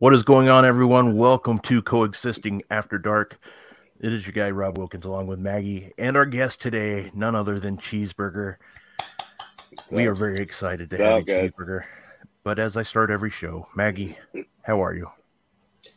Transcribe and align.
What 0.00 0.14
is 0.14 0.22
going 0.22 0.48
on, 0.48 0.64
everyone? 0.64 1.14
Welcome 1.18 1.58
to 1.58 1.82
Coexisting 1.82 2.62
After 2.70 2.96
Dark. 2.96 3.38
It 4.00 4.14
is 4.14 4.26
your 4.26 4.32
guy, 4.32 4.50
Rob 4.50 4.78
Wilkins, 4.78 5.04
along 5.04 5.26
with 5.26 5.38
Maggie, 5.38 5.92
and 5.98 6.16
our 6.16 6.24
guest 6.24 6.62
today, 6.62 7.10
none 7.12 7.36
other 7.36 7.60
than 7.60 7.76
Cheeseburger. 7.76 8.56
We 9.90 10.06
are 10.06 10.14
very 10.14 10.38
excited 10.38 10.88
to 10.88 10.96
have 10.96 11.28
you, 11.28 11.34
Cheeseburger. 11.34 11.82
But 12.44 12.58
as 12.58 12.78
I 12.78 12.82
start 12.82 13.10
every 13.10 13.28
show, 13.28 13.68
Maggie, 13.76 14.16
how 14.62 14.82
are 14.82 14.94
you? 14.94 15.06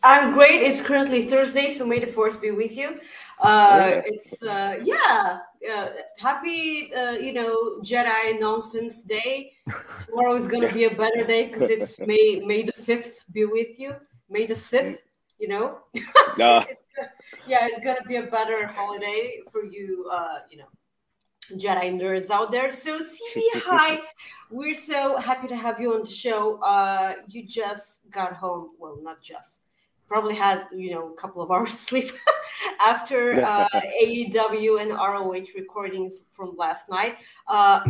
I'm 0.04 0.34
great. 0.34 0.62
It's 0.62 0.82
currently 0.82 1.26
Thursday, 1.26 1.70
so 1.70 1.86
may 1.86 2.00
the 2.00 2.08
force 2.08 2.36
be 2.36 2.52
with 2.52 2.76
you. 2.76 3.00
Uh, 3.40 4.02
it's 4.04 4.44
uh, 4.44 4.82
yeah, 4.84 5.40
uh, 5.72 5.90
happy 6.20 6.94
uh, 6.94 7.12
you 7.12 7.34
know 7.34 7.80
Jedi 7.82 8.40
nonsense 8.40 9.04
day. 9.04 9.54
Tomorrow 10.06 10.36
is 10.36 10.48
gonna 10.48 10.72
be 10.72 10.86
a 10.86 10.96
better 10.96 11.24
day 11.26 11.48
because 11.48 11.70
it's 11.70 12.00
May 12.12 12.42
May 12.46 12.64
the 12.64 12.72
fifth 12.72 13.26
be 13.32 13.46
with 13.46 13.80
you. 13.80 13.96
May 14.30 14.46
the 14.46 14.56
sixth, 14.56 15.04
you 15.40 15.48
know. 15.48 15.80
Nah. 16.36 16.66
It's 16.68 16.82
yeah, 17.46 17.68
it's 17.70 17.86
gonna 17.86 18.02
be 18.08 18.16
a 18.16 18.24
better 18.24 18.66
holiday 18.66 19.40
for 19.52 19.64
you. 19.64 20.10
Uh, 20.12 20.40
you 20.50 20.58
know. 20.58 20.70
Jedi 21.52 21.94
nerds 21.94 22.30
out 22.32 22.52
there. 22.52 22.72
So 22.72 23.00
CB, 23.00 23.42
hi. 23.56 24.00
We're 24.50 24.74
so 24.74 25.18
happy 25.18 25.48
to 25.50 25.56
have 25.58 25.80
you 25.80 25.94
on 25.94 26.04
the 26.06 26.10
show. 26.10 26.60
Uh, 26.62 27.16
you 27.28 27.46
just 27.46 28.10
got 28.10 28.34
home. 28.34 28.70
Well, 28.80 28.98
not 29.02 29.22
just. 29.22 29.60
Probably 30.08 30.36
had 30.36 30.68
you 30.76 30.92
know 30.92 31.12
a 31.12 31.16
couple 31.16 31.42
of 31.42 31.52
hours 31.52 31.72
sleep 31.72 32.12
after 32.86 33.44
uh, 33.44 33.68
AEW 34.04 34.82
and 34.82 34.92
ROH 34.92 35.54
recordings 35.56 36.24
from 36.32 36.56
last 36.58 36.90
night. 36.90 37.18
Uh, 37.48 37.82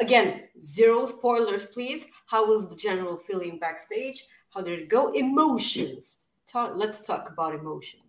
again, 0.00 0.42
zero 0.62 1.06
spoilers, 1.06 1.66
please. 1.66 2.06
How 2.26 2.46
was 2.46 2.68
the 2.68 2.76
general 2.76 3.16
feeling 3.16 3.58
backstage? 3.58 4.24
How 4.54 4.60
did 4.60 4.80
it 4.80 4.88
go? 4.88 5.12
Emotions. 5.12 6.18
Talk, 6.46 6.72
let's 6.74 7.06
talk 7.06 7.30
about 7.30 7.54
emotions. 7.54 8.02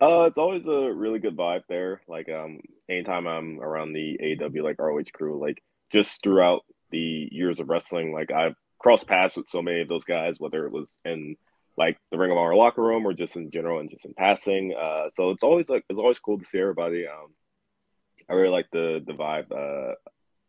Uh, 0.00 0.24
it's 0.24 0.38
always 0.38 0.66
a 0.66 0.92
really 0.92 1.18
good 1.18 1.36
vibe 1.36 1.62
there. 1.68 2.02
Like, 2.06 2.28
um, 2.28 2.60
anytime 2.88 3.26
I'm 3.26 3.58
around 3.60 3.92
the 3.92 4.18
AEW, 4.22 4.62
like 4.62 4.78
ROH 4.78 5.10
crew, 5.12 5.40
like 5.40 5.62
just 5.90 6.22
throughout 6.22 6.60
the 6.90 7.28
years 7.32 7.58
of 7.58 7.68
wrestling, 7.68 8.12
like 8.12 8.30
I've 8.30 8.54
crossed 8.78 9.06
paths 9.06 9.36
with 9.36 9.48
so 9.48 9.62
many 9.62 9.80
of 9.80 9.88
those 9.88 10.04
guys, 10.04 10.36
whether 10.38 10.66
it 10.66 10.72
was 10.72 10.98
in 11.04 11.36
like 11.78 11.96
the 12.10 12.18
Ring 12.18 12.32
of 12.32 12.36
Honor 12.36 12.56
locker 12.56 12.82
room 12.82 13.06
or 13.06 13.14
just 13.14 13.36
in 13.36 13.50
general 13.50 13.78
and 13.78 13.88
just 13.88 14.04
in 14.04 14.12
passing. 14.12 14.74
Uh, 14.78 15.10
so 15.14 15.30
it's 15.30 15.44
always 15.44 15.68
like 15.68 15.84
it's 15.88 15.98
always 15.98 16.18
cool 16.18 16.38
to 16.38 16.44
see 16.44 16.58
everybody. 16.58 17.06
Um, 17.06 17.32
I 18.28 18.34
really 18.34 18.50
like 18.50 18.66
the 18.72 19.02
the 19.06 19.14
vibe 19.14 19.52
uh 19.52 19.94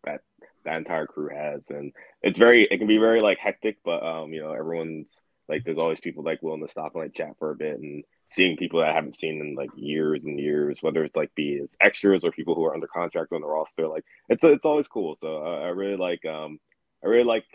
that 0.03 0.21
that 0.65 0.77
entire 0.77 1.05
crew 1.05 1.29
has, 1.29 1.69
and 1.69 1.93
it's 2.21 2.39
very 2.39 2.67
it 2.69 2.79
can 2.79 2.87
be 2.87 2.97
very 2.97 3.21
like 3.21 3.37
hectic, 3.37 3.77
but 3.85 4.03
um, 4.03 4.33
you 4.33 4.41
know, 4.41 4.51
everyone's 4.51 5.13
like 5.47 5.63
there's 5.63 5.77
always 5.77 5.99
people 5.99 6.23
like 6.23 6.41
willing 6.41 6.65
to 6.65 6.71
stop 6.71 6.93
and 6.95 7.03
like 7.03 7.13
chat 7.13 7.35
for 7.37 7.51
a 7.51 7.55
bit 7.55 7.79
and 7.79 8.03
seeing 8.29 8.57
people 8.57 8.79
that 8.79 8.89
I 8.89 8.93
haven't 8.93 9.15
seen 9.15 9.41
in 9.41 9.55
like 9.55 9.71
years 9.75 10.23
and 10.23 10.39
years, 10.39 10.81
whether 10.81 11.03
it's 11.03 11.15
like 11.15 11.33
be 11.35 11.59
as 11.63 11.75
extras 11.79 12.23
or 12.23 12.31
people 12.31 12.55
who 12.55 12.65
are 12.65 12.73
under 12.73 12.87
contract 12.87 13.33
on 13.33 13.41
the 13.41 13.47
roster. 13.47 13.87
Like 13.87 14.03
it's 14.29 14.43
it's 14.43 14.65
always 14.65 14.87
cool. 14.87 15.15
So 15.15 15.43
uh, 15.45 15.59
I 15.61 15.69
really 15.69 15.97
like 15.97 16.25
um 16.25 16.59
I 17.03 17.07
really 17.07 17.23
like 17.23 17.45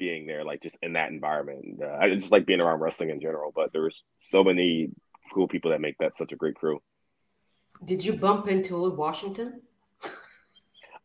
being 0.00 0.26
there, 0.26 0.44
like 0.44 0.62
just 0.62 0.76
in 0.82 0.94
that 0.94 1.10
environment. 1.10 1.80
Uh, 1.80 1.96
I 2.00 2.12
just 2.12 2.32
like 2.32 2.46
being 2.46 2.60
around 2.60 2.80
wrestling 2.80 3.10
in 3.10 3.20
general. 3.20 3.52
But 3.54 3.72
there's 3.72 4.02
so 4.18 4.42
many 4.42 4.90
cool 5.32 5.46
people 5.46 5.70
that 5.70 5.80
make 5.80 5.98
that 5.98 6.16
such 6.16 6.32
a 6.32 6.36
great 6.36 6.56
crew. 6.56 6.82
Did 7.84 8.04
you 8.04 8.14
bump 8.14 8.48
into 8.48 8.74
Will 8.74 8.96
Washington? 8.96 9.62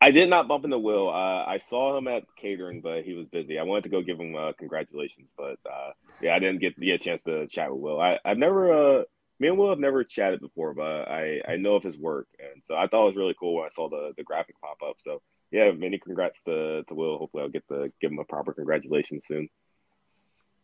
I 0.00 0.10
did 0.10 0.28
not 0.28 0.48
bump 0.48 0.64
into 0.64 0.78
Will. 0.78 1.08
Uh, 1.08 1.44
I 1.46 1.58
saw 1.70 1.96
him 1.96 2.08
at 2.08 2.24
catering, 2.36 2.80
but 2.82 3.04
he 3.04 3.14
was 3.14 3.26
busy. 3.28 3.58
I 3.58 3.62
wanted 3.62 3.84
to 3.84 3.88
go 3.88 4.02
give 4.02 4.20
him 4.20 4.34
uh, 4.36 4.52
congratulations, 4.58 5.30
but 5.38 5.58
uh, 5.64 5.92
yeah, 6.20 6.34
I 6.34 6.38
didn't 6.38 6.60
get, 6.60 6.78
get 6.78 6.96
a 6.96 6.98
chance 6.98 7.22
to 7.22 7.46
chat 7.46 7.70
with 7.72 7.80
Will. 7.80 8.00
I, 8.00 8.18
I've 8.22 8.36
never, 8.36 8.72
uh, 8.72 9.02
me 9.40 9.48
and 9.48 9.56
Will 9.56 9.70
have 9.70 9.78
never 9.78 10.04
chatted 10.04 10.40
before, 10.40 10.74
but 10.74 11.08
I, 11.08 11.40
I 11.48 11.56
know 11.56 11.76
of 11.76 11.82
his 11.82 11.96
work, 11.96 12.28
and 12.38 12.62
so 12.62 12.74
I 12.74 12.86
thought 12.86 13.04
it 13.04 13.12
was 13.12 13.16
really 13.16 13.36
cool 13.40 13.54
when 13.54 13.64
I 13.64 13.70
saw 13.70 13.88
the, 13.88 14.12
the 14.18 14.22
graphic 14.22 14.60
pop 14.60 14.78
up. 14.86 14.96
So 14.98 15.22
yeah, 15.50 15.70
many 15.72 15.98
congrats 15.98 16.42
to, 16.42 16.82
to 16.84 16.94
Will. 16.94 17.18
Hopefully, 17.18 17.42
I'll 17.42 17.48
get 17.48 17.66
to 17.68 17.92
give 18.00 18.10
him 18.10 18.18
a 18.18 18.24
proper 18.24 18.52
congratulations 18.52 19.24
soon. 19.26 19.48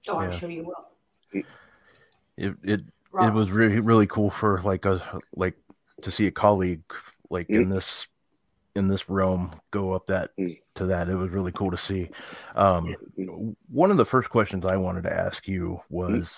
Oh, 0.09 0.19
I'm 0.19 0.31
Yeah. 0.31 0.39
sure 0.39 0.51
you 0.51 0.65
will. 0.65 1.45
It 2.37 2.55
it 2.65 2.81
it 3.21 3.33
was 3.33 3.51
really 3.51 3.79
really 3.79 4.07
cool 4.07 4.31
for 4.31 4.61
like 4.63 4.85
a 4.85 5.21
like 5.37 5.55
to 6.01 6.11
see 6.11 6.27
a 6.27 6.31
colleague 6.31 6.83
like 7.31 7.51
in 7.51 7.69
this 7.69 8.07
in 8.75 8.89
this 8.89 9.09
realm 9.09 9.61
go 9.71 9.93
up 9.93 10.07
that 10.07 10.31
Mm. 10.39 10.59
to 10.77 10.87
that. 10.87 11.09
It 11.11 11.15
was 11.15 11.31
really 11.31 11.53
cool 11.53 11.71
to 11.71 11.77
see. 11.77 12.09
Um, 12.55 12.97
one 13.71 13.91
of 13.91 13.99
the 13.99 14.05
first 14.07 14.31
questions 14.31 14.65
I 14.65 14.77
wanted 14.77 15.03
to 15.03 15.13
ask 15.13 15.47
you 15.47 15.81
was 15.91 16.33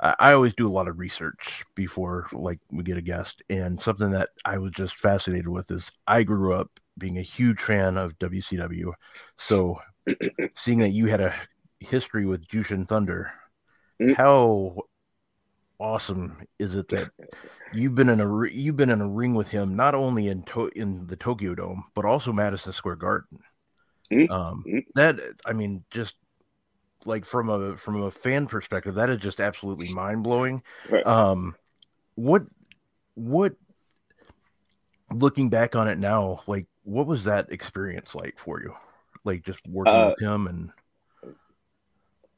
I, 0.00 0.16
I 0.18 0.32
always 0.32 0.54
do 0.54 0.66
a 0.66 0.70
lot 0.70 0.88
of 0.88 0.98
research 0.98 1.64
before 1.76 2.26
like 2.32 2.58
we 2.72 2.82
get 2.82 2.98
a 2.98 3.02
guest, 3.02 3.42
and 3.48 3.80
something 3.80 4.10
that 4.10 4.30
I 4.44 4.58
was 4.58 4.72
just 4.72 4.98
fascinated 4.98 5.48
with 5.48 5.70
is 5.70 5.90
I 6.06 6.24
grew 6.24 6.52
up 6.54 6.68
being 6.98 7.18
a 7.18 7.22
huge 7.22 7.60
fan 7.60 7.96
of 7.96 8.18
WCW. 8.18 8.92
So 9.36 9.76
seeing 10.54 10.78
that 10.78 10.90
you 10.90 11.06
had 11.06 11.20
a 11.20 11.34
history 11.80 12.26
with 12.26 12.46
Jushin 12.48 12.86
Thunder, 12.88 13.30
Mm. 14.00 14.14
how 14.14 14.76
awesome 15.80 16.38
is 16.60 16.76
it 16.76 16.88
that 16.88 17.10
you've 17.72 17.96
been 17.96 18.08
in 18.08 18.20
a 18.20 18.44
you've 18.48 18.76
been 18.76 18.90
in 18.90 19.00
a 19.00 19.08
ring 19.08 19.34
with 19.34 19.48
him 19.48 19.74
not 19.74 19.92
only 19.94 20.28
in 20.28 20.42
to- 20.44 20.70
in 20.76 21.06
the 21.08 21.16
Tokyo 21.16 21.54
Dome 21.56 21.82
but 21.94 22.04
also 22.04 22.32
Madison 22.32 22.72
Square 22.72 22.96
Garden. 22.96 23.40
Mm. 24.12 24.30
Um, 24.30 24.64
Mm. 24.68 24.84
that 24.94 25.18
I 25.44 25.52
mean, 25.52 25.84
just 25.90 26.14
like 27.04 27.24
from 27.24 27.48
a 27.48 27.76
from 27.76 28.00
a 28.02 28.10
fan 28.12 28.46
perspective, 28.46 28.94
that 28.94 29.10
is 29.10 29.18
just 29.18 29.40
absolutely 29.40 29.92
mind 29.92 30.22
blowing. 30.22 30.62
Right. 30.88 31.04
Um, 31.04 31.56
what 32.14 32.44
what 33.14 33.54
looking 35.10 35.48
back 35.48 35.74
on 35.74 35.88
it 35.88 35.98
now, 35.98 36.40
like 36.46 36.66
what 36.88 37.06
was 37.06 37.24
that 37.24 37.52
experience 37.52 38.14
like 38.14 38.38
for 38.38 38.60
you? 38.60 38.74
Like 39.24 39.44
just 39.44 39.60
working 39.66 40.02
Uh, 40.02 40.06
with 40.06 40.18
him 40.18 40.46
and 40.46 40.70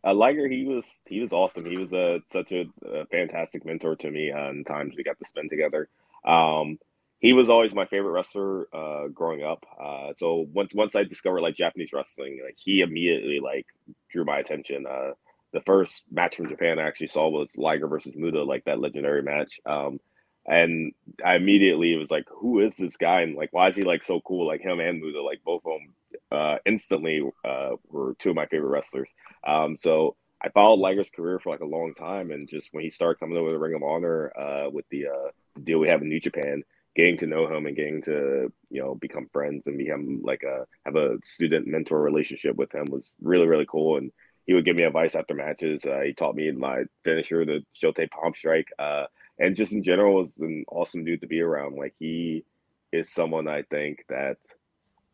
Uh, 0.02 0.14
Liger, 0.14 0.48
he 0.48 0.64
was 0.64 0.86
he 1.06 1.20
was 1.20 1.32
awesome. 1.32 1.66
He 1.66 1.76
was 1.76 1.92
a 1.92 2.20
such 2.24 2.52
a, 2.52 2.64
a 2.86 3.04
fantastic 3.06 3.64
mentor 3.66 3.96
to 3.96 4.10
me 4.10 4.32
on 4.32 4.64
times 4.64 4.94
we 4.96 5.04
got 5.04 5.18
to 5.18 5.26
spend 5.26 5.50
together. 5.50 5.88
Um, 6.24 6.78
he 7.18 7.34
was 7.34 7.50
always 7.50 7.74
my 7.74 7.84
favorite 7.84 8.12
wrestler 8.12 8.66
uh, 8.74 9.08
growing 9.08 9.42
up. 9.42 9.64
Uh, 9.78 10.14
so 10.18 10.46
once 10.54 10.72
once 10.74 10.96
I 10.96 11.04
discovered 11.04 11.42
like 11.42 11.54
Japanese 11.54 11.92
wrestling, 11.92 12.40
like 12.42 12.56
he 12.56 12.80
immediately 12.80 13.40
like 13.40 13.66
drew 14.10 14.24
my 14.24 14.38
attention. 14.38 14.86
Uh, 14.86 15.10
the 15.52 15.60
first 15.62 16.04
match 16.10 16.36
from 16.36 16.48
Japan 16.48 16.78
I 16.78 16.86
actually 16.86 17.08
saw 17.08 17.28
was 17.28 17.56
Liger 17.58 17.88
versus 17.88 18.14
Muta, 18.16 18.42
like 18.42 18.64
that 18.64 18.80
legendary 18.80 19.22
match. 19.22 19.60
Um, 19.66 20.00
and 20.46 20.92
I 21.24 21.36
immediately 21.36 21.96
was 21.96 22.10
like, 22.10 22.26
"Who 22.28 22.60
is 22.60 22.76
this 22.76 22.96
guy?" 22.96 23.22
And 23.22 23.36
like, 23.36 23.52
why 23.52 23.68
is 23.68 23.76
he 23.76 23.82
like 23.82 24.02
so 24.02 24.20
cool? 24.20 24.46
Like 24.46 24.60
him 24.60 24.80
and 24.80 25.00
Muta, 25.00 25.22
like 25.22 25.42
both 25.44 25.62
of 25.64 25.72
them, 25.72 25.94
uh, 26.32 26.56
instantly 26.66 27.22
uh, 27.44 27.70
were 27.88 28.14
two 28.18 28.30
of 28.30 28.36
my 28.36 28.46
favorite 28.46 28.70
wrestlers. 28.70 29.10
Um, 29.46 29.76
so 29.78 30.16
I 30.42 30.48
followed 30.48 30.80
Liger's 30.80 31.10
career 31.10 31.38
for 31.38 31.50
like 31.50 31.60
a 31.60 31.66
long 31.66 31.94
time, 31.94 32.30
and 32.30 32.48
just 32.48 32.68
when 32.72 32.84
he 32.84 32.90
started 32.90 33.20
coming 33.20 33.36
over 33.36 33.52
the 33.52 33.58
Ring 33.58 33.74
of 33.74 33.82
Honor 33.82 34.32
uh, 34.38 34.70
with 34.70 34.86
the 34.90 35.06
uh, 35.06 35.30
deal 35.62 35.78
we 35.78 35.88
have 35.88 36.02
in 36.02 36.08
New 36.08 36.20
Japan, 36.20 36.62
getting 36.96 37.18
to 37.18 37.26
know 37.26 37.46
him 37.46 37.66
and 37.66 37.76
getting 37.76 38.02
to 38.02 38.52
you 38.70 38.82
know 38.82 38.94
become 38.94 39.28
friends 39.32 39.66
and 39.66 39.78
become 39.78 40.20
like 40.22 40.42
a 40.42 40.66
have 40.84 40.96
a 40.96 41.16
student 41.24 41.66
mentor 41.66 42.00
relationship 42.00 42.56
with 42.56 42.74
him 42.74 42.86
was 42.90 43.12
really 43.22 43.46
really 43.46 43.66
cool 43.68 43.96
and 43.96 44.10
he 44.46 44.54
would 44.54 44.64
give 44.64 44.76
me 44.76 44.82
advice 44.82 45.14
after 45.14 45.34
matches 45.34 45.84
uh, 45.84 46.00
he 46.04 46.12
taught 46.12 46.34
me 46.34 46.50
my 46.50 46.82
finisher 47.04 47.44
the 47.44 47.60
Shotei 47.80 48.10
palm 48.10 48.32
strike 48.34 48.68
uh, 48.78 49.04
and 49.40 49.56
just 49.56 49.72
in 49.72 49.82
general 49.84 50.16
was 50.16 50.38
an 50.40 50.64
awesome 50.72 51.04
dude 51.04 51.22
to 51.22 51.28
be 51.28 51.40
around 51.42 51.76
like 51.76 51.94
he 52.00 52.44
is 52.92 53.12
someone 53.12 53.48
i 53.48 53.62
think 53.64 54.04
that 54.10 54.38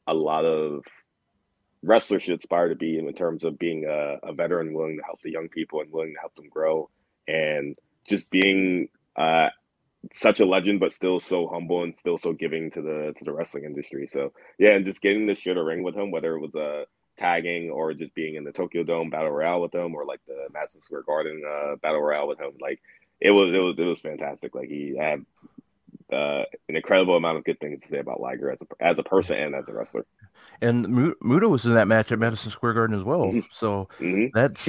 a 0.09 0.15
lot 0.15 0.45
of 0.45 0.85
wrestlers 1.83 2.25
should 2.25 2.39
aspire 2.39 2.71
to 2.71 2.77
be 2.77 2.99
in 2.99 3.13
terms 3.15 3.45
of 3.45 3.59
being 3.59 3.87
a, 3.87 4.19
a 4.29 4.35
veteran 4.35 4.75
willing 4.75 4.99
to 4.99 5.05
help 5.05 5.21
the 5.23 5.33
young 5.33 5.49
people 5.49 5.81
and 5.81 5.93
willing 5.93 6.15
to 6.15 6.21
help 6.21 6.35
them 6.37 6.49
grow 6.51 6.91
and 7.29 7.77
just 8.09 8.31
being 8.31 8.89
uh, 9.17 9.49
such 10.13 10.41
a 10.41 10.47
legend, 10.47 10.81
but 10.81 10.93
still 10.93 11.21
so 11.21 11.49
humble 11.49 11.83
and 11.85 11.97
still 11.97 12.19
so 12.19 12.33
giving 12.33 12.71
to 12.73 12.83
the 12.83 13.15
to 13.19 13.25
the 13.25 13.33
wrestling 13.33 13.65
industry. 13.65 14.07
So 14.07 14.33
yeah, 14.59 14.73
and 14.73 14.85
just 14.85 15.03
getting 15.03 15.27
to 15.29 15.35
share 15.37 15.59
a 15.59 15.65
ring 15.65 15.83
with 15.83 15.97
him, 15.97 16.11
whether 16.11 16.37
it 16.37 16.41
was 16.41 16.55
a 16.55 16.61
uh, 16.83 16.85
tagging 17.19 17.71
or 17.71 17.95
just 17.95 18.15
being 18.15 18.37
in 18.37 18.45
the 18.45 18.53
Tokyo 18.53 18.85
Dome 18.85 19.11
battle 19.11 19.31
royale 19.31 19.63
with 19.63 19.75
him, 19.75 19.95
or 19.95 20.05
like 20.07 20.21
the 20.27 20.49
Madison 20.53 20.83
Square 20.83 21.05
Garden 21.05 21.43
uh, 21.49 21.77
battle 21.77 22.01
royale 22.03 22.29
with 22.29 22.41
him, 22.41 22.53
like 22.61 22.81
it 23.21 23.31
was 23.31 23.55
it 23.55 23.59
was 23.59 23.75
it 23.79 23.85
was 23.85 24.01
fantastic. 24.01 24.55
Like 24.55 24.69
he 24.69 24.97
had 24.99 25.25
uh, 26.13 26.45
an 26.69 26.77
incredible 26.77 27.17
amount 27.17 27.39
of 27.39 27.45
good 27.45 27.59
things 27.61 27.83
to 27.83 27.89
say 27.89 27.99
about 27.99 28.21
Liger 28.21 28.51
as 28.51 28.59
a 28.61 28.85
as 28.85 28.99
a 28.99 29.03
person 29.03 29.37
and 29.37 29.55
as 29.55 29.69
a 29.69 29.73
wrestler. 29.73 30.07
And 30.61 31.17
Muta 31.21 31.49
was 31.49 31.65
in 31.65 31.75
that 31.75 31.89
match 31.89 32.13
at 32.13 32.19
Madison 32.19 32.51
Square 32.51 32.75
Garden 32.75 32.97
as 32.97 33.03
well. 33.03 33.25
Mm-hmm. 33.25 33.41
So 33.51 33.89
mm-hmm. 33.99 34.27
that's 34.35 34.69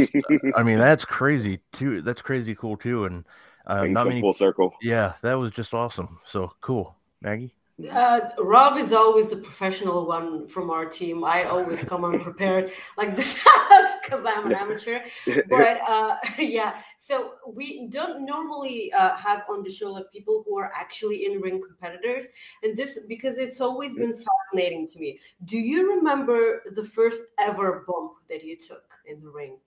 I 0.56 0.64
mean 0.64 0.80
that's 0.80 1.06
crazy 1.06 1.60
too. 1.74 2.02
That's 2.02 2.22
crazy 2.22 2.56
cool 2.56 2.78
too. 2.78 3.06
And 3.06 3.26
uh, 3.66 3.86
not 3.86 4.08
many, 4.08 4.22
full 4.22 4.34
circle. 4.34 4.74
Yeah, 4.82 5.14
that 5.22 5.36
was 5.36 5.52
just 5.52 5.74
awesome. 5.74 6.20
So 6.26 6.54
cool, 6.62 6.96
Maggie. 7.22 7.54
Uh, 7.92 8.22
Rob 8.40 8.76
is 8.78 8.92
always 8.92 9.28
the 9.28 9.36
professional 9.36 10.08
one 10.08 10.48
from 10.48 10.72
our 10.72 10.86
team. 10.86 11.24
I 11.24 11.44
always 11.44 11.80
come 11.84 12.04
unprepared 12.06 12.72
like 12.98 13.16
this 13.16 13.46
because 14.02 14.26
I'm 14.26 14.48
an 14.48 14.54
amateur. 14.54 15.02
But 15.50 15.82
uh, 15.88 16.18
yeah, 16.40 16.82
so 16.98 17.34
we 17.48 17.88
don't 17.90 18.26
normally 18.26 18.92
uh, 18.94 19.16
have 19.16 19.44
on 19.48 19.62
the 19.62 19.70
show 19.70 19.92
like 19.92 20.12
people 20.12 20.44
who 20.48 20.58
are 20.58 20.72
actually 20.76 21.28
in 21.28 21.40
ring 21.40 21.62
competitors, 21.62 22.26
and 22.64 22.76
this 22.76 22.98
because 23.08 23.38
it's 23.38 23.62
always 23.62 23.94
been 23.94 24.16
fascinating 24.28 24.88
to 24.88 25.00
me. 25.00 25.20
Do 25.46 25.60
you 25.60 25.98
remember 25.98 26.64
the 26.74 26.84
first 26.84 27.22
ever 27.38 27.86
bump 27.88 28.14
that 28.28 28.44
you 28.44 28.58
took 28.58 28.90
in 29.06 29.22
the 29.22 29.30
ring? 29.30 29.58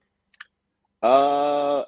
Uh, 1.01 1.85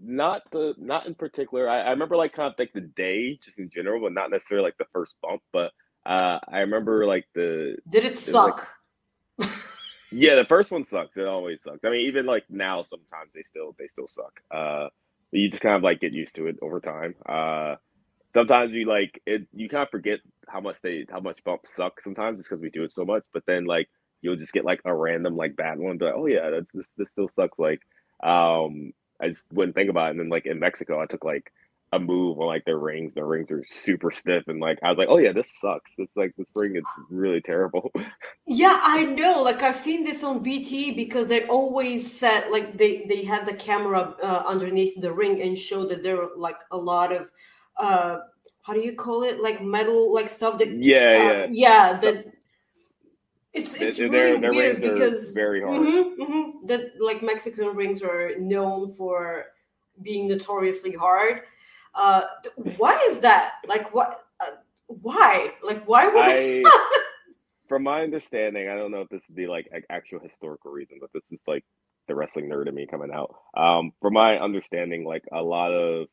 not 0.00 0.42
the 0.52 0.74
not 0.78 1.06
in 1.06 1.14
particular. 1.14 1.68
I, 1.68 1.80
I 1.80 1.90
remember 1.90 2.16
like 2.16 2.32
kind 2.32 2.52
of 2.52 2.58
like 2.58 2.72
the 2.72 2.80
day 2.80 3.38
just 3.42 3.58
in 3.58 3.70
general, 3.70 4.00
but 4.00 4.12
not 4.12 4.30
necessarily 4.30 4.66
like 4.66 4.78
the 4.78 4.86
first 4.92 5.14
bump. 5.22 5.42
But 5.52 5.72
uh 6.06 6.38
I 6.48 6.60
remember 6.60 7.06
like 7.06 7.26
the 7.34 7.76
Did 7.88 8.04
it 8.04 8.18
suck? 8.18 8.68
Like, 9.38 9.50
yeah, 10.12 10.34
the 10.34 10.44
first 10.44 10.70
one 10.70 10.84
sucks. 10.84 11.16
It 11.16 11.26
always 11.26 11.62
sucks. 11.62 11.84
I 11.84 11.90
mean, 11.90 12.06
even 12.06 12.26
like 12.26 12.44
now 12.48 12.82
sometimes 12.82 13.34
they 13.34 13.42
still 13.42 13.74
they 13.78 13.86
still 13.86 14.08
suck. 14.08 14.40
Uh 14.50 14.88
you 15.32 15.48
just 15.48 15.62
kind 15.62 15.76
of 15.76 15.82
like 15.82 16.00
get 16.00 16.12
used 16.12 16.34
to 16.36 16.46
it 16.46 16.56
over 16.62 16.80
time. 16.80 17.14
Uh 17.26 17.76
sometimes 18.34 18.72
you 18.72 18.86
like 18.86 19.20
it 19.26 19.46
you 19.52 19.68
kind 19.68 19.82
of 19.82 19.90
forget 19.90 20.20
how 20.48 20.60
much 20.60 20.80
they 20.82 21.06
how 21.10 21.20
much 21.20 21.42
bumps 21.44 21.74
suck 21.74 22.00
sometimes 22.00 22.38
just 22.38 22.48
because 22.48 22.62
we 22.62 22.70
do 22.70 22.84
it 22.84 22.92
so 22.92 23.04
much. 23.04 23.24
But 23.32 23.44
then 23.46 23.64
like 23.64 23.88
you'll 24.20 24.36
just 24.36 24.52
get 24.52 24.64
like 24.64 24.80
a 24.84 24.94
random 24.94 25.36
like 25.36 25.56
bad 25.56 25.78
one, 25.78 25.98
but 25.98 26.14
oh 26.14 26.26
yeah, 26.26 26.50
that's 26.50 26.70
this 26.72 26.86
this 26.96 27.10
still 27.10 27.28
sucks 27.28 27.58
like 27.58 27.80
um 28.22 28.92
I 29.20 29.28
just 29.28 29.46
wouldn't 29.52 29.74
think 29.74 29.90
about 29.90 30.08
it. 30.08 30.10
And 30.12 30.20
then 30.20 30.28
like 30.28 30.46
in 30.46 30.58
Mexico, 30.58 31.00
I 31.00 31.06
took 31.06 31.24
like 31.24 31.52
a 31.92 31.98
move 31.98 32.38
on 32.38 32.46
like 32.46 32.64
their 32.64 32.78
rings. 32.78 33.14
Their 33.14 33.26
rings 33.26 33.50
are 33.50 33.64
super 33.66 34.10
stiff, 34.10 34.44
and 34.48 34.60
like 34.60 34.78
I 34.82 34.90
was 34.90 34.98
like, 34.98 35.08
oh 35.10 35.18
yeah, 35.18 35.32
this 35.32 35.50
sucks. 35.60 35.94
This 35.96 36.08
like 36.16 36.32
this 36.36 36.46
ring 36.54 36.76
is 36.76 36.84
really 37.10 37.40
terrible. 37.40 37.90
Yeah, 38.50 38.80
I 38.82 39.04
know. 39.04 39.42
Like 39.42 39.62
I've 39.62 39.76
seen 39.76 40.04
this 40.04 40.24
on 40.24 40.42
BT 40.42 40.92
because 40.92 41.26
they 41.26 41.46
always 41.48 42.10
said 42.10 42.50
like 42.50 42.78
they 42.78 43.04
they 43.06 43.22
had 43.22 43.44
the 43.46 43.52
camera 43.52 44.14
uh, 44.22 44.42
underneath 44.46 44.98
the 45.00 45.12
ring 45.12 45.42
and 45.42 45.56
showed 45.58 45.90
that 45.90 46.02
there 46.02 46.16
were 46.16 46.30
like 46.34 46.56
a 46.70 46.76
lot 46.76 47.12
of 47.12 47.30
uh 47.76 48.20
how 48.62 48.72
do 48.72 48.80
you 48.80 48.94
call 48.94 49.22
it 49.22 49.42
like 49.42 49.62
metal 49.62 50.14
like 50.14 50.28
stuff 50.28 50.58
that 50.58 50.70
yeah 50.70 51.44
uh, 51.44 51.46
yeah 51.46 51.46
yeah 51.50 51.98
that 51.98 52.24
it's 53.52 53.74
it's 53.74 53.98
really 53.98 54.38
their, 54.40 54.52
weird 54.52 54.80
because 54.80 55.32
very 55.34 55.62
hard. 55.62 55.80
Mm-hmm, 55.80 56.22
mm-hmm, 56.22 56.66
that 56.66 56.92
like 57.00 57.22
Mexican 57.22 57.68
rings 57.68 58.02
are 58.02 58.38
known 58.38 58.92
for 58.92 59.46
being 60.02 60.28
notoriously 60.28 60.92
hard. 60.92 61.42
Uh, 61.94 62.22
why 62.76 62.98
is 63.08 63.20
that? 63.20 63.52
Like 63.66 63.94
what? 63.94 64.24
Uh, 64.40 64.56
why? 64.86 65.52
Like 65.62 65.88
why 65.88 66.08
would? 66.08 66.24
I, 66.26 66.62
from 67.68 67.84
my 67.84 68.02
understanding, 68.02 68.68
I 68.68 68.74
don't 68.74 68.90
know 68.90 69.02
if 69.02 69.08
this 69.08 69.22
is 69.22 69.34
the 69.34 69.46
like 69.46 69.70
actual 69.90 70.20
historical 70.20 70.70
reason, 70.70 70.98
but 71.00 71.10
this 71.12 71.30
is 71.30 71.42
like 71.46 71.64
the 72.06 72.14
wrestling 72.14 72.48
nerd 72.48 72.68
in 72.68 72.74
me 72.74 72.86
coming 72.86 73.10
out. 73.12 73.34
Um, 73.56 73.92
from 74.00 74.14
my 74.14 74.38
understanding, 74.38 75.04
like 75.04 75.24
a 75.32 75.42
lot 75.42 75.72
of 75.72 76.08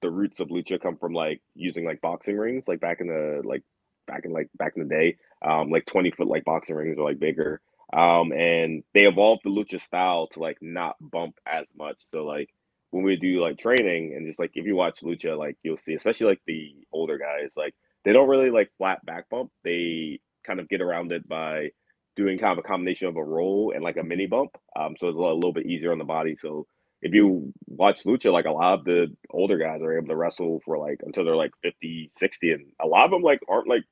the 0.00 0.10
roots 0.10 0.38
of 0.40 0.48
lucha 0.48 0.80
come 0.80 0.96
from 0.96 1.12
like 1.12 1.40
using 1.54 1.84
like 1.84 2.00
boxing 2.00 2.36
rings, 2.36 2.64
like 2.68 2.80
back 2.80 3.00
in 3.00 3.08
the 3.08 3.42
like 3.44 3.62
back 4.08 4.24
in 4.24 4.32
like 4.32 4.48
back 4.58 4.72
in 4.74 4.82
the 4.82 4.88
day 4.88 5.16
um, 5.42 5.70
like 5.70 5.86
20 5.86 6.10
foot 6.10 6.28
like 6.28 6.44
boxing 6.44 6.76
rings 6.76 6.98
are 6.98 7.04
like 7.04 7.18
bigger. 7.20 7.60
Um, 7.92 8.32
and 8.32 8.82
they 8.92 9.06
evolved 9.06 9.42
the 9.44 9.50
lucha 9.50 9.80
style 9.80 10.28
to 10.32 10.40
like 10.40 10.58
not 10.60 10.96
bump 11.00 11.36
as 11.46 11.66
much. 11.76 12.02
So 12.10 12.24
like 12.24 12.50
when 12.90 13.04
we 13.04 13.16
do 13.16 13.40
like 13.40 13.58
training 13.58 14.14
and 14.14 14.26
just 14.26 14.38
like 14.38 14.52
if 14.54 14.66
you 14.66 14.76
watch 14.76 15.00
lucha, 15.02 15.38
like 15.38 15.56
you'll 15.62 15.78
see, 15.78 15.94
especially 15.94 16.26
like 16.26 16.42
the 16.46 16.74
older 16.92 17.18
guys, 17.18 17.50
like 17.56 17.74
they 18.04 18.12
don't 18.12 18.28
really 18.28 18.50
like 18.50 18.70
flat 18.78 19.04
back 19.06 19.28
bump. 19.30 19.50
They 19.64 20.20
kind 20.46 20.60
of 20.60 20.68
get 20.68 20.82
around 20.82 21.12
it 21.12 21.26
by 21.28 21.70
doing 22.16 22.38
kind 22.38 22.52
of 22.52 22.64
a 22.64 22.68
combination 22.68 23.08
of 23.08 23.16
a 23.16 23.24
roll 23.24 23.72
and 23.74 23.82
like 23.82 23.96
a 23.96 24.02
mini 24.02 24.26
bump. 24.26 24.50
Um, 24.78 24.96
so 24.98 25.08
it's 25.08 25.16
a 25.16 25.18
little 25.18 25.52
bit 25.52 25.66
easier 25.66 25.92
on 25.92 25.98
the 25.98 26.04
body. 26.04 26.36
So 26.40 26.66
if 27.00 27.14
you 27.14 27.52
watch 27.66 28.02
lucha, 28.04 28.32
like 28.32 28.46
a 28.46 28.50
lot 28.50 28.80
of 28.80 28.84
the 28.84 29.06
older 29.30 29.56
guys 29.56 29.82
are 29.82 29.96
able 29.96 30.08
to 30.08 30.16
wrestle 30.16 30.60
for 30.64 30.78
like 30.78 31.00
until 31.04 31.24
they're 31.24 31.36
like 31.36 31.52
50, 31.62 32.10
60, 32.16 32.52
and 32.52 32.66
a 32.82 32.86
lot 32.86 33.04
of 33.04 33.12
them 33.12 33.22
like 33.22 33.40
aren't 33.48 33.68
like 33.68 33.84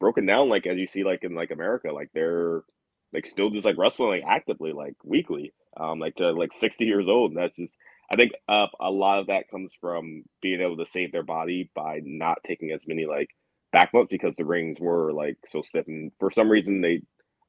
broken 0.00 0.26
down 0.26 0.48
like 0.48 0.66
as 0.66 0.78
you 0.78 0.86
see 0.86 1.04
like 1.04 1.24
in 1.24 1.34
like 1.34 1.50
America, 1.50 1.92
like 1.92 2.10
they're 2.14 2.62
like 3.12 3.26
still 3.26 3.50
just 3.50 3.64
like 3.64 3.78
wrestling 3.78 4.10
like 4.10 4.24
actively 4.26 4.72
like 4.72 4.94
weekly, 5.04 5.52
um, 5.78 5.98
like 5.98 6.16
to 6.16 6.32
like 6.32 6.52
sixty 6.52 6.84
years 6.84 7.06
old. 7.08 7.32
And 7.32 7.38
that's 7.38 7.56
just 7.56 7.76
I 8.10 8.16
think 8.16 8.32
uh, 8.48 8.66
a 8.80 8.90
lot 8.90 9.18
of 9.20 9.28
that 9.28 9.50
comes 9.50 9.72
from 9.80 10.24
being 10.42 10.60
able 10.60 10.76
to 10.78 10.86
save 10.86 11.12
their 11.12 11.22
body 11.24 11.70
by 11.74 12.00
not 12.04 12.38
taking 12.46 12.70
as 12.72 12.86
many 12.86 13.06
like 13.06 13.30
back 13.72 13.92
bumps 13.92 14.10
because 14.10 14.36
the 14.36 14.44
rings 14.44 14.78
were 14.80 15.12
like 15.12 15.36
so 15.46 15.62
stiff, 15.62 15.86
and 15.88 16.12
for 16.18 16.30
some 16.30 16.48
reason 16.50 16.80
they 16.80 17.02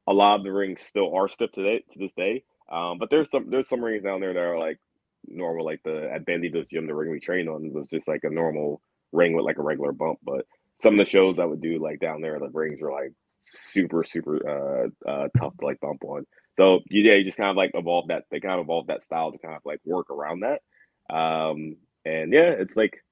a 0.07 0.13
lot 0.13 0.37
of 0.39 0.43
the 0.43 0.51
rings 0.51 0.81
still 0.81 1.13
are 1.15 1.27
stiff 1.27 1.51
today 1.51 1.83
to 1.91 1.99
this 1.99 2.13
day. 2.13 2.43
Um, 2.71 2.97
but 2.97 3.09
there's 3.09 3.29
some 3.29 3.49
there's 3.49 3.69
some 3.69 3.83
rings 3.83 4.03
down 4.03 4.19
there 4.21 4.33
that 4.33 4.39
are 4.39 4.59
like 4.59 4.79
normal, 5.27 5.65
like 5.65 5.81
the 5.83 6.09
at 6.13 6.25
Bandido's 6.25 6.67
gym, 6.67 6.87
the 6.87 6.95
ring 6.95 7.11
we 7.11 7.19
trained 7.19 7.49
on 7.49 7.73
was 7.73 7.89
just 7.89 8.07
like 8.07 8.23
a 8.23 8.29
normal 8.29 8.81
ring 9.11 9.33
with 9.33 9.45
like 9.45 9.57
a 9.57 9.63
regular 9.63 9.91
bump. 9.91 10.19
But 10.23 10.45
some 10.79 10.99
of 10.99 11.05
the 11.05 11.09
shows 11.09 11.39
I 11.39 11.45
would 11.45 11.61
do 11.61 11.79
like 11.79 11.99
down 11.99 12.21
there, 12.21 12.39
the 12.39 12.49
rings 12.49 12.81
are 12.81 12.91
like 12.91 13.13
super 13.45 14.03
super 14.03 14.35
uh, 14.47 15.09
uh 15.09 15.27
tough 15.37 15.57
to 15.57 15.65
like 15.65 15.79
bump 15.79 16.03
on. 16.03 16.25
So 16.57 16.79
yeah, 16.89 17.13
you 17.13 17.23
just 17.23 17.37
kind 17.37 17.49
of 17.49 17.55
like 17.55 17.71
evolve 17.73 18.07
that. 18.09 18.25
They 18.31 18.39
kind 18.39 18.59
of 18.59 18.65
evolved 18.65 18.89
that 18.89 19.03
style 19.03 19.31
to 19.31 19.37
kind 19.37 19.55
of 19.55 19.61
like 19.65 19.79
work 19.85 20.09
around 20.09 20.41
that. 20.41 20.61
Um, 21.13 21.77
and 22.05 22.33
yeah, 22.33 22.51
it's 22.57 22.75
like 22.75 23.03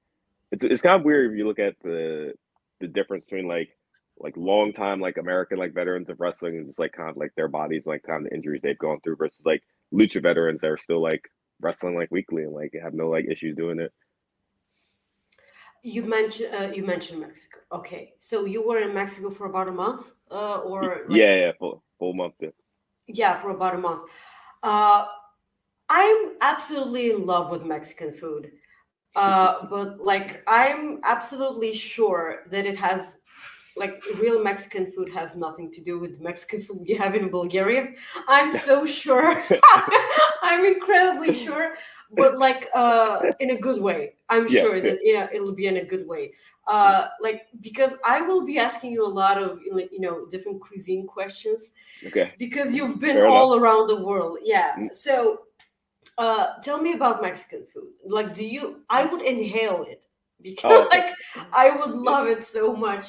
it's 0.52 0.64
it's 0.64 0.82
kind 0.82 0.96
of 0.98 1.04
weird 1.04 1.32
if 1.32 1.38
you 1.38 1.46
look 1.46 1.58
at 1.58 1.74
the 1.82 2.34
the 2.80 2.88
difference 2.88 3.24
between 3.24 3.48
like 3.48 3.70
like 4.18 4.36
long 4.36 4.72
time 4.72 5.00
like 5.00 5.18
American 5.18 5.58
like 5.58 5.74
veterans 5.74 6.08
of 6.08 6.20
wrestling 6.20 6.56
and 6.56 6.66
just 6.66 6.78
like 6.78 6.92
kind 6.92 7.10
of 7.10 7.16
like 7.16 7.32
their 7.36 7.48
bodies 7.48 7.82
like 7.84 8.02
kind 8.02 8.24
of 8.24 8.30
the 8.30 8.34
injuries 8.34 8.62
they've 8.62 8.78
gone 8.78 8.98
through 9.00 9.16
versus 9.16 9.44
like 9.44 9.62
lucha 9.92 10.22
veterans 10.22 10.60
that 10.62 10.70
are 10.70 10.78
still 10.78 11.02
like 11.02 11.22
wrestling 11.60 11.94
like 11.94 12.10
weekly 12.10 12.44
and 12.44 12.52
like 12.52 12.72
have 12.82 12.94
no 12.94 13.08
like 13.08 13.26
issues 13.30 13.56
doing 13.56 13.78
it. 13.78 13.92
You 15.86 16.02
mentioned 16.02 16.52
uh, 16.52 16.70
you 16.74 16.84
mentioned 16.84 17.20
Mexico. 17.20 17.58
Okay, 17.70 18.14
so 18.18 18.44
you 18.44 18.60
were 18.66 18.80
in 18.80 18.92
Mexico 18.92 19.30
for 19.30 19.46
about 19.46 19.68
a 19.68 19.72
month, 19.72 20.10
uh, 20.32 20.56
or 20.56 21.02
like, 21.06 21.16
yeah, 21.16 21.34
yeah, 21.36 21.52
full 21.60 21.80
full 21.96 22.12
month. 22.12 22.34
Yeah. 22.40 22.50
yeah, 23.06 23.40
for 23.40 23.50
about 23.50 23.76
a 23.76 23.78
month. 23.78 24.02
Uh, 24.64 25.04
I'm 25.88 26.32
absolutely 26.40 27.10
in 27.10 27.24
love 27.24 27.52
with 27.52 27.64
Mexican 27.64 28.12
food. 28.12 28.50
Uh, 29.14 29.64
but 29.70 30.00
like 30.04 30.42
I'm 30.48 30.98
absolutely 31.04 31.72
sure 31.72 32.42
that 32.50 32.66
it 32.66 32.76
has 32.76 33.18
like 33.76 34.02
real 34.18 34.42
Mexican 34.42 34.90
food 34.90 35.12
has 35.12 35.36
nothing 35.36 35.70
to 35.72 35.80
do 35.80 35.98
with 35.98 36.20
Mexican 36.20 36.60
food 36.60 36.82
you 36.84 36.96
have 36.98 37.14
in 37.14 37.30
Bulgaria. 37.30 37.92
I'm 38.28 38.52
so 38.56 38.86
sure. 38.86 39.42
I'm 40.42 40.64
incredibly 40.64 41.34
sure, 41.34 41.74
but 42.12 42.38
like 42.38 42.68
uh, 42.74 43.20
in 43.40 43.50
a 43.50 43.58
good 43.58 43.80
way. 43.80 44.14
I'm 44.28 44.46
yeah, 44.48 44.62
sure 44.62 44.80
that 44.80 44.98
you 45.02 45.14
know 45.14 45.28
it'll 45.32 45.54
be 45.54 45.66
in 45.66 45.76
a 45.76 45.84
good 45.84 46.06
way. 46.06 46.32
Uh, 46.66 47.08
like 47.20 47.42
because 47.60 47.96
I 48.04 48.20
will 48.22 48.44
be 48.44 48.58
asking 48.58 48.92
you 48.92 49.06
a 49.06 49.14
lot 49.22 49.36
of 49.38 49.60
you 49.62 50.00
know 50.00 50.26
different 50.26 50.60
cuisine 50.60 51.06
questions. 51.06 51.72
Okay. 52.06 52.32
Because 52.38 52.74
you've 52.74 53.00
been 53.00 53.16
Fair 53.16 53.26
all 53.26 53.52
enough. 53.52 53.62
around 53.62 53.86
the 53.88 54.00
world. 54.00 54.38
Yeah. 54.42 54.74
Mm. 54.76 54.90
So 54.90 55.40
uh, 56.18 56.58
tell 56.62 56.80
me 56.80 56.92
about 56.92 57.22
Mexican 57.22 57.66
food. 57.66 57.92
Like, 58.04 58.34
do 58.34 58.44
you? 58.44 58.82
I 58.88 59.04
would 59.04 59.22
inhale 59.22 59.84
it 59.88 60.06
because 60.42 60.72
oh, 60.72 60.86
okay. 60.86 60.98
like 60.98 61.14
I 61.52 61.76
would 61.76 61.94
love 61.94 62.26
it 62.26 62.42
so 62.42 62.74
much 62.74 63.06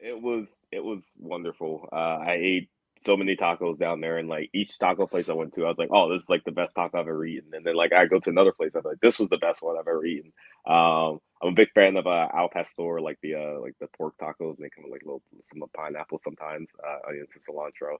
it, 0.00 0.20
was 0.20 0.48
it 0.72 0.82
was 0.84 1.04
wonderful. 1.18 1.88
Uh, 1.92 1.96
I 1.96 2.38
ate 2.40 2.70
so 3.00 3.16
many 3.16 3.36
tacos 3.36 3.78
down 3.78 4.00
there, 4.00 4.18
and 4.18 4.28
like 4.28 4.50
each 4.52 4.78
taco 4.78 5.06
place 5.06 5.28
I 5.28 5.34
went 5.34 5.54
to, 5.54 5.64
I 5.64 5.68
was 5.68 5.78
like, 5.78 5.90
"Oh, 5.92 6.12
this 6.12 6.24
is 6.24 6.28
like 6.30 6.44
the 6.44 6.52
best 6.52 6.74
taco 6.74 6.98
I've 7.00 7.08
ever 7.08 7.24
eaten." 7.24 7.50
And 7.54 7.64
then 7.64 7.74
like 7.74 7.92
I 7.92 8.06
go 8.06 8.18
to 8.20 8.30
another 8.30 8.52
place, 8.52 8.72
I'm 8.74 8.82
like, 8.84 9.00
"This 9.00 9.18
was 9.18 9.28
the 9.28 9.38
best 9.38 9.62
one 9.62 9.76
I've 9.78 9.88
ever 9.88 10.04
eaten." 10.04 10.32
Um, 10.66 11.20
I'm 11.42 11.50
a 11.50 11.52
big 11.52 11.70
fan 11.74 11.96
of 11.96 12.06
uh, 12.06 12.28
Al 12.34 12.48
Pastor, 12.50 13.00
like 13.00 13.18
the 13.22 13.34
uh, 13.36 13.60
like 13.60 13.74
the 13.80 13.88
pork 13.96 14.14
tacos, 14.20 14.56
and 14.56 14.64
they 14.64 14.70
come 14.70 14.84
with 14.84 14.92
like 14.92 15.02
little 15.04 15.22
some 15.44 15.62
pineapple 15.74 16.18
sometimes, 16.22 16.70
uh, 16.86 17.08
onions 17.08 17.34
and 17.34 17.42
cilantro. 17.42 17.96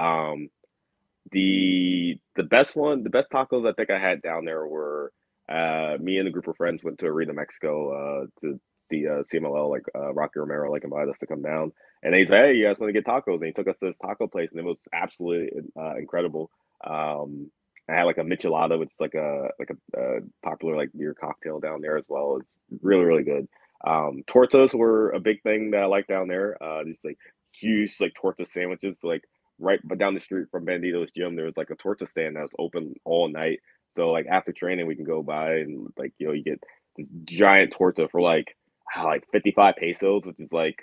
Um, 0.00 0.48
the 1.32 2.18
the 2.36 2.42
best 2.42 2.76
one, 2.76 3.02
the 3.02 3.10
best 3.10 3.32
tacos 3.32 3.68
I 3.68 3.72
think 3.72 3.90
I 3.90 3.98
had 3.98 4.22
down 4.22 4.44
there 4.44 4.66
were 4.66 5.12
uh, 5.48 5.96
me 6.00 6.18
and 6.18 6.28
a 6.28 6.30
group 6.30 6.48
of 6.48 6.56
friends 6.56 6.82
went 6.84 6.98
to 6.98 7.06
Arena 7.06 7.32
Mexico 7.32 8.22
uh, 8.22 8.26
to 8.40 8.60
the 9.02 9.08
uh, 9.08 9.22
CMLL, 9.22 9.70
like 9.70 9.84
uh, 9.94 10.12
Rocky 10.12 10.40
Romero, 10.40 10.70
like 10.70 10.84
invited 10.84 11.10
us 11.10 11.18
to 11.20 11.26
come 11.26 11.42
down, 11.42 11.72
and 12.02 12.14
he 12.14 12.24
said, 12.24 12.46
"Hey, 12.46 12.54
you 12.54 12.66
guys 12.66 12.78
want 12.78 12.92
to 12.92 13.00
get 13.00 13.06
tacos?" 13.06 13.36
And 13.36 13.44
he 13.44 13.52
took 13.52 13.68
us 13.68 13.78
to 13.78 13.86
this 13.86 13.98
taco 13.98 14.26
place, 14.26 14.50
and 14.50 14.60
it 14.60 14.64
was 14.64 14.78
absolutely 14.92 15.50
uh, 15.78 15.96
incredible. 15.96 16.50
Um, 16.84 17.50
I 17.88 17.94
had 17.94 18.04
like 18.04 18.18
a 18.18 18.22
michelada, 18.22 18.78
which 18.78 18.90
is 18.90 19.00
like 19.00 19.14
a 19.14 19.48
like 19.58 19.70
a, 19.70 20.00
a 20.00 20.20
popular 20.42 20.76
like 20.76 20.90
beer 20.96 21.14
cocktail 21.14 21.60
down 21.60 21.80
there 21.80 21.96
as 21.96 22.04
well. 22.08 22.38
It's 22.38 22.82
really 22.82 23.04
really 23.04 23.24
good. 23.24 23.48
Um, 23.86 24.22
tortas 24.26 24.74
were 24.74 25.10
a 25.10 25.20
big 25.20 25.42
thing 25.42 25.70
that 25.72 25.82
I 25.82 25.86
like 25.86 26.06
down 26.06 26.28
there. 26.28 26.62
Uh, 26.62 26.84
just 26.84 27.04
like 27.04 27.18
huge 27.52 28.00
like 28.00 28.14
torta 28.14 28.44
sandwiches, 28.44 29.00
like 29.02 29.22
right 29.58 29.80
but 29.84 29.98
down 29.98 30.14
the 30.14 30.20
street 30.20 30.46
from 30.50 30.64
Bandido's 30.64 31.12
gym, 31.12 31.36
there 31.36 31.44
was 31.46 31.56
like 31.56 31.70
a 31.70 31.76
torta 31.76 32.06
stand 32.06 32.36
that 32.36 32.42
was 32.42 32.54
open 32.58 32.94
all 33.04 33.28
night. 33.28 33.60
So 33.96 34.10
like 34.10 34.26
after 34.26 34.52
training, 34.52 34.86
we 34.86 34.96
can 34.96 35.04
go 35.04 35.22
by 35.22 35.56
and 35.56 35.92
like 35.98 36.12
you 36.18 36.26
know 36.26 36.32
you 36.32 36.42
get 36.42 36.62
this 36.96 37.08
giant 37.24 37.72
torta 37.72 38.08
for 38.08 38.20
like 38.20 38.56
like 39.02 39.24
55 39.32 39.76
pesos, 39.76 40.24
which 40.24 40.40
is 40.40 40.52
like 40.52 40.82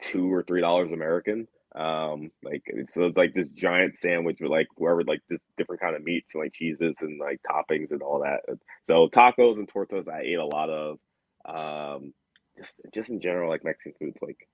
two 0.00 0.32
or 0.32 0.42
three 0.42 0.60
dollars 0.60 0.90
American. 0.92 1.46
Um, 1.74 2.30
like 2.42 2.62
so 2.90 3.04
it's 3.04 3.16
like 3.16 3.32
this 3.32 3.48
giant 3.48 3.96
sandwich 3.96 4.38
with 4.40 4.50
like 4.50 4.66
wherever 4.74 5.02
like 5.04 5.22
this 5.30 5.40
different 5.56 5.80
kind 5.80 5.96
of 5.96 6.02
meats 6.02 6.34
and 6.34 6.42
like 6.42 6.52
cheeses 6.52 6.96
and 7.00 7.18
like 7.18 7.40
toppings 7.50 7.90
and 7.90 8.02
all 8.02 8.20
that. 8.20 8.40
So 8.86 9.08
tacos 9.08 9.56
and 9.56 9.68
tortas 9.72 10.08
I 10.08 10.20
ate 10.22 10.38
a 10.38 10.44
lot 10.44 10.68
of. 10.68 10.98
Um, 11.44 12.12
just 12.58 12.80
just 12.92 13.08
in 13.08 13.20
general, 13.20 13.48
like 13.48 13.64
Mexican 13.64 13.94
food's 13.98 14.20
like 14.20 14.48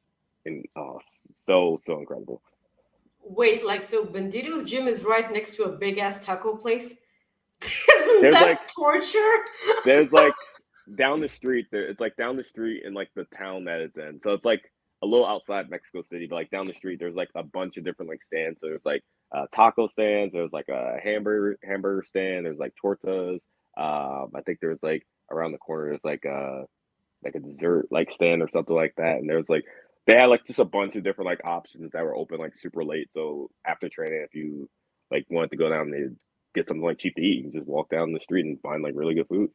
in 0.44 0.62
oh 0.76 1.00
so 1.46 1.78
so 1.84 1.98
incredible. 1.98 2.40
Wait, 3.22 3.64
like 3.64 3.82
so 3.82 4.04
Bandido 4.04 4.64
Gym 4.64 4.86
is 4.86 5.02
right 5.02 5.30
next 5.32 5.56
to 5.56 5.64
a 5.64 5.72
big 5.72 5.98
ass 5.98 6.24
taco 6.24 6.56
place? 6.56 6.94
Isn't 7.62 8.22
there's 8.22 8.34
that 8.34 8.42
like 8.42 8.68
torture? 8.68 9.18
There's 9.84 10.12
like 10.12 10.32
down 10.96 11.20
the 11.20 11.28
street 11.28 11.66
there 11.70 11.86
it's 11.86 12.00
like 12.00 12.16
down 12.16 12.36
the 12.36 12.44
street 12.44 12.82
in 12.84 12.94
like 12.94 13.10
the 13.14 13.26
town 13.36 13.64
that 13.64 13.80
it's 13.80 13.96
in. 13.96 14.18
So 14.20 14.32
it's 14.32 14.44
like 14.44 14.62
a 15.02 15.06
little 15.06 15.26
outside 15.26 15.70
mexico 15.70 16.02
city 16.02 16.26
but 16.28 16.36
like 16.36 16.50
down 16.50 16.66
the 16.66 16.74
street 16.74 16.98
there's 16.98 17.14
like 17.14 17.28
a 17.36 17.42
bunch 17.42 17.76
of 17.76 17.84
different 17.84 18.10
like 18.10 18.22
stands. 18.22 18.58
So 18.60 18.68
there's 18.68 18.84
like 18.84 19.02
uh, 19.34 19.46
taco 19.54 19.86
stands 19.88 20.32
there's 20.32 20.52
like 20.52 20.68
a 20.68 20.98
hamburger 21.02 21.58
hamburger 21.62 22.04
stand 22.06 22.46
there's 22.46 22.58
like 22.58 22.72
tortas 22.82 23.40
um 23.76 24.30
i 24.34 24.40
think 24.46 24.58
there's 24.60 24.82
like 24.82 25.06
around 25.30 25.52
the 25.52 25.58
corner 25.58 25.90
there's 25.90 26.04
like 26.04 26.24
a 26.24 26.64
like 27.22 27.34
a 27.34 27.40
dessert 27.40 27.86
like 27.90 28.10
stand 28.10 28.42
or 28.42 28.48
something 28.48 28.74
like 28.74 28.94
that 28.96 29.16
and 29.18 29.28
there's 29.28 29.50
like 29.50 29.64
they 30.08 30.16
had 30.16 30.26
like 30.26 30.44
just 30.46 30.58
a 30.58 30.64
bunch 30.64 30.96
of 30.96 31.04
different 31.04 31.26
like 31.26 31.40
options 31.44 31.92
that 31.92 32.02
were 32.02 32.16
open 32.16 32.38
like 32.38 32.56
super 32.56 32.82
late. 32.82 33.12
So 33.12 33.50
after 33.66 33.90
training 33.90 34.24
if 34.24 34.34
you 34.34 34.68
like 35.10 35.26
wanted 35.28 35.50
to 35.50 35.56
go 35.58 35.68
down 35.68 35.92
and 35.92 36.16
get 36.54 36.66
something 36.66 36.82
like 36.82 36.98
cheap 36.98 37.14
to 37.16 37.22
eat 37.22 37.44
you 37.44 37.52
just 37.52 37.66
walk 37.66 37.90
down 37.90 38.12
the 38.12 38.20
street 38.20 38.46
and 38.46 38.58
find 38.62 38.82
like 38.82 38.94
really 38.96 39.14
good 39.14 39.28
food 39.28 39.50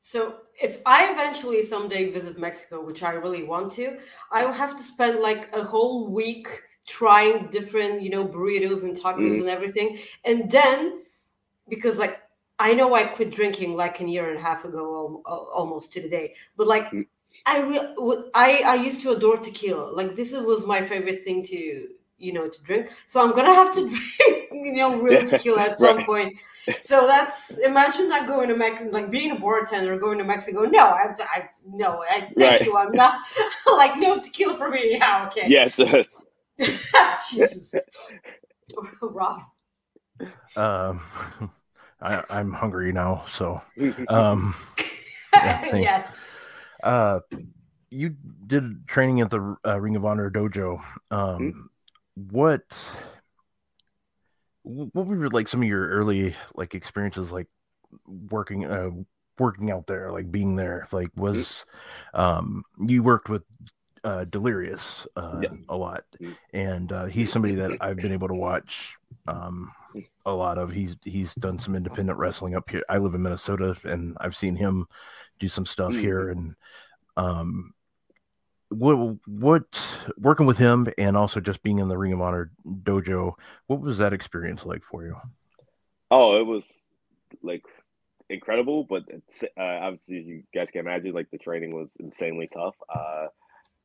so 0.00 0.36
if 0.60 0.78
I 0.86 1.10
eventually 1.12 1.62
someday 1.62 2.10
visit 2.10 2.38
Mexico, 2.38 2.84
which 2.84 3.02
I 3.02 3.12
really 3.12 3.44
want 3.44 3.72
to, 3.72 3.98
I 4.32 4.44
will 4.44 4.52
have 4.52 4.76
to 4.76 4.82
spend 4.82 5.20
like 5.20 5.54
a 5.54 5.62
whole 5.62 6.08
week 6.08 6.48
trying 6.86 7.48
different, 7.50 8.02
you 8.02 8.10
know, 8.10 8.26
burritos 8.26 8.82
and 8.82 8.96
tacos 8.96 9.18
mm-hmm. 9.18 9.40
and 9.40 9.48
everything. 9.48 9.98
And 10.24 10.50
then 10.50 11.02
because 11.68 11.98
like 11.98 12.18
I 12.58 12.74
know 12.74 12.94
I 12.94 13.04
quit 13.04 13.30
drinking 13.30 13.76
like 13.76 14.00
a 14.00 14.08
year 14.08 14.28
and 14.30 14.38
a 14.38 14.42
half 14.42 14.64
ago 14.64 15.22
almost 15.26 15.92
to 15.94 16.00
the 16.00 16.08
day, 16.08 16.34
but 16.56 16.66
like 16.66 16.86
mm-hmm. 16.86 17.02
I 17.46 17.60
re- 17.60 18.30
I 18.34 18.62
I 18.66 18.74
used 18.74 19.00
to 19.02 19.12
adore 19.12 19.38
tequila. 19.38 19.92
Like 19.92 20.14
this 20.16 20.32
was 20.32 20.66
my 20.66 20.82
favorite 20.82 21.24
thing 21.24 21.42
to 21.44 21.88
you 22.20 22.32
know 22.32 22.48
to 22.48 22.62
drink 22.62 22.90
so 23.06 23.20
i'm 23.22 23.34
gonna 23.34 23.52
have 23.52 23.72
to 23.74 23.80
drink 23.88 24.39
you 24.64 24.72
know 24.72 24.96
real 24.96 25.26
tequila 25.26 25.62
at 25.62 25.78
some 25.78 25.98
right. 25.98 26.06
point. 26.06 26.36
So 26.78 27.06
that's 27.06 27.58
imagine 27.58 28.08
not 28.08 28.26
going 28.26 28.48
to 28.48 28.56
mexico 28.56 28.90
like 28.90 29.10
being 29.10 29.32
a 29.32 29.38
bartender 29.38 29.98
going 29.98 30.18
to 30.18 30.24
mexico. 30.24 30.62
No 30.62 30.80
i, 30.80 31.14
I 31.18 31.48
no 31.66 32.02
i 32.08 32.20
thank 32.20 32.38
right. 32.38 32.60
you. 32.60 32.76
I'm 32.76 32.92
not 32.92 33.20
like 33.66 33.98
no 33.98 34.20
tequila 34.20 34.56
for 34.56 34.70
me. 34.70 34.96
Yeah 35.00 35.26
okay. 35.28 35.46
Yes. 35.48 35.76
Jesus. 37.30 37.74
Rob. 39.02 39.42
Um 40.56 41.00
I, 42.02 42.24
i'm 42.30 42.52
hungry 42.52 42.92
now 42.92 43.24
so 43.30 43.60
um 44.08 44.54
yeah, 45.34 45.76
yes. 45.76 46.08
Uh 46.82 47.20
you 47.90 48.14
did 48.46 48.86
training 48.86 49.20
at 49.20 49.30
the 49.30 49.56
uh, 49.66 49.78
Ring 49.78 49.96
of 49.96 50.04
Honor 50.04 50.30
dojo. 50.30 50.80
Um, 51.10 51.18
mm-hmm. 51.18 51.60
what 52.30 52.62
what 54.70 55.06
were 55.06 55.28
like 55.28 55.48
some 55.48 55.62
of 55.62 55.68
your 55.68 55.88
early 55.88 56.34
like 56.54 56.74
experiences 56.74 57.30
like 57.30 57.46
working 58.30 58.64
uh 58.64 58.90
working 59.38 59.70
out 59.70 59.86
there 59.86 60.12
like 60.12 60.30
being 60.30 60.56
there 60.56 60.86
like 60.92 61.08
mm-hmm. 61.08 61.22
was 61.22 61.64
um 62.14 62.62
you 62.86 63.02
worked 63.02 63.28
with 63.28 63.42
uh 64.04 64.24
delirious 64.24 65.06
uh 65.16 65.40
yeah. 65.42 65.48
a 65.68 65.76
lot 65.76 66.04
mm-hmm. 66.20 66.32
and 66.52 66.92
uh 66.92 67.06
he's 67.06 67.32
somebody 67.32 67.54
that 67.54 67.72
i've 67.80 67.96
been 67.96 68.12
able 68.12 68.28
to 68.28 68.34
watch 68.34 68.96
um 69.28 69.70
a 70.24 70.32
lot 70.32 70.56
of 70.58 70.70
he's 70.70 70.96
he's 71.04 71.34
done 71.34 71.58
some 71.58 71.74
independent 71.74 72.18
wrestling 72.18 72.54
up 72.54 72.68
here 72.70 72.82
i 72.88 72.96
live 72.96 73.14
in 73.14 73.22
minnesota 73.22 73.76
and 73.84 74.16
i've 74.20 74.36
seen 74.36 74.56
him 74.56 74.86
do 75.38 75.48
some 75.48 75.66
stuff 75.66 75.92
mm-hmm. 75.92 76.00
here 76.00 76.30
and 76.30 76.54
um 77.16 77.72
what 78.70 79.16
what 79.26 79.64
working 80.16 80.46
with 80.46 80.58
him 80.58 80.88
and 80.96 81.16
also 81.16 81.40
just 81.40 81.62
being 81.62 81.78
in 81.78 81.88
the 81.88 81.98
Ring 81.98 82.12
of 82.12 82.20
Honor 82.20 82.50
dojo, 82.66 83.34
what 83.66 83.80
was 83.80 83.98
that 83.98 84.12
experience 84.12 84.64
like 84.64 84.82
for 84.82 85.04
you? 85.04 85.16
Oh, 86.10 86.40
it 86.40 86.46
was 86.46 86.64
like 87.42 87.64
incredible, 88.28 88.84
but 88.84 89.02
uh, 89.58 89.60
obviously 89.60 90.22
you 90.22 90.42
guys 90.54 90.70
can 90.70 90.80
imagine 90.80 91.12
like 91.12 91.30
the 91.30 91.38
training 91.38 91.74
was 91.74 91.92
insanely 91.98 92.48
tough. 92.52 92.76
Uh, 92.88 93.26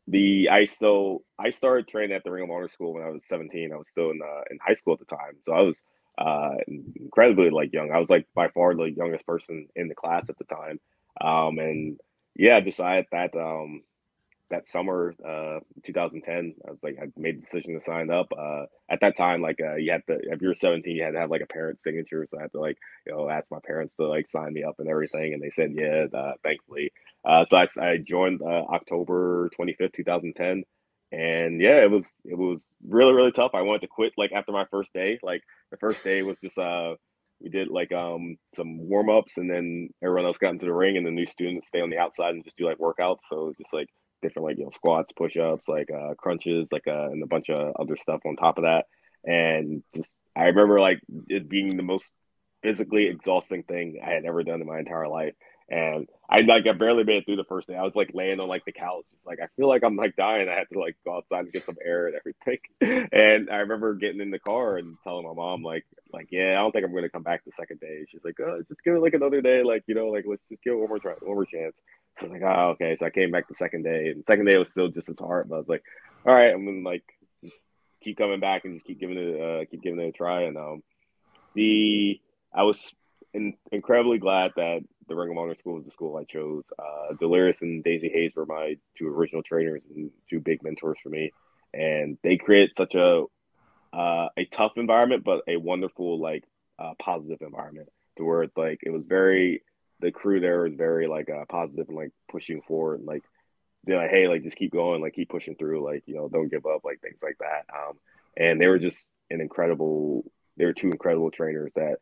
the 0.07 0.49
I 0.49 0.65
so 0.65 1.23
I 1.39 1.49
started 1.49 1.87
training 1.87 2.15
at 2.15 2.23
the 2.23 2.31
Ring 2.31 2.43
of 2.43 2.51
Honor 2.51 2.67
school 2.67 2.93
when 2.93 3.03
I 3.03 3.09
was 3.09 3.25
17. 3.27 3.71
I 3.73 3.77
was 3.77 3.89
still 3.89 4.11
in 4.11 4.19
uh, 4.21 4.41
in 4.51 4.59
high 4.65 4.75
school 4.75 4.93
at 4.93 4.99
the 4.99 5.05
time, 5.05 5.35
so 5.45 5.53
I 5.53 5.61
was 5.61 5.75
uh, 6.17 6.55
incredibly 6.95 7.49
like 7.49 7.73
young. 7.73 7.91
I 7.91 7.99
was 7.99 8.09
like 8.09 8.27
by 8.35 8.49
far 8.49 8.75
the 8.75 8.83
youngest 8.83 9.25
person 9.25 9.67
in 9.75 9.87
the 9.87 9.95
class 9.95 10.29
at 10.29 10.37
the 10.37 10.45
time, 10.45 10.79
um, 11.19 11.57
and 11.57 11.99
yeah, 12.35 12.59
decided 12.59 13.05
that 13.11 13.35
um, 13.35 13.81
that 14.49 14.69
summer, 14.69 15.13
uh, 15.25 15.59
2010, 15.85 16.55
I 16.67 16.71
was 16.71 16.79
like, 16.83 16.97
I 17.01 17.07
made 17.17 17.37
the 17.37 17.41
decision 17.41 17.73
to 17.73 17.83
sign 17.83 18.11
up. 18.11 18.27
Uh, 18.37 18.65
at 18.89 19.01
that 19.01 19.17
time, 19.17 19.41
like, 19.41 19.59
uh, 19.61 19.75
you 19.75 19.91
had 19.91 20.01
to, 20.07 20.19
if 20.21 20.41
you 20.41 20.49
were 20.49 20.55
17, 20.55 20.95
you 20.95 21.03
had 21.03 21.11
to 21.11 21.19
have 21.19 21.31
like 21.31 21.41
a 21.41 21.47
parent 21.53 21.79
signature. 21.79 22.27
So 22.29 22.37
I 22.37 22.43
had 22.43 22.51
to 22.51 22.59
like, 22.59 22.77
you 23.05 23.13
know, 23.13 23.29
ask 23.29 23.49
my 23.51 23.59
parents 23.65 23.95
to 23.95 24.07
like 24.07 24.29
sign 24.29 24.53
me 24.53 24.63
up 24.63 24.75
and 24.79 24.89
everything. 24.89 25.33
And 25.33 25.41
they 25.41 25.49
said, 25.49 25.71
yeah, 25.73 26.05
uh, 26.17 26.33
thankfully. 26.43 26.91
Uh, 27.25 27.45
so 27.49 27.57
I, 27.57 27.67
I 27.81 27.97
joined 27.97 28.41
uh, 28.41 28.65
October 28.73 29.49
25th, 29.59 29.93
2010. 29.93 30.63
And 31.11 31.61
yeah, 31.61 31.83
it 31.83 31.89
was, 31.89 32.07
it 32.25 32.37
was 32.37 32.61
really, 32.87 33.13
really 33.13 33.31
tough. 33.31 33.51
I 33.53 33.61
wanted 33.61 33.81
to 33.81 33.87
quit 33.87 34.13
like 34.17 34.31
after 34.31 34.51
my 34.51 34.65
first 34.69 34.93
day. 34.93 35.17
Like 35.23 35.41
the 35.71 35.77
first 35.77 36.03
day 36.03 36.21
was 36.23 36.39
just, 36.39 36.57
uh, 36.57 36.95
we 37.41 37.49
did 37.49 37.67
like 37.69 37.91
um 37.91 38.37
some 38.55 38.77
warm 38.87 39.09
ups 39.09 39.37
and 39.37 39.49
then 39.49 39.89
everyone 40.03 40.25
else 40.25 40.37
got 40.37 40.51
into 40.51 40.65
the 40.65 40.73
ring 40.73 40.97
and 40.97 41.05
the 41.05 41.11
new 41.11 41.25
students 41.25 41.67
stay 41.67 41.81
on 41.81 41.89
the 41.89 41.97
outside 41.97 42.33
and 42.33 42.43
just 42.43 42.57
do 42.57 42.65
like 42.65 42.77
workouts. 42.77 43.19
So 43.29 43.41
it 43.41 43.47
was 43.47 43.57
just 43.57 43.73
like 43.73 43.89
different 44.21 44.45
like 44.45 44.57
you 44.57 44.65
know 44.65 44.71
squats, 44.71 45.11
push 45.13 45.37
ups, 45.37 45.67
like 45.67 45.89
uh, 45.91 46.13
crunches, 46.15 46.69
like 46.71 46.87
uh, 46.87 47.09
and 47.11 47.23
a 47.23 47.27
bunch 47.27 47.49
of 47.49 47.75
other 47.75 47.97
stuff 47.97 48.21
on 48.25 48.35
top 48.35 48.57
of 48.57 48.63
that. 48.63 48.85
And 49.23 49.83
just 49.93 50.11
I 50.35 50.45
remember 50.45 50.79
like 50.79 50.99
it 51.27 51.49
being 51.49 51.77
the 51.77 51.83
most 51.83 52.11
physically 52.61 53.05
exhausting 53.05 53.63
thing 53.63 54.01
I 54.03 54.09
had 54.09 54.25
ever 54.25 54.43
done 54.43 54.61
in 54.61 54.67
my 54.67 54.79
entire 54.79 55.07
life. 55.07 55.33
And 55.67 56.07
I 56.29 56.41
like 56.41 56.67
I 56.67 56.73
barely 56.73 57.03
made 57.03 57.17
it 57.17 57.25
through 57.25 57.37
the 57.37 57.43
first 57.43 57.67
day. 57.67 57.75
I 57.75 57.81
was 57.81 57.95
like 57.95 58.11
laying 58.13 58.39
on 58.39 58.47
like 58.47 58.65
the 58.65 58.71
couch, 58.71 59.05
just 59.11 59.25
like 59.25 59.39
I 59.41 59.47
feel 59.55 59.67
like 59.67 59.83
I'm 59.83 59.95
like 59.95 60.15
dying. 60.15 60.47
I 60.47 60.53
had 60.53 60.69
to 60.71 60.79
like 60.79 60.95
go 61.03 61.17
outside 61.17 61.45
and 61.45 61.51
get 61.51 61.65
some 61.65 61.77
air 61.83 62.07
and 62.07 62.15
everything. 62.15 62.59
And 63.11 63.49
I 63.49 63.57
remember 63.57 63.95
getting 63.95 64.21
in 64.21 64.29
the 64.29 64.39
car 64.39 64.77
and 64.77 64.95
telling 65.03 65.25
my 65.25 65.33
mom 65.33 65.63
like 65.63 65.85
like 66.13 66.27
yeah, 66.31 66.51
I 66.51 66.61
don't 66.61 66.71
think 66.71 66.85
I'm 66.85 66.93
gonna 66.93 67.09
come 67.09 67.23
back 67.23 67.43
the 67.45 67.51
second 67.57 67.79
day. 67.79 68.05
She's 68.07 68.23
like, 68.23 68.39
oh, 68.39 68.61
just 68.67 68.83
give 68.83 68.93
it 68.93 69.01
like 69.01 69.15
another 69.15 69.41
day, 69.41 69.63
like 69.63 69.83
you 69.87 69.95
know, 69.95 70.07
like 70.07 70.25
let's 70.27 70.43
just 70.51 70.61
give 70.63 70.73
it 70.73 70.77
one 70.77 70.89
more 70.89 70.99
try, 70.99 71.13
one 71.21 71.35
more 71.35 71.45
chance. 71.45 71.75
So 72.19 72.27
I 72.27 72.29
was 72.29 72.41
like, 72.41 72.49
oh 72.49 72.69
okay. 72.71 72.95
So 72.95 73.05
I 73.05 73.09
came 73.09 73.31
back 73.31 73.47
the 73.47 73.55
second 73.55 73.83
day, 73.83 74.09
and 74.09 74.21
the 74.21 74.25
second 74.25 74.45
day 74.45 74.57
was 74.57 74.71
still 74.71 74.87
just 74.87 75.09
as 75.09 75.19
hard. 75.19 75.49
But 75.49 75.55
I 75.55 75.59
was 75.59 75.69
like, 75.69 75.83
all 76.25 76.33
right, 76.33 76.53
I'm 76.53 76.65
gonna 76.65 76.87
like 76.87 77.03
keep 78.01 78.17
coming 78.17 78.39
back 78.39 78.65
and 78.65 78.75
just 78.75 78.85
keep 78.85 78.99
giving 78.99 79.17
it 79.17 79.41
uh, 79.41 79.65
keep 79.69 79.81
giving 79.81 79.99
it 79.99 80.09
a 80.09 80.11
try. 80.11 80.43
And 80.43 80.57
um, 80.57 80.83
the 81.55 82.19
I 82.53 82.63
was 82.63 82.79
in, 83.33 83.55
incredibly 83.71 84.17
glad 84.17 84.51
that 84.55 84.81
the 85.07 85.15
Ring 85.15 85.31
of 85.31 85.37
Honor 85.37 85.55
school 85.55 85.75
was 85.75 85.85
the 85.85 85.91
school 85.91 86.17
I 86.17 86.23
chose. 86.23 86.65
Uh, 86.79 87.13
Delirious 87.19 87.61
and 87.61 87.83
Daizee 87.83 88.11
Haze 88.11 88.35
were 88.35 88.45
my 88.45 88.77
two 88.97 89.07
original 89.07 89.43
trainers 89.43 89.85
and 89.93 90.11
two 90.29 90.39
big 90.39 90.63
mentors 90.63 90.97
for 91.03 91.09
me, 91.09 91.33
and 91.73 92.17
they 92.23 92.37
create 92.37 92.75
such 92.75 92.95
a 92.95 93.25
uh, 93.93 94.29
a 94.37 94.45
tough 94.45 94.73
environment, 94.77 95.23
but 95.23 95.41
a 95.47 95.57
wonderful 95.57 96.19
like 96.19 96.43
uh, 96.79 96.93
positive 96.99 97.41
environment. 97.41 97.89
To 98.17 98.23
where 98.23 98.43
it's 98.43 98.55
like 98.55 98.79
it 98.83 98.91
was 98.91 99.03
very 99.05 99.61
the 99.99 100.11
crew 100.11 100.39
there 100.39 100.61
was 100.61 100.73
very 100.73 101.07
like 101.07 101.29
uh, 101.29 101.45
positive 101.49 101.87
and 101.87 101.97
like 101.97 102.11
pushing 102.29 102.61
forward 102.61 102.99
and 102.99 103.07
like 103.07 103.23
they're 103.85 103.97
like 103.97 104.09
hey 104.09 104.27
like 104.27 104.43
just 104.43 104.57
keep 104.57 104.71
going 104.71 105.01
like 105.01 105.13
keep 105.13 105.29
pushing 105.29 105.55
through 105.55 105.83
like 105.83 106.03
you 106.05 106.15
know 106.15 106.27
don't 106.27 106.49
give 106.49 106.65
up 106.65 106.83
like 106.83 106.99
things 107.01 107.19
like 107.21 107.37
that. 107.39 107.65
Um, 107.73 107.97
and 108.37 108.59
they 108.59 108.67
were 108.67 108.79
just 108.79 109.07
an 109.29 109.41
incredible. 109.41 110.23
They 110.57 110.65
were 110.65 110.73
two 110.73 110.89
incredible 110.89 111.31
trainers 111.31 111.71
that 111.75 111.97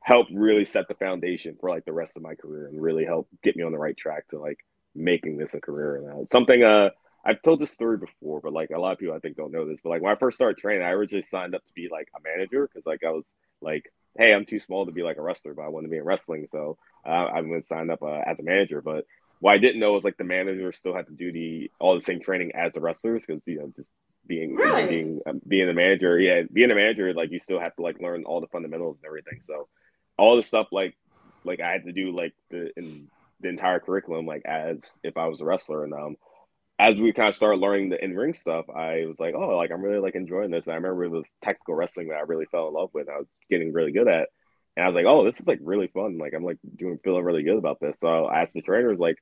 helped 0.00 0.32
really 0.34 0.64
set 0.64 0.88
the 0.88 0.94
foundation 0.94 1.56
for 1.60 1.70
like 1.70 1.84
the 1.84 1.92
rest 1.92 2.16
of 2.16 2.22
my 2.22 2.34
career 2.34 2.66
and 2.66 2.82
really 2.82 3.04
help 3.04 3.28
get 3.42 3.56
me 3.56 3.62
on 3.62 3.72
the 3.72 3.78
right 3.78 3.96
track 3.96 4.28
to 4.28 4.38
like 4.38 4.58
making 4.94 5.36
this 5.36 5.54
a 5.54 5.60
career. 5.60 5.96
And 5.96 6.22
uh, 6.22 6.26
something 6.26 6.62
uh 6.62 6.90
I've 7.24 7.40
told 7.42 7.60
this 7.60 7.70
story 7.70 7.98
before, 7.98 8.40
but 8.40 8.52
like 8.52 8.70
a 8.70 8.80
lot 8.80 8.92
of 8.92 8.98
people 8.98 9.14
I 9.14 9.20
think 9.20 9.36
don't 9.36 9.52
know 9.52 9.66
this. 9.66 9.78
But 9.82 9.90
like 9.90 10.02
when 10.02 10.12
I 10.12 10.18
first 10.18 10.36
started 10.36 10.58
training, 10.58 10.84
I 10.84 10.90
originally 10.90 11.22
signed 11.22 11.54
up 11.54 11.64
to 11.66 11.72
be 11.72 11.88
like 11.90 12.08
a 12.16 12.20
manager 12.22 12.68
because 12.68 12.84
like 12.84 13.04
I 13.04 13.10
was 13.10 13.24
like, 13.60 13.84
hey, 14.18 14.34
I'm 14.34 14.44
too 14.46 14.60
small 14.60 14.86
to 14.86 14.92
be 14.92 15.02
like 15.02 15.16
a 15.18 15.22
wrestler, 15.22 15.54
but 15.54 15.62
I 15.62 15.68
want 15.68 15.84
to 15.84 15.90
be 15.90 15.96
in 15.96 16.04
wrestling, 16.04 16.46
so 16.52 16.78
uh, 17.06 17.10
I'm 17.10 17.48
going 17.48 17.60
to 17.60 17.66
sign 17.66 17.90
up 17.90 18.02
uh, 18.02 18.20
as 18.26 18.38
a 18.38 18.42
manager. 18.42 18.80
But 18.82 19.06
what 19.40 19.54
I 19.54 19.58
didn't 19.58 19.80
know 19.80 19.92
was 19.94 20.04
like 20.04 20.16
the 20.16 20.24
manager 20.24 20.72
still 20.72 20.94
had 20.94 21.06
to 21.06 21.12
do 21.12 21.32
the 21.32 21.70
all 21.80 21.94
the 21.94 22.00
same 22.00 22.20
training 22.20 22.52
as 22.54 22.72
the 22.72 22.80
wrestlers 22.80 23.24
because 23.26 23.42
you 23.46 23.58
know 23.58 23.72
just 23.74 23.90
being 24.26 24.54
Really? 24.54 24.86
being 24.88 25.20
um, 25.26 25.40
being 25.46 25.68
a 25.68 25.74
manager, 25.74 26.18
yeah, 26.18 26.42
being 26.52 26.70
a 26.70 26.74
manager 26.74 27.12
like 27.14 27.30
you 27.32 27.40
still 27.40 27.58
have 27.60 27.74
to 27.76 27.82
like 27.82 28.00
learn 28.00 28.24
all 28.24 28.40
the 28.40 28.46
fundamentals 28.48 28.98
and 28.98 29.06
everything. 29.06 29.40
So 29.46 29.68
all 30.18 30.36
the 30.36 30.42
stuff 30.42 30.68
like 30.72 30.96
like 31.44 31.60
I 31.60 31.72
had 31.72 31.84
to 31.84 31.92
do 31.92 32.14
like 32.14 32.34
the 32.50 32.70
in 32.76 33.08
the 33.40 33.48
entire 33.48 33.80
curriculum 33.80 34.26
like 34.26 34.42
as 34.44 34.78
if 35.02 35.16
I 35.16 35.26
was 35.26 35.40
a 35.40 35.44
wrestler 35.44 35.84
and 35.84 35.92
um 35.94 36.16
as 36.82 36.96
we 36.96 37.12
kind 37.12 37.28
of 37.28 37.34
started 37.36 37.60
learning 37.60 37.90
the 37.90 38.04
in 38.04 38.16
ring 38.16 38.34
stuff, 38.34 38.68
I 38.68 39.04
was 39.06 39.20
like, 39.20 39.34
oh, 39.36 39.56
like 39.56 39.70
I'm 39.70 39.82
really 39.82 40.00
like 40.00 40.16
enjoying 40.16 40.50
this. 40.50 40.64
And 40.64 40.72
I 40.72 40.76
remember 40.76 41.08
was 41.08 41.24
technical 41.40 41.76
wrestling 41.76 42.08
that 42.08 42.16
I 42.16 42.22
really 42.22 42.46
fell 42.46 42.66
in 42.66 42.74
love 42.74 42.90
with. 42.92 43.08
I 43.08 43.18
was 43.18 43.28
getting 43.48 43.72
really 43.72 43.92
good 43.92 44.08
at, 44.08 44.28
and 44.76 44.82
I 44.82 44.86
was 44.88 44.96
like, 44.96 45.06
oh, 45.06 45.24
this 45.24 45.38
is 45.38 45.46
like 45.46 45.60
really 45.62 45.86
fun. 45.86 46.18
Like 46.18 46.32
I'm 46.34 46.42
like 46.42 46.58
doing 46.76 46.98
feeling 47.04 47.22
really 47.22 47.44
good 47.44 47.56
about 47.56 47.78
this. 47.80 47.96
So 48.00 48.26
I 48.26 48.40
asked 48.40 48.54
the 48.54 48.62
trainers 48.62 48.98
like, 48.98 49.16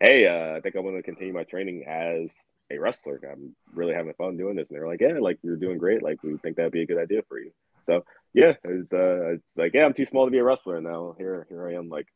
hey, 0.00 0.26
uh, 0.26 0.56
I 0.56 0.60
think 0.60 0.74
I 0.74 0.80
want 0.80 0.96
to 0.96 1.02
continue 1.04 1.32
my 1.32 1.44
training 1.44 1.84
as 1.86 2.30
a 2.72 2.78
wrestler. 2.78 3.20
I'm 3.30 3.54
really 3.72 3.94
having 3.94 4.12
fun 4.14 4.36
doing 4.36 4.56
this. 4.56 4.70
And 4.70 4.76
they 4.76 4.80
were 4.80 4.88
like, 4.88 5.00
yeah, 5.00 5.20
like 5.20 5.38
you're 5.42 5.56
doing 5.56 5.78
great. 5.78 6.02
Like 6.02 6.20
we 6.24 6.36
think 6.38 6.56
that'd 6.56 6.72
be 6.72 6.82
a 6.82 6.86
good 6.86 6.98
idea 6.98 7.22
for 7.28 7.38
you. 7.38 7.52
So 7.86 8.04
yeah, 8.32 8.54
uh, 8.64 9.34
it's 9.34 9.56
like 9.56 9.72
yeah, 9.72 9.84
I'm 9.84 9.94
too 9.94 10.06
small 10.06 10.24
to 10.24 10.32
be 10.32 10.38
a 10.38 10.44
wrestler 10.44 10.80
now. 10.80 11.14
Here, 11.16 11.46
here 11.48 11.68
I 11.68 11.74
am, 11.74 11.88
like 11.88 12.08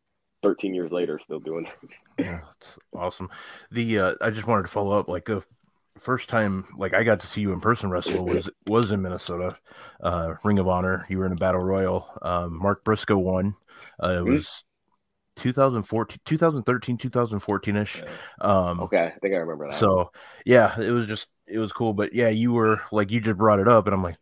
13 0.42 0.74
years 0.74 0.92
later, 0.92 1.18
still 1.22 1.40
doing 1.40 1.66
this. 1.82 2.02
Yeah, 2.18 2.40
that's 2.44 2.78
awesome. 2.94 3.30
The 3.70 3.98
uh, 3.98 4.14
I 4.20 4.30
just 4.30 4.46
wanted 4.46 4.62
to 4.62 4.68
follow 4.68 4.98
up. 4.98 5.08
Like 5.08 5.24
the 5.24 5.42
first 5.98 6.28
time, 6.28 6.66
like 6.76 6.94
I 6.94 7.04
got 7.04 7.20
to 7.20 7.26
see 7.26 7.40
you 7.40 7.52
in 7.52 7.60
person 7.60 7.90
wrestle 7.90 8.26
was 8.26 8.48
was 8.66 8.90
in 8.90 9.02
Minnesota, 9.02 9.56
uh, 10.02 10.34
Ring 10.44 10.58
of 10.58 10.68
Honor. 10.68 11.06
You 11.08 11.18
were 11.18 11.26
in 11.26 11.32
a 11.32 11.36
battle 11.36 11.60
royal. 11.60 12.08
Um, 12.22 12.58
Mark 12.58 12.84
Briscoe 12.84 13.18
won. 13.18 13.54
Uh, 14.02 14.18
it 14.18 14.24
Mhm. 14.24 14.36
was 14.36 14.64
2014, 15.36 16.18
2013, 16.24 16.98
2014 16.98 17.76
ish. 17.76 18.02
Um, 18.40 18.80
Okay, 18.80 19.12
I 19.14 19.18
think 19.20 19.34
I 19.34 19.38
remember 19.38 19.68
that. 19.70 19.78
So 19.78 20.10
yeah, 20.44 20.78
it 20.80 20.90
was 20.90 21.06
just 21.06 21.26
it 21.46 21.58
was 21.58 21.72
cool. 21.72 21.94
But 21.94 22.14
yeah, 22.14 22.28
you 22.28 22.52
were 22.52 22.80
like 22.92 23.10
you 23.10 23.20
just 23.20 23.38
brought 23.38 23.60
it 23.60 23.68
up, 23.68 23.86
and 23.86 23.94
I'm 23.94 24.02
like, 24.02 24.16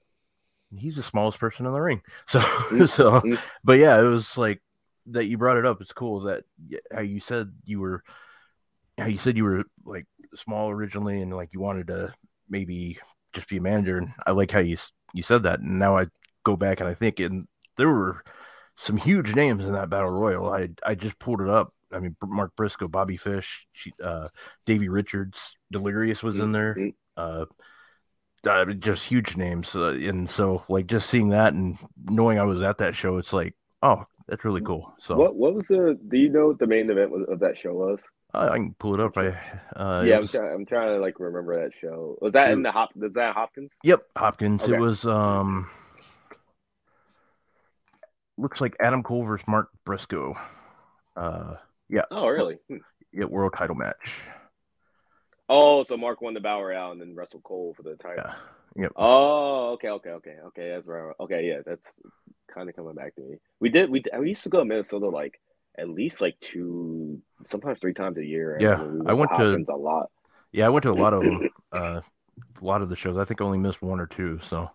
he's 0.77 0.97
the 0.97 1.03
smallest 1.03 1.39
person 1.39 1.67
in 1.67 1.73
the 1.73 1.81
ring. 1.81 2.03
So 2.29 2.41
so, 2.87 3.21
mm. 3.21 3.39
but 3.65 3.79
yeah, 3.79 3.99
it 4.01 4.05
was 4.05 4.37
like 4.37 4.61
that 5.09 5.27
you 5.27 5.39
brought 5.39 5.59
it 5.59 5.67
up. 5.67 5.81
It's 5.81 5.93
cool 5.93 6.21
that 6.23 6.45
how 6.93 7.01
you 7.01 7.21
said 7.21 7.53
you 7.65 7.81
were 7.81 8.03
how 8.99 9.07
you 9.07 9.19
said 9.19 9.37
you 9.37 9.45
were 9.45 9.65
like 9.85 10.07
small 10.35 10.71
originally, 10.71 11.21
and 11.21 11.35
like 11.35 11.51
you 11.53 11.61
wanted 11.61 11.89
to 11.89 12.13
maybe 12.49 12.99
just 13.33 13.49
be 13.49 13.59
a 13.59 13.61
manager. 13.61 13.99
And 13.99 14.09
I 14.27 14.33
like 14.33 14.51
how 14.51 14.61
you 14.61 14.79
you 15.13 15.23
said 15.23 15.43
that. 15.45 15.61
And 15.61 15.79
now 15.79 15.97
I 15.97 16.07
go 16.45 16.57
back 16.57 16.81
and 16.81 16.89
I 16.89 16.95
think, 16.95 17.21
and 17.21 17.47
there 17.77 17.89
were 17.89 18.23
some 18.77 18.97
huge 18.97 19.35
names 19.35 19.65
in 19.65 19.73
that 19.73 19.91
battle 19.91 20.11
royal. 20.11 20.53
I 20.53 20.69
I 20.85 20.95
just 20.95 21.19
pulled 21.19 21.41
it 21.41 21.49
up. 21.49 21.73
I 21.93 22.01
mean, 22.01 22.17
Mark 22.25 22.57
Briscoe, 22.57 22.89
Bobby 22.89 23.17
Fish, 23.17 23.67
she, 23.73 23.93
uh, 24.03 24.29
Davey 24.67 24.89
Richards, 24.89 25.57
Delirious 25.71 26.23
was 26.23 26.39
in 26.41 26.53
there. 26.53 26.75
Mhm. 26.75 26.95
Uh, 27.17 27.47
uh, 28.47 28.65
just 28.75 29.05
huge 29.05 29.37
names, 29.37 29.75
uh, 29.75 29.89
and 29.89 30.31
so 30.31 30.65
like 30.69 30.87
just 30.87 31.09
seeing 31.11 31.31
that 31.31 31.53
and 31.53 31.79
knowing 32.05 32.39
I 32.39 32.45
was 32.45 32.61
at 32.63 32.79
that 32.79 32.95
show, 32.95 33.19
it's 33.19 33.33
like, 33.33 33.55
oh, 33.83 34.05
that's 34.29 34.45
really 34.45 34.61
cool. 34.61 34.93
So 34.99 35.17
what 35.17 35.35
what 35.37 35.55
was 35.55 35.69
the? 35.69 35.99
Do 36.09 36.17
you 36.19 36.29
know 36.29 36.49
what 36.49 36.59
the 36.59 36.67
main 36.67 36.91
event 36.91 37.13
of 37.29 37.41
that 37.41 37.57
show 37.59 37.73
was? 37.73 37.99
uh, 38.35 38.49
I 38.53 38.57
can 38.57 38.75
pull 38.79 38.95
it 38.95 39.01
up. 39.01 39.17
I 39.17 39.29
uh, 39.77 40.03
it 40.05 40.09
yeah, 40.09 40.15
I'm 40.17 40.21
was- 40.23 40.33
trying. 40.33 40.53
I'm 40.53 40.67
trying 40.67 40.89
to 40.97 41.01
like 41.01 41.19
remember 41.21 41.63
that 41.63 41.73
show. 41.81 42.19
Was 42.21 42.33
that 42.33 42.51
in 42.51 42.63
the 42.63 42.73
Hop? 42.73 42.91
Was 42.97 43.13
that 43.15 43.35
Hopkins? 43.35 43.73
Yep, 43.85 44.03
Hopkins. 44.17 44.63
Okay. 44.63 44.75
It 44.75 44.81
was 44.81 45.05
um 45.07 45.69
looks 48.39 48.61
like 48.61 48.77
Adam 48.81 49.03
Cole 49.03 49.25
versus 49.25 49.47
Mark 49.49 49.71
Briscoe. 49.85 50.37
Uh 51.17 51.55
yeah. 51.89 52.03
Oh, 52.11 52.27
really? 52.27 52.59
Hmm. 52.69 52.79
yeah, 53.13 53.27
world 53.27 53.55
title 53.57 53.77
match. 53.77 54.13
Oh, 55.49 55.85
so 55.85 55.97
Mark 55.97 56.21
won 56.21 56.35
the 56.35 56.41
Battle 56.41 56.65
Royale 56.65 56.91
and 56.91 57.01
then 57.01 57.15
wrestled 57.15 57.45
Cole 57.45 57.73
for 57.77 57.85
the 57.85 57.95
title. 57.95 58.25
Yeah. 58.27 58.35
Yep. 58.77 58.93
Oh, 58.97 59.73
okay, 59.75 59.89
okay, 59.89 60.11
okay, 60.11 60.37
okay. 60.47 60.69
That's 60.71 60.87
right. 60.87 61.15
Okay, 61.21 61.49
yeah, 61.49 61.61
that's 61.65 61.89
kind 62.53 62.69
of 62.69 62.77
coming 62.77 62.95
back 62.95 63.15
to 63.17 63.23
me. 63.23 63.37
We 63.61 63.69
did. 63.71 63.91
We 63.91 64.03
we 64.19 64.29
used 64.31 64.43
to 64.45 64.49
go 64.49 64.59
to 64.59 64.65
Minnesota 64.65 65.09
like 65.09 65.41
at 65.79 65.89
least 65.89 66.21
like 66.21 66.39
two, 66.41 67.21
sometimes 67.47 67.79
three 67.81 67.95
times 67.95 68.19
a 68.19 68.25
year. 68.25 68.59
Yeah, 68.61 68.83
we 68.83 69.01
I 69.09 69.13
went 69.15 69.31
to- 69.37 69.65
a 69.69 69.77
lot. 69.77 70.11
Yeah, 70.53 70.67
I 70.67 70.69
went 70.71 70.83
to 70.85 70.91
a 70.91 70.95
lot 70.95 71.13
of 71.13 71.25
them. 71.25 71.41
Uh 71.73 72.01
a 72.61 72.65
lot 72.65 72.83
of 72.83 72.89
the 72.89 72.97
shows. 72.97 73.19
I 73.19 73.25
think 73.25 73.41
I 73.41 73.45
only 73.45 73.59
missed 73.59 73.83
one 73.83 74.01
or 74.01 74.07
two, 74.07 74.39
so 74.49 74.71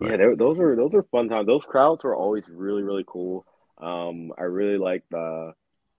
Yeah, 0.00 0.16
those 0.36 0.58
are 0.58 0.76
those 0.76 0.94
are 0.94 1.02
fun 1.04 1.28
times. 1.28 1.46
Those 1.46 1.64
crowds 1.64 2.04
were 2.04 2.14
always 2.14 2.48
really 2.48 2.82
really 2.82 3.04
cool. 3.06 3.44
Um, 3.78 4.32
I 4.38 4.42
really 4.42 4.78
like 4.78 5.04
the, 5.10 5.52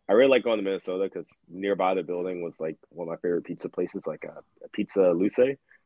I 0.09 0.13
really 0.13 0.29
like 0.31 0.43
going 0.43 0.57
to 0.57 0.63
Minnesota 0.63 1.05
because 1.05 1.29
nearby 1.49 1.93
the 1.95 2.03
building 2.03 2.41
was 2.41 2.55
like 2.59 2.77
one 2.89 3.07
of 3.07 3.11
my 3.11 3.17
favorite 3.17 3.45
pizza 3.45 3.69
places, 3.69 4.05
like 4.07 4.25
a, 4.25 4.39
a 4.65 4.69
Pizza 4.73 5.11
Luce. 5.11 5.39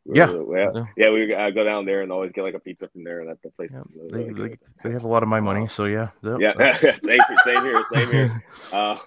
Yeah. 0.05 0.31
yeah, 0.31 0.69
Yeah. 0.73 0.85
yeah. 0.97 1.09
We 1.11 1.33
uh, 1.33 1.49
go 1.51 1.63
down 1.63 1.85
there 1.85 2.01
and 2.01 2.11
always 2.11 2.31
get 2.33 2.41
like 2.41 2.55
a 2.55 2.59
pizza 2.59 2.89
from 2.89 3.03
there, 3.03 3.21
and 3.21 3.29
that 3.29 3.41
the 3.41 3.49
place. 3.51 3.69
Yeah, 3.71 3.83
really, 3.95 4.33
they, 4.33 4.47
they, 4.49 4.57
they 4.83 4.91
have 4.91 5.03
a 5.03 5.07
lot 5.07 5.23
of 5.23 5.29
my 5.29 5.39
money, 5.39 5.67
so 5.67 5.85
yeah. 5.85 6.09
Yep, 6.23 6.39
Yeah, 6.39 6.77
same, 6.99 7.19
same 7.45 7.63
here, 7.63 7.83
same 7.93 8.11
here. 8.11 8.43
Uh, 8.73 8.97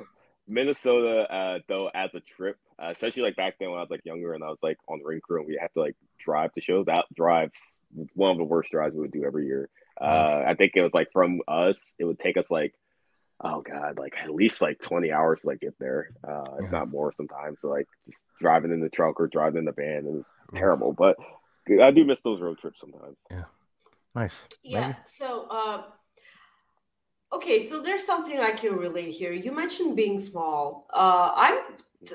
Minnesota, 0.48 1.26
uh, 1.32 1.58
though, 1.68 1.90
as 1.92 2.14
a 2.14 2.20
trip, 2.20 2.56
uh, 2.80 2.90
especially 2.90 3.22
like 3.22 3.36
back 3.36 3.54
then 3.58 3.70
when 3.70 3.78
I 3.78 3.82
was 3.82 3.90
like 3.90 4.04
younger 4.04 4.32
and 4.32 4.44
I 4.44 4.48
was 4.48 4.58
like 4.62 4.78
on 4.88 5.00
the 5.00 5.04
ring 5.04 5.20
crew 5.20 5.40
and 5.40 5.48
we 5.48 5.58
had 5.60 5.72
to 5.74 5.80
like 5.80 5.96
drive 6.24 6.52
to 6.52 6.60
shows. 6.60 6.86
That 6.86 7.06
drives 7.14 7.58
one 8.14 8.30
of 8.30 8.38
the 8.38 8.44
worst 8.44 8.70
drives 8.70 8.94
we 8.94 9.00
would 9.00 9.12
do 9.12 9.24
every 9.24 9.46
year. 9.46 9.68
Uh, 10.00 10.44
I 10.46 10.54
think 10.54 10.72
it 10.76 10.82
was 10.82 10.94
like 10.94 11.08
from 11.12 11.40
us, 11.48 11.94
it 11.98 12.04
would 12.04 12.20
take 12.20 12.36
us 12.36 12.50
like, 12.50 12.74
oh 13.40 13.60
god, 13.62 13.98
like 13.98 14.14
at 14.22 14.34
least 14.34 14.60
like 14.60 14.80
twenty 14.80 15.12
hours 15.12 15.42
to 15.42 15.48
like 15.48 15.60
get 15.60 15.78
there, 15.78 16.10
uh, 16.26 16.44
if 16.60 16.70
not 16.70 16.88
more 16.90 17.12
sometimes. 17.12 17.58
So 17.60 17.68
like 17.68 17.86
just 18.06 18.18
driving 18.40 18.72
in 18.72 18.80
the 18.80 18.88
truck 18.88 19.20
or 19.20 19.26
driving 19.26 19.60
in 19.60 19.64
the 19.64 19.72
van, 19.72 20.06
is 20.06 20.26
terrible. 20.54 20.92
But 20.92 21.16
I 21.82 21.90
do 21.90 22.04
miss 22.04 22.20
those 22.20 22.40
road 22.40 22.58
trips 22.58 22.80
sometimes. 22.80 23.16
Yeah, 23.30 23.44
nice. 24.14 24.40
Yeah. 24.62 24.88
Maybe. 24.88 24.98
So, 25.06 25.46
uh, 25.50 25.82
okay. 27.32 27.62
So 27.64 27.82
there's 27.82 28.04
something 28.04 28.38
I 28.38 28.52
can 28.52 28.76
relate 28.76 29.12
here. 29.12 29.32
You 29.32 29.52
mentioned 29.52 29.96
being 29.96 30.20
small. 30.20 30.86
Uh, 30.92 31.32
I'm. 31.34 31.58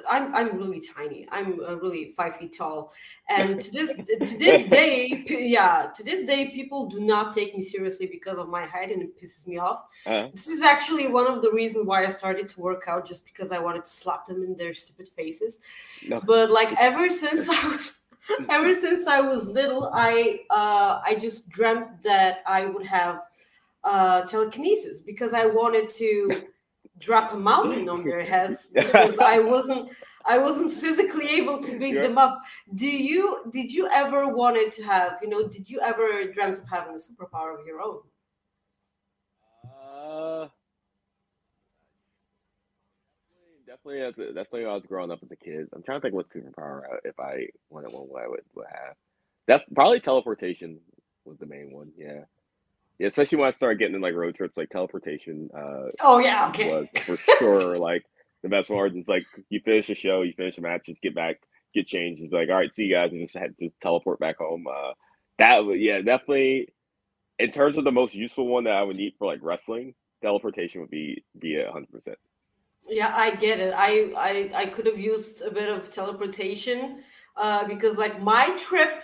I'm 0.09 0.33
I'm 0.35 0.57
really 0.57 0.79
tiny. 0.79 1.27
I'm 1.31 1.59
uh, 1.59 1.75
really 1.77 2.13
five 2.15 2.37
feet 2.37 2.55
tall, 2.57 2.93
and 3.29 3.59
to 3.65 3.71
this 3.71 3.95
to 3.95 4.37
this 4.37 4.63
day, 4.69 5.23
yeah, 5.27 5.87
to 5.95 6.03
this 6.03 6.25
day, 6.25 6.49
people 6.51 6.87
do 6.87 6.99
not 6.99 7.33
take 7.33 7.55
me 7.55 7.63
seriously 7.63 8.07
because 8.07 8.37
of 8.37 8.49
my 8.49 8.65
height, 8.65 8.91
and 8.91 9.01
it 9.01 9.19
pisses 9.19 9.45
me 9.47 9.57
off. 9.57 9.83
Uh, 10.05 10.27
This 10.33 10.47
is 10.47 10.61
actually 10.61 11.07
one 11.07 11.27
of 11.27 11.41
the 11.41 11.51
reasons 11.51 11.85
why 11.85 12.05
I 12.05 12.09
started 12.09 12.47
to 12.49 12.59
work 12.61 12.83
out, 12.87 13.05
just 13.05 13.25
because 13.25 13.51
I 13.51 13.59
wanted 13.59 13.83
to 13.85 13.89
slap 13.89 14.25
them 14.25 14.43
in 14.43 14.55
their 14.57 14.73
stupid 14.73 15.09
faces. 15.09 15.59
no. 16.07 16.21
But 16.21 16.51
like 16.51 16.73
ever 16.79 17.09
since 17.09 17.47
I 17.49 17.67
was, 17.67 17.93
ever 18.49 18.73
since 18.75 19.07
I 19.07 19.21
was 19.21 19.47
little, 19.49 19.89
I 19.93 20.41
uh, 20.49 21.01
I 21.03 21.15
just 21.15 21.49
dreamt 21.49 22.03
that 22.03 22.43
I 22.45 22.65
would 22.65 22.85
have 22.85 23.21
uh, 23.83 24.21
telekinesis 24.23 25.01
because 25.01 25.33
I 25.33 25.45
wanted 25.47 25.89
to 25.89 26.43
drop 27.01 27.33
a 27.33 27.37
mountain 27.37 27.89
on 27.89 28.05
their 28.05 28.23
heads 28.23 28.69
because 28.73 29.17
I 29.19 29.39
wasn't 29.53 29.91
I 30.25 30.37
wasn't 30.37 30.71
physically 30.71 31.27
able 31.29 31.61
to 31.61 31.77
beat 31.77 31.95
yeah. 31.95 32.01
them 32.01 32.17
up. 32.17 32.39
Do 32.75 32.87
you 32.87 33.43
did 33.51 33.71
you 33.71 33.89
ever 33.91 34.27
wanted 34.27 34.71
to 34.73 34.83
have 34.83 35.19
you 35.21 35.29
know 35.29 35.47
did 35.47 35.69
you 35.69 35.81
ever 35.81 36.31
dreamt 36.31 36.59
of 36.59 36.65
having 36.69 36.93
a 36.93 36.97
superpower 36.97 37.59
of 37.59 37.65
your 37.65 37.81
own? 37.81 38.01
Uh, 39.65 40.47
definitely 43.65 44.01
as 44.01 44.17
a, 44.17 44.33
definitely 44.33 44.61
when 44.61 44.71
I 44.71 44.75
was 44.75 44.85
growing 44.85 45.11
up 45.11 45.19
as 45.23 45.31
a 45.31 45.35
kid. 45.35 45.67
I'm 45.73 45.83
trying 45.83 45.99
to 45.99 46.01
think 46.01 46.13
what 46.13 46.29
superpower 46.29 46.83
if 47.03 47.19
I 47.19 47.47
wanted 47.69 47.91
one 47.91 48.03
what 48.03 48.23
I 48.23 48.27
would, 48.27 48.41
would 48.55 48.67
have. 48.67 48.95
That 49.47 49.63
probably 49.73 49.99
teleportation 49.99 50.79
was 51.25 51.37
the 51.39 51.45
main 51.45 51.71
one. 51.71 51.91
Yeah. 51.97 52.21
Yeah, 53.01 53.07
especially 53.07 53.39
when 53.39 53.47
I 53.47 53.51
started 53.51 53.79
getting 53.79 53.95
in 53.95 54.01
like 54.01 54.13
road 54.13 54.35
trips, 54.35 54.55
like 54.55 54.69
teleportation. 54.69 55.49
Uh, 55.57 55.89
oh 56.01 56.19
yeah, 56.19 56.49
okay. 56.49 56.71
Was 56.71 56.87
for 57.03 57.17
sure 57.39 57.79
like 57.79 58.05
the 58.43 58.49
best 58.49 58.69
margins. 58.69 59.07
Like 59.07 59.25
you 59.49 59.59
finish 59.65 59.89
a 59.89 59.95
show, 59.95 60.21
you 60.21 60.33
finish 60.37 60.59
a 60.59 60.61
match, 60.61 60.85
just 60.85 61.01
get 61.01 61.15
back, 61.15 61.37
get 61.73 61.87
changed. 61.87 62.21
It's 62.21 62.31
like, 62.31 62.49
all 62.49 62.57
right, 62.57 62.71
see 62.71 62.83
you 62.83 62.93
guys, 62.93 63.11
and 63.11 63.19
just 63.19 63.35
had 63.35 63.57
to 63.57 63.69
teleport 63.81 64.19
back 64.19 64.37
home. 64.37 64.67
Uh, 64.67 64.91
that 65.39 65.65
would 65.65 65.79
yeah, 65.79 66.01
definitely. 66.01 66.67
In 67.39 67.51
terms 67.51 67.79
of 67.79 67.85
the 67.85 67.91
most 67.91 68.13
useful 68.13 68.45
one 68.45 68.65
that 68.65 68.75
I 68.75 68.83
would 68.83 68.97
need 68.97 69.15
for 69.17 69.25
like 69.25 69.39
wrestling, 69.41 69.95
teleportation 70.21 70.81
would 70.81 70.91
be 70.91 71.23
be 71.39 71.55
a 71.55 71.71
hundred 71.71 71.91
percent. 71.91 72.19
Yeah, 72.87 73.11
I 73.17 73.33
get 73.33 73.59
it. 73.59 73.73
I 73.75 74.13
I 74.15 74.51
I 74.53 74.65
could 74.67 74.85
have 74.85 74.99
used 74.99 75.41
a 75.41 75.49
bit 75.49 75.69
of 75.69 75.89
teleportation 75.89 77.01
uh, 77.35 77.67
because 77.67 77.97
like 77.97 78.21
my 78.21 78.55
trip 78.59 79.01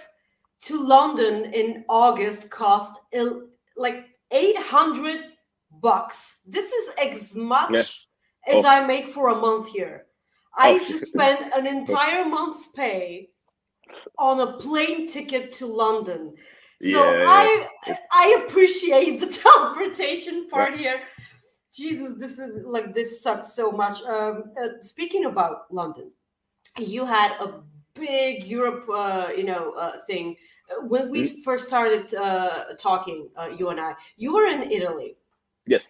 to 0.65 0.85
London 0.85 1.51
in 1.51 1.83
August 1.89 2.51
cost 2.51 3.01
like 3.77 4.05
800 4.31 5.19
bucks. 5.81 6.37
This 6.45 6.71
is 6.71 6.93
as 6.95 7.35
much 7.35 8.07
yeah. 8.47 8.55
as 8.55 8.65
oh. 8.65 8.67
I 8.67 8.85
make 8.85 9.09
for 9.09 9.29
a 9.29 9.35
month 9.35 9.69
here. 9.69 10.05
I 10.57 10.79
oh. 10.81 10.85
just 10.85 11.07
spent 11.07 11.53
an 11.55 11.67
entire 11.67 12.25
month's 12.25 12.67
pay 12.67 13.29
on 14.17 14.39
a 14.39 14.57
plane 14.57 15.07
ticket 15.07 15.51
to 15.53 15.65
London. 15.65 16.33
So 16.81 16.89
yeah. 16.89 17.23
I 17.25 17.97
I 18.11 18.43
appreciate 18.43 19.19
the 19.19 19.27
teleportation 19.43 20.47
part 20.47 20.73
yeah. 20.73 20.77
here. 20.77 21.01
Jesus, 21.73 22.15
this 22.17 22.39
is 22.39 22.65
like 22.65 22.93
this 22.93 23.21
sucks 23.21 23.53
so 23.53 23.71
much. 23.71 24.01
Um, 24.03 24.45
uh, 24.61 24.81
speaking 24.81 25.25
about 25.25 25.71
London, 25.71 26.11
you 26.77 27.05
had 27.05 27.31
a 27.39 27.61
big 27.93 28.45
Europe, 28.45 28.85
uh, 28.89 29.29
you 29.35 29.43
know, 29.43 29.73
uh, 29.73 29.97
thing 30.07 30.35
when 30.81 31.09
we 31.09 31.29
mm-hmm. 31.29 31.41
first 31.41 31.67
started 31.67 32.13
uh, 32.13 32.75
talking, 32.79 33.29
uh, 33.35 33.49
you 33.57 33.69
and 33.69 33.79
I, 33.79 33.95
you 34.17 34.33
were 34.33 34.45
in 34.45 34.63
Italy. 34.63 35.17
Yes. 35.65 35.87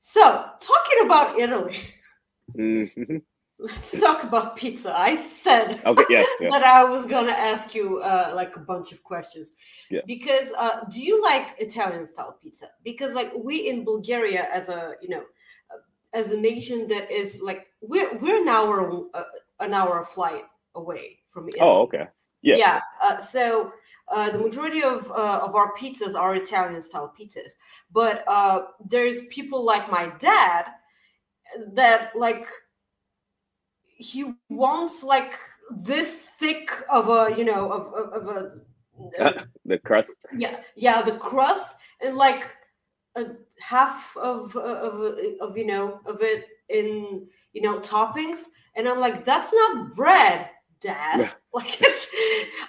So, 0.00 0.46
talking 0.60 1.04
about 1.04 1.38
Italy, 1.38 1.78
mm-hmm. 2.56 3.18
let's 3.58 4.00
talk 4.00 4.24
about 4.24 4.56
pizza. 4.56 4.92
I 4.96 5.16
said 5.16 5.80
okay, 5.86 6.04
yeah, 6.10 6.24
yeah. 6.40 6.48
that 6.50 6.64
I 6.64 6.84
was 6.84 7.06
gonna 7.06 7.32
ask 7.32 7.74
you 7.74 8.00
uh, 8.00 8.32
like 8.34 8.56
a 8.56 8.60
bunch 8.60 8.92
of 8.92 9.02
questions. 9.04 9.52
Yeah. 9.90 10.00
Because 10.06 10.52
uh, 10.58 10.84
do 10.90 11.00
you 11.00 11.22
like 11.22 11.54
Italian 11.58 12.06
style 12.06 12.36
pizza? 12.42 12.70
Because 12.82 13.14
like 13.14 13.30
we 13.36 13.68
in 13.68 13.84
Bulgaria, 13.84 14.48
as 14.52 14.68
a 14.68 14.94
you 15.00 15.08
know, 15.08 15.22
uh, 15.70 15.78
as 16.12 16.32
a 16.32 16.36
nation 16.36 16.88
that 16.88 17.10
is 17.10 17.40
like 17.40 17.68
we're 17.80 18.18
we're 18.18 18.42
an 18.42 18.48
hour 18.48 19.04
uh, 19.14 19.22
an 19.60 19.72
hour 19.72 20.04
flight 20.04 20.44
away 20.74 21.18
from 21.28 21.48
Italy. 21.48 21.60
Oh, 21.62 21.82
okay. 21.82 22.08
Yeah. 22.42 22.56
Yeah. 22.56 22.80
Uh, 23.00 23.18
so 23.18 23.72
uh, 24.08 24.30
the 24.30 24.38
majority 24.38 24.82
of 24.82 25.10
uh, 25.10 25.40
of 25.42 25.54
our 25.54 25.74
pizzas 25.74 26.14
are 26.14 26.34
Italian 26.34 26.82
style 26.82 27.12
pizzas, 27.18 27.52
but 27.92 28.24
uh, 28.28 28.62
there's 28.88 29.22
people 29.26 29.64
like 29.64 29.90
my 29.90 30.12
dad 30.18 30.66
that 31.74 32.10
like 32.16 32.46
he 33.84 34.32
wants 34.48 35.02
like 35.02 35.38
this 35.70 36.28
thick 36.38 36.70
of 36.90 37.08
a 37.08 37.34
you 37.36 37.44
know 37.44 37.72
of 37.72 37.86
of, 37.94 38.28
of 38.28 38.36
a 38.36 38.50
the 39.64 39.78
crust. 39.78 40.26
Yeah, 40.36 40.60
yeah, 40.76 41.02
the 41.02 41.12
crust 41.12 41.76
and 42.00 42.16
like 42.16 42.44
a 43.16 43.26
half 43.60 44.16
of 44.16 44.56
of 44.56 45.16
of 45.40 45.56
you 45.56 45.66
know 45.66 46.00
of 46.06 46.18
it 46.20 46.46
in 46.68 47.26
you 47.52 47.62
know 47.62 47.80
toppings, 47.80 48.44
and 48.74 48.88
I'm 48.88 49.00
like, 49.00 49.24
that's 49.24 49.52
not 49.52 49.94
bread 49.94 50.50
dad. 50.80 51.32
Like 51.54 51.82
it's, 51.82 52.06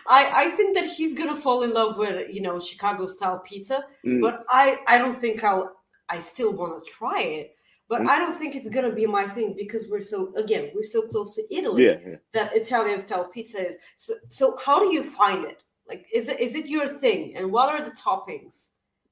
I 0.10 0.32
I 0.34 0.50
think 0.50 0.76
that 0.76 0.90
he's 0.90 1.14
gonna 1.14 1.38
fall 1.38 1.64
in 1.64 1.74
love 1.74 1.98
with 1.98 2.30
you 2.30 2.42
know 2.42 2.60
Chicago 2.60 3.08
style 3.08 3.40
pizza, 3.40 3.86
mm. 4.06 4.20
but 4.22 4.44
I 4.50 4.78
I 4.88 4.98
don't 4.98 5.16
think 5.16 5.42
I'll 5.42 5.74
I 6.10 6.20
still 6.20 6.52
want 6.52 6.84
to 6.84 6.92
try 6.92 7.22
it, 7.22 7.56
but 7.88 8.02
mm. 8.02 8.10
I 8.10 8.20
don't 8.20 8.38
think 8.38 8.56
it's 8.56 8.68
gonna 8.68 8.92
be 8.92 9.06
my 9.06 9.26
thing 9.26 9.56
because 9.58 9.88
we're 9.88 10.02
so 10.02 10.36
again 10.36 10.72
we're 10.76 10.84
so 10.84 11.04
close 11.04 11.34
to 11.36 11.44
Italy 11.50 11.86
yeah, 11.86 11.96
yeah. 12.06 12.16
that 12.34 12.54
Italian 12.58 13.00
style 13.00 13.30
pizza 13.34 13.66
is. 13.66 13.78
So 13.96 14.16
so 14.28 14.58
how 14.66 14.80
do 14.80 14.94
you 14.94 15.02
find 15.02 15.46
it? 15.46 15.64
Like 15.88 16.06
is 16.14 16.28
it 16.28 16.42
is 16.42 16.54
it 16.54 16.66
your 16.66 16.90
thing? 16.90 17.38
And 17.38 17.54
what 17.54 17.70
are 17.70 17.86
the 17.86 17.92
toppings 17.92 18.72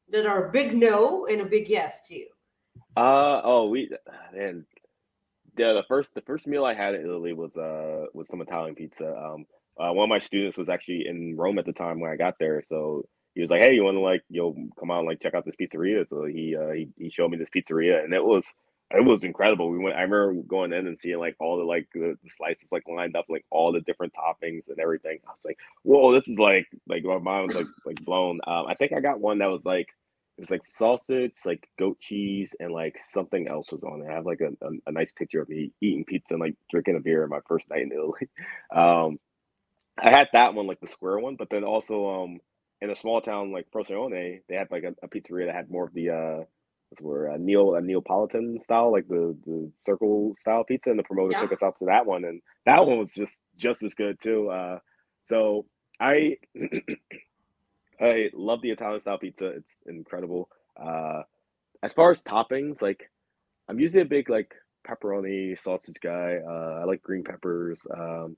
that 0.10 0.26
are 0.26 0.50
a 0.50 0.52
big 0.52 0.76
no 0.76 1.28
and 1.28 1.40
a 1.40 1.46
big 1.46 1.70
yes 1.70 2.02
to 2.08 2.16
you? 2.16 2.28
Uh 2.98 3.40
oh 3.46 3.70
we 3.70 3.90
and 4.38 4.66
yeah, 5.58 5.74
the 5.74 5.84
first 5.88 6.14
the 6.14 6.22
first 6.22 6.48
meal 6.48 6.66
I 6.66 6.74
had 6.74 6.96
in 6.96 7.02
Italy 7.02 7.34
was 7.34 7.58
uh 7.58 8.06
was 8.14 8.28
some 8.28 8.42
Italian 8.42 8.76
pizza. 8.76 9.16
Um, 9.16 9.46
uh, 9.80 9.92
one 9.92 10.06
of 10.06 10.10
my 10.10 10.20
students 10.20 10.58
was 10.58 10.70
actually 10.70 11.08
in 11.08 11.36
Rome 11.36 11.60
at 11.60 11.66
the 11.66 11.74
time 11.74 12.00
when 12.00 12.12
I 12.12 12.16
got 12.16 12.40
there, 12.40 12.64
so 12.70 13.06
he 13.36 13.42
was 13.42 13.50
like, 13.50 13.62
"Hey, 13.62 13.74
you 13.74 13.84
want 13.84 13.96
to 13.96 14.02
like 14.02 14.24
know 14.30 14.56
come 14.80 14.92
out 14.92 15.00
and 15.00 15.08
like 15.08 15.22
check 15.22 15.34
out 15.34 15.46
this 15.46 15.56
pizzeria?" 15.56 16.08
So 16.08 16.26
he 16.26 16.56
uh, 16.56 16.72
he 16.72 16.90
he 16.98 17.10
showed 17.10 17.32
me 17.32 17.38
this 17.38 17.50
pizzeria, 17.50 18.04
and 18.04 18.14
it 18.14 18.24
was 18.24 18.46
it 18.94 19.06
was 19.06 19.24
incredible. 19.24 19.70
We 19.70 19.80
went. 19.80 19.96
I 19.96 20.02
remember 20.02 20.42
going 20.48 20.74
in 20.74 20.88
and 20.88 20.98
seeing 20.98 21.20
like 21.20 21.36
all 21.40 21.58
the 21.58 21.64
like 21.64 21.88
the, 21.94 22.18
slices 22.28 22.72
like 22.72 22.84
lined 22.88 23.16
up, 23.16 23.26
like 23.30 23.46
all 23.50 23.72
the 23.72 23.82
different 23.82 24.14
toppings 24.14 24.68
and 24.68 24.80
everything. 24.80 25.20
I 25.26 25.32
was 25.32 25.46
like, 25.46 25.58
"Whoa, 25.84 26.12
this 26.12 26.28
is 26.28 26.40
like 26.40 26.68
like 26.88 27.04
my 27.04 27.18
mind 27.18 27.48
was 27.48 27.56
like 27.56 27.68
like 27.86 28.04
blown." 28.04 28.42
Um, 28.46 28.66
I 28.68 28.76
think 28.76 28.92
I 28.94 29.00
got 29.00 29.22
one 29.22 29.40
that 29.40 29.50
was 29.50 29.66
like 29.66 29.88
it 30.38 30.42
was 30.42 30.50
like 30.50 30.66
sausage, 30.66 31.36
like 31.46 31.68
goat 31.80 32.00
cheese, 32.00 32.54
and 32.60 32.74
like 32.74 33.00
something 33.00 33.48
else 33.48 33.72
was 33.72 33.84
on 33.84 34.02
there. 34.02 34.12
I 34.12 34.16
have 34.16 34.26
like 34.26 34.42
a, 34.42 34.50
a, 34.66 34.70
a, 34.88 34.92
nice 34.92 35.12
picture 35.12 35.42
of 35.42 35.50
me 35.50 35.72
eating 35.82 36.04
pizza 36.04 36.34
and 36.34 36.42
like 36.42 36.56
drinking 36.70 36.96
a 36.96 37.00
beer 37.00 37.26
my 37.28 37.40
first 37.48 37.70
night 37.70 37.84
in 37.84 37.92
Italy. 37.92 38.28
Um, 38.76 39.20
I 40.02 40.18
had 40.18 40.30
that 40.34 40.54
one, 40.54 40.68
like 40.68 40.80
the 40.80 40.88
square 40.88 41.20
one, 41.20 41.36
but 41.36 41.50
then 41.50 41.64
also 41.64 42.10
um, 42.10 42.40
in 42.82 42.90
a 42.90 42.96
small 42.96 43.22
town 43.22 43.52
like 43.52 43.68
Frosinone, 43.72 44.42
they 44.50 44.56
had 44.56 44.72
like 44.72 44.84
a, 44.84 44.96
a 45.04 45.08
pizzeria 45.08 45.48
that 45.48 45.56
had 45.56 45.70
more 45.70 45.86
of 45.86 45.94
the 45.94 46.10
uh, 46.10 46.44
were 47.00 47.28
a 47.28 47.38
neo 47.38 47.76
a 47.76 47.82
Neapolitan 47.82 48.60
style, 48.62 48.92
like 48.92 49.08
the 49.08 49.38
the 49.46 49.72
circle 49.86 50.36
style 50.38 50.64
pizza, 50.64 50.90
and 50.90 51.00
the 51.00 51.04
promoter 51.04 51.32
yeah. 51.34 51.40
took 51.40 51.54
us 51.54 51.64
out 51.64 51.78
to 51.80 51.86
that 51.86 52.06
one, 52.06 52.26
and 52.26 52.42
that 52.66 52.86
one 52.86 52.98
was 53.00 53.14
just 53.14 53.44
just 53.58 53.84
as 53.84 53.94
good 53.94 54.20
too. 54.20 54.50
Uh, 54.50 54.80
so 55.26 55.66
I 56.00 56.38
I 58.02 58.30
love 58.34 58.62
the 58.62 58.72
Italian 58.72 59.00
style 59.00 59.20
pizza. 59.20 59.48
It's 59.48 59.78
incredible. 59.88 60.50
Uh, 60.82 61.24
as 61.84 61.94
far 61.94 62.12
as 62.12 62.24
toppings, 62.24 62.82
like 62.82 63.10
I'm 63.70 63.80
usually 63.80 64.02
a 64.02 64.06
big 64.06 64.30
like 64.30 64.54
pepperoni 64.88 65.58
sausage 65.58 66.00
guy. 66.02 66.40
Uh, 66.46 66.80
I 66.82 66.84
like 66.86 67.02
green 67.04 67.24
peppers. 67.24 67.86
Um, 67.96 68.36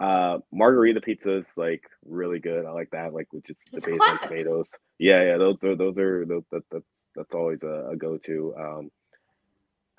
uh, 0.00 0.38
margherita 0.52 1.00
pizza 1.00 1.36
is 1.36 1.52
like 1.56 1.82
really 2.04 2.38
good. 2.38 2.64
I 2.64 2.70
like 2.70 2.90
that, 2.90 3.12
like 3.12 3.32
with 3.32 3.44
just 3.44 3.58
the 3.72 3.80
base 3.80 4.00
on 4.00 4.18
tomatoes. 4.18 4.74
Yeah, 4.98 5.22
yeah, 5.24 5.36
those 5.38 5.62
are 5.64 5.74
those 5.74 5.98
are 5.98 6.24
those, 6.24 6.44
that, 6.52 6.62
that's 6.70 7.06
that's 7.16 7.34
always 7.34 7.62
a, 7.62 7.90
a 7.92 7.96
go 7.96 8.16
to. 8.18 8.54
Um, 8.58 8.90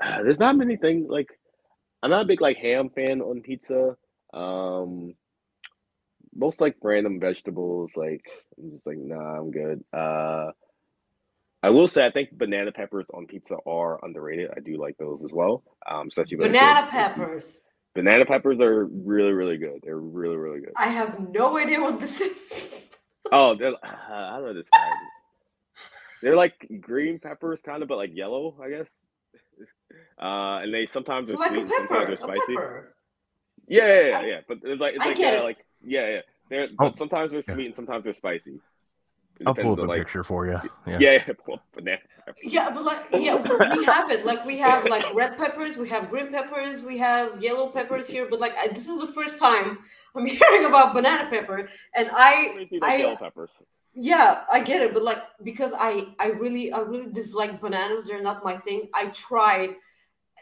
uh, 0.02 0.22
there's 0.24 0.40
not 0.40 0.56
many 0.56 0.78
things 0.78 1.08
like 1.10 1.28
I'm 2.02 2.12
not 2.12 2.24
a 2.24 2.28
big 2.28 2.42
like 2.42 2.58
ham 2.58 2.90
fan 2.90 3.22
on 3.22 3.42
pizza. 3.42 3.98
Um, 4.34 5.16
most 6.34 6.62
like 6.62 6.78
random 6.82 7.20
vegetables. 7.20 7.92
Like 7.96 8.26
I'm 8.58 8.72
just 8.72 8.88
like, 8.88 8.98
nah, 8.98 9.40
I'm 9.40 9.52
good. 9.52 9.84
Uh, 9.92 10.52
I 11.62 11.72
will 11.72 11.90
say 11.90 12.06
I 12.06 12.12
think 12.12 12.32
banana 12.32 12.72
peppers 12.72 13.06
on 13.14 13.28
pizza 13.28 13.58
are 13.66 14.04
underrated. 14.04 14.52
I 14.56 14.62
do 14.62 14.78
like 14.80 14.96
those 14.98 15.20
as 15.26 15.32
well. 15.34 15.64
Um, 15.90 16.08
especially 16.08 16.38
banana 16.38 16.88
peppers. 16.90 17.62
Banana 17.96 18.26
peppers 18.26 18.60
are 18.60 18.86
really, 18.86 19.32
really 19.32 19.58
good. 19.58 19.80
They're 19.84 19.98
really, 19.98 20.36
really 20.36 20.60
good. 20.60 20.74
I 20.78 20.88
have 20.88 21.32
no 21.32 21.58
idea 21.58 21.82
what 21.82 22.00
this 22.00 22.22
is. 22.22 22.38
oh, 23.32 23.56
they're, 23.60 23.74
uh, 23.74 23.78
I 23.84 24.38
don't 24.38 24.46
know 24.46 24.54
describe 24.54 24.94
They're 26.22 26.36
like 26.36 26.68
green 26.82 27.20
peppers, 27.20 27.62
kind 27.62 27.82
of, 27.82 27.90
but 27.90 27.98
like 27.98 28.16
yellow, 28.16 28.56
I 28.62 28.70
guess. 28.70 28.88
Uh, 30.22 30.60
and 30.62 30.74
they 30.74 30.86
sometimes 30.86 31.30
so 31.30 31.36
are 31.36 31.40
like 31.40 31.54
sweet, 31.56 31.70
sometimes 31.70 32.08
they're 32.08 32.18
spicy. 32.18 32.56
Yeah, 33.70 33.88
yeah, 33.88 34.02
yeah, 34.02 34.22
yeah. 34.26 34.40
But 34.48 34.58
it's 34.64 34.82
like 34.82 34.96
it's 34.96 35.06
like 35.06 35.18
yeah, 35.18 35.42
like 35.42 35.66
yeah, 35.82 36.08
yeah. 36.10 36.22
They're 36.50 36.68
oh, 36.78 36.94
sometimes 36.98 37.32
they're 37.32 37.42
sweet 37.42 37.68
and 37.68 37.76
sometimes 37.76 38.04
they're 38.04 38.14
spicy. 38.14 38.60
I'll 39.46 39.54
pull 39.56 39.74
up 39.74 39.80
a 39.80 39.82
like, 39.84 40.00
picture 40.00 40.24
for 40.24 40.46
you. 40.46 40.60
Yeah, 40.86 40.98
yeah, 41.00 41.12
yeah 41.12 41.34
pull 41.46 41.56
up 41.56 41.64
banana. 41.74 42.00
Yeah, 42.44 42.70
but 42.74 42.84
like 42.84 43.06
yeah, 43.14 43.36
we 43.76 43.86
have 43.86 44.12
it. 44.12 44.26
Like 44.26 44.46
we 44.46 44.58
have 44.60 44.86
like 44.86 45.14
red 45.14 45.38
peppers, 45.38 45.78
we 45.78 45.90
have 45.90 46.10
green 46.10 46.32
peppers, 46.32 46.84
we 46.84 46.98
have 46.98 47.42
yellow 47.42 47.70
peppers 47.70 48.08
here. 48.08 48.28
But 48.30 48.40
like 48.40 48.56
I, 48.58 48.68
this 48.68 48.88
is 48.88 49.00
the 49.00 49.08
first 49.08 49.40
time 49.40 49.80
I'm 50.16 50.26
hearing 50.38 50.66
about 50.66 50.94
banana 50.94 51.30
pepper, 51.30 51.70
and 51.96 52.10
I 52.14 52.68
I 52.82 52.98
yellow 52.98 53.16
peppers. 53.16 53.52
Yeah, 53.94 54.44
I 54.52 54.62
get 54.62 54.82
it, 54.82 54.94
but 54.94 55.04
like 55.04 55.24
because 55.44 55.74
I 55.78 56.08
I 56.20 56.28
really 56.28 56.72
I 56.72 56.80
really 56.80 57.12
dislike 57.12 57.60
bananas. 57.60 58.04
They're 58.04 58.22
not 58.22 58.44
my 58.44 58.58
thing. 58.58 58.90
I 58.94 59.08
tried 59.08 59.76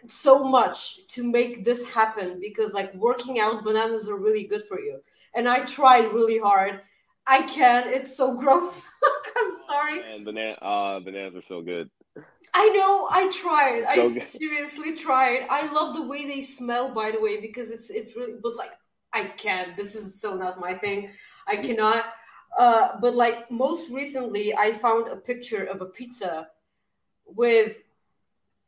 so 0.06 0.44
much 0.44 1.08
to 1.08 1.24
make 1.24 1.66
this 1.66 1.84
happen 1.84 2.40
because 2.40 2.74
like 2.74 2.94
working 2.96 3.40
out 3.40 3.64
bananas 3.64 4.08
are 4.08 4.18
really 4.18 4.44
good 4.44 4.64
for 4.64 4.80
you 4.80 5.02
and 5.34 5.48
i 5.50 5.60
tried 5.66 6.14
really 6.14 6.38
hard 6.38 6.82
i 7.28 7.42
can't. 7.44 7.88
It's 7.88 8.16
so 8.16 8.38
gross. 8.38 8.86
I'm 9.38 9.52
sorry. 9.68 10.14
And 10.14 10.26
banana 10.26 10.54
uh 10.62 11.00
bananas 11.00 11.36
are 11.36 11.48
so 11.48 11.62
good. 11.62 11.90
I 12.54 12.70
know. 12.70 13.08
I 13.12 13.32
tried. 13.32 13.84
So 13.96 14.08
i 14.10 14.14
good. 14.14 14.24
seriously 14.24 14.96
tried. 14.96 15.46
I 15.50 15.72
love 15.72 15.96
the 15.96 16.04
way 16.04 16.26
they 16.26 16.42
smell 16.42 16.90
by 16.90 17.12
the 17.12 17.22
way 17.22 17.40
because 17.40 17.70
it's 17.70 17.90
it's 17.90 18.16
really 18.16 18.36
but 18.42 18.56
like 18.56 18.74
i 19.14 19.24
can't. 19.24 19.76
This 19.78 19.96
is 19.96 20.20
so 20.20 20.36
not 20.36 20.60
my 20.60 20.74
thing. 20.74 21.12
I 21.48 21.58
cannot. 21.58 22.06
Uh 22.58 23.00
but 23.00 23.16
like 23.16 23.52
most 23.52 23.90
recently 23.92 24.56
i 24.56 24.72
found 24.72 25.08
a 25.08 25.16
picture 25.16 25.64
of 25.66 25.82
a 25.82 25.86
pizza 25.86 26.48
with 27.26 27.78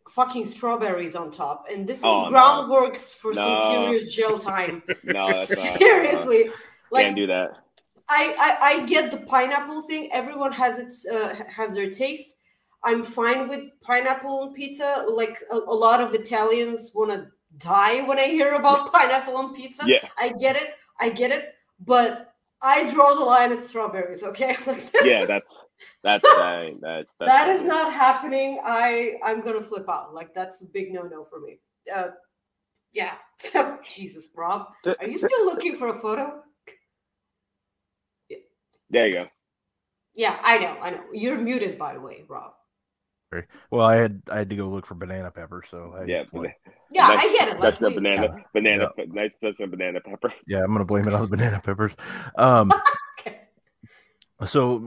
fucking 0.09 0.45
strawberries 0.45 1.15
on 1.15 1.31
top, 1.31 1.65
and 1.71 1.87
this 1.87 1.99
is 1.99 2.05
oh, 2.05 2.29
groundworks 2.31 3.15
no. 3.15 3.19
for 3.21 3.33
no. 3.33 3.55
some 3.55 3.71
serious 3.71 4.13
jail 4.13 4.37
time. 4.51 4.83
no, 5.03 5.29
seriously, 5.45 6.45
not, 6.45 6.53
uh, 6.53 6.57
like, 6.91 7.05
can't 7.05 7.15
do 7.15 7.27
that. 7.27 7.59
I, 8.09 8.35
I 8.39 8.67
I 8.67 8.85
get 8.85 9.11
the 9.11 9.17
pineapple 9.17 9.83
thing. 9.83 10.09
Everyone 10.11 10.51
has 10.51 10.79
its 10.79 11.05
uh, 11.05 11.35
has 11.47 11.73
their 11.73 11.89
taste. 11.89 12.35
I'm 12.83 13.03
fine 13.03 13.47
with 13.47 13.69
pineapple 13.81 14.39
on 14.41 14.53
pizza. 14.53 15.05
Like 15.07 15.37
a, 15.51 15.55
a 15.55 15.75
lot 15.85 16.01
of 16.01 16.13
Italians 16.13 16.91
want 16.95 17.11
to 17.11 17.27
die 17.57 18.01
when 18.01 18.19
I 18.19 18.25
hear 18.25 18.55
about 18.55 18.91
pineapple 18.91 19.37
on 19.37 19.53
pizza. 19.53 19.83
Yeah. 19.85 20.07
I 20.17 20.29
get 20.39 20.55
it. 20.55 20.75
I 20.99 21.09
get 21.09 21.31
it. 21.31 21.55
But 21.85 22.33
I 22.61 22.89
draw 22.91 23.13
the 23.15 23.23
line 23.23 23.51
at 23.51 23.59
strawberries. 23.59 24.23
Okay. 24.23 24.55
yeah, 25.03 25.25
that's 25.25 25.53
that's 26.03 26.25
uh, 26.37 26.71
that's, 26.81 27.15
that's 27.15 27.29
that 27.31 27.49
is 27.49 27.61
not 27.63 27.93
happening. 27.93 28.59
I 28.63 29.13
I'm 29.23 29.41
gonna 29.41 29.61
flip 29.61 29.87
out. 29.89 30.13
Like 30.13 30.33
that's 30.33 30.61
a 30.61 30.65
big 30.65 30.91
no 30.91 31.03
no 31.03 31.23
for 31.23 31.39
me. 31.39 31.59
Uh, 31.93 32.07
yeah. 32.91 33.13
Jesus, 33.87 34.29
Rob, 34.35 34.67
are 34.85 35.07
you 35.07 35.17
still 35.17 35.45
looking 35.45 35.77
for 35.77 35.89
a 35.89 35.99
photo? 35.99 36.43
Yeah. 38.89 39.01
There 39.01 39.07
you 39.07 39.13
go. 39.13 39.25
Yeah, 40.15 40.39
I 40.43 40.57
know, 40.57 40.77
I 40.81 40.89
know. 40.91 41.03
You're 41.13 41.37
muted, 41.37 41.77
by 41.77 41.93
the 41.93 42.01
way, 42.01 42.23
Rob. 42.27 42.53
Well, 43.69 43.85
I 43.85 43.97
had 43.97 44.23
I 44.31 44.39
had 44.39 44.49
to 44.49 44.55
go 44.55 44.65
look 44.65 44.87
for 44.87 44.95
banana 44.95 45.29
pepper, 45.29 45.63
so 45.69 45.93
I, 45.95 46.05
yeah, 46.05 46.23
yeah, 46.33 47.07
nice, 47.07 47.19
I 47.19 47.31
get 47.31 47.47
it. 47.49 47.59
Like, 47.59 47.77
that's 47.77 47.93
banana, 47.93 48.23
yeah. 48.23 48.43
banana, 48.53 48.89
yeah. 48.97 49.05
nice 49.09 49.37
touch 49.37 49.59
of 49.59 49.69
banana 49.69 49.99
pepper. 50.01 50.33
Yeah, 50.47 50.63
I'm 50.63 50.71
gonna 50.71 50.85
blame 50.85 51.07
it 51.07 51.13
on 51.13 51.21
the 51.21 51.27
banana 51.27 51.61
peppers. 51.63 51.91
Um, 52.37 52.71
okay. 53.19 53.41
So 54.45 54.79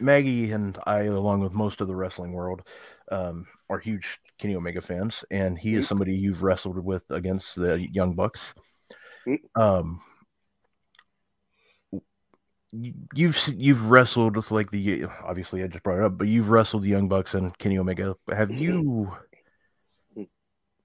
Maggie 0.00 0.52
and 0.52 0.78
I, 0.86 1.02
along 1.02 1.40
with 1.40 1.52
most 1.52 1.82
of 1.82 1.88
the 1.88 1.94
wrestling 1.94 2.32
world, 2.32 2.62
um, 3.10 3.46
are 3.68 3.78
huge 3.78 4.18
Kenny 4.38 4.56
Omega 4.56 4.80
fans, 4.80 5.22
and 5.30 5.58
he 5.58 5.72
mm-hmm. 5.72 5.80
is 5.80 5.88
somebody 5.88 6.14
you've 6.14 6.42
wrestled 6.42 6.82
with 6.82 7.04
against 7.10 7.56
the 7.56 7.86
Young 7.92 8.14
Bucks. 8.14 8.54
Mm-hmm. 9.26 9.60
Um, 9.60 10.00
you've 12.72 13.38
you've 13.48 13.90
wrestled 13.90 14.36
with 14.36 14.50
like 14.50 14.70
the 14.70 15.04
obviously 15.24 15.62
I 15.62 15.66
just 15.66 15.82
brought 15.82 15.98
it 15.98 16.04
up, 16.04 16.18
but 16.18 16.28
you've 16.28 16.50
wrestled 16.50 16.82
the 16.82 16.88
Young 16.88 17.08
Bucks 17.08 17.34
and 17.34 17.56
Kenny 17.58 17.78
Omega. 17.78 18.16
Have 18.30 18.48
mm-hmm. 18.48 18.62
you? 18.62 19.12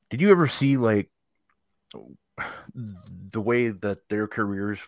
Did 0.09 0.21
you 0.21 0.31
ever 0.31 0.47
see 0.47 0.77
like 0.77 1.09
the 3.31 3.41
way 3.41 3.69
that 3.69 4.07
their 4.09 4.27
careers 4.27 4.79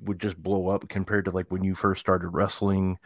would 0.00 0.20
just 0.20 0.40
blow 0.42 0.68
up 0.68 0.88
compared 0.88 1.24
to 1.26 1.30
like 1.30 1.50
when 1.50 1.64
you 1.64 1.74
first 1.74 2.00
started 2.00 2.28
wrestling 2.28 2.98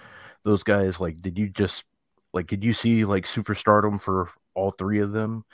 those 0.44 0.62
guys 0.62 0.98
like 0.98 1.20
did 1.20 1.38
you 1.38 1.48
just 1.48 1.84
like 2.32 2.46
did 2.46 2.64
you 2.64 2.72
see 2.72 3.04
like 3.04 3.26
superstardom 3.26 4.00
for 4.00 4.28
all 4.54 4.70
three 4.70 4.98
of 4.98 5.12
them 5.12 5.44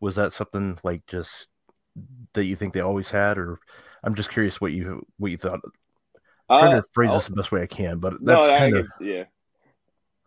was 0.00 0.14
that 0.14 0.32
something 0.32 0.78
like 0.82 1.04
just 1.06 1.48
that 2.32 2.44
you 2.44 2.56
think 2.56 2.72
they 2.72 2.80
always 2.80 3.10
had 3.10 3.36
or 3.36 3.58
i'm 4.04 4.14
just 4.14 4.30
curious 4.30 4.60
what 4.60 4.72
you 4.72 5.04
what 5.18 5.30
you 5.30 5.36
thought 5.36 5.60
i'm 6.48 6.60
trying 6.60 6.74
uh, 6.74 6.80
to 6.80 6.88
phrase 6.92 7.10
this 7.10 7.28
the 7.28 7.34
best 7.34 7.52
way 7.52 7.62
i 7.62 7.66
can 7.66 7.98
but 7.98 8.12
that's 8.12 8.22
no, 8.22 8.48
kind 8.48 8.76
of 8.76 8.86
yeah 9.00 9.24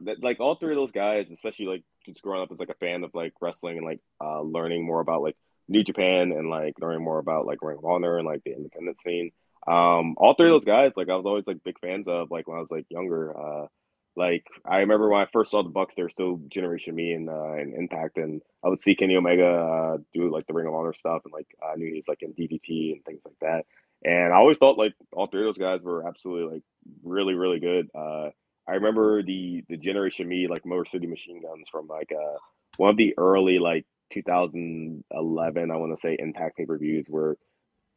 that, 0.01 0.23
like 0.23 0.39
all 0.39 0.55
three 0.55 0.71
of 0.71 0.77
those 0.77 0.91
guys 0.91 1.27
especially 1.32 1.65
like 1.65 1.84
just 2.05 2.21
growing 2.21 2.41
up 2.41 2.51
as 2.51 2.60
like 2.60 2.69
a 2.69 2.73
fan 2.75 3.03
of 3.03 3.12
like 3.13 3.34
wrestling 3.41 3.77
and 3.77 3.86
like 3.86 3.99
uh 4.21 4.41
learning 4.41 4.86
more 4.86 5.01
about 5.01 5.21
like 5.21 5.36
new 5.67 5.84
japan 5.84 6.32
and 6.32 6.49
like 6.49 6.73
learning 6.79 7.03
more 7.03 7.19
about 7.19 7.45
like 7.45 7.62
ring 7.62 7.77
of 7.77 7.86
honor 7.86 8.17
and 8.17 8.25
like 8.25 8.43
the 8.43 8.55
independent 8.55 8.99
scene 9.01 9.32
um, 9.67 10.15
all 10.17 10.34
three 10.34 10.47
of 10.47 10.53
those 10.53 10.65
guys, 10.65 10.93
like 10.95 11.10
I 11.10 11.15
was 11.15 11.25
always 11.25 11.45
like 11.45 11.63
big 11.63 11.79
fans 11.79 12.08
of, 12.08 12.32
like 12.32 12.47
when 12.47 12.58
I 12.58 12.62
was 12.62 12.71
like 12.71 12.86
younger. 12.89 13.38
Uh, 13.38 13.67
like 14.15 14.45
I 14.65 14.77
remember 14.77 15.10
when 15.10 15.21
I 15.21 15.27
first 15.32 15.51
saw 15.51 15.62
the 15.62 15.69
Bucks, 15.69 15.95
they 15.95 16.01
were 16.01 16.10
still 16.10 16.41
Generation 16.47 16.95
Me 16.95 17.13
and 17.13 17.29
uh, 17.29 17.53
and 17.53 17.75
Impact, 17.75 18.17
and 18.17 18.41
I 18.63 18.69
would 18.69 18.79
see 18.79 18.95
Kenny 18.95 19.15
Omega 19.15 19.45
uh, 19.45 19.97
do 20.13 20.32
like 20.32 20.47
the 20.47 20.53
Ring 20.53 20.67
of 20.67 20.73
Honor 20.73 20.93
stuff, 20.93 21.21
and 21.25 21.34
like 21.34 21.47
I 21.63 21.75
knew 21.75 21.93
he's 21.93 22.08
like 22.08 22.21
in 22.21 22.34
DDT 22.34 22.93
and 22.93 23.05
things 23.05 23.21
like 23.25 23.36
that. 23.41 23.65
And 24.03 24.33
I 24.33 24.38
always 24.38 24.57
thought 24.57 24.77
like 24.77 24.93
all 25.12 25.27
three 25.27 25.41
of 25.41 25.47
those 25.47 25.57
guys 25.62 25.81
were 25.81 26.07
absolutely 26.07 26.53
like 26.55 26.63
really 27.03 27.33
really 27.33 27.59
good. 27.59 27.89
Uh, 27.93 28.29
I 28.67 28.73
remember 28.73 29.23
the 29.23 29.63
the 29.67 29.77
Generation 29.77 30.27
Me 30.27 30.47
like 30.47 30.65
Motor 30.65 30.85
City 30.85 31.07
Machine 31.07 31.41
Guns 31.41 31.67
from 31.71 31.88
like 31.88 32.12
uh 32.12 32.38
one 32.77 32.91
of 32.91 32.97
the 32.97 33.13
early 33.17 33.59
like 33.59 33.85
2011 34.13 35.71
I 35.71 35.75
want 35.75 35.95
to 35.95 36.01
say 36.01 36.15
Impact 36.17 36.57
pay 36.57 36.65
per 36.65 36.77
views 36.77 37.05
where 37.09 37.35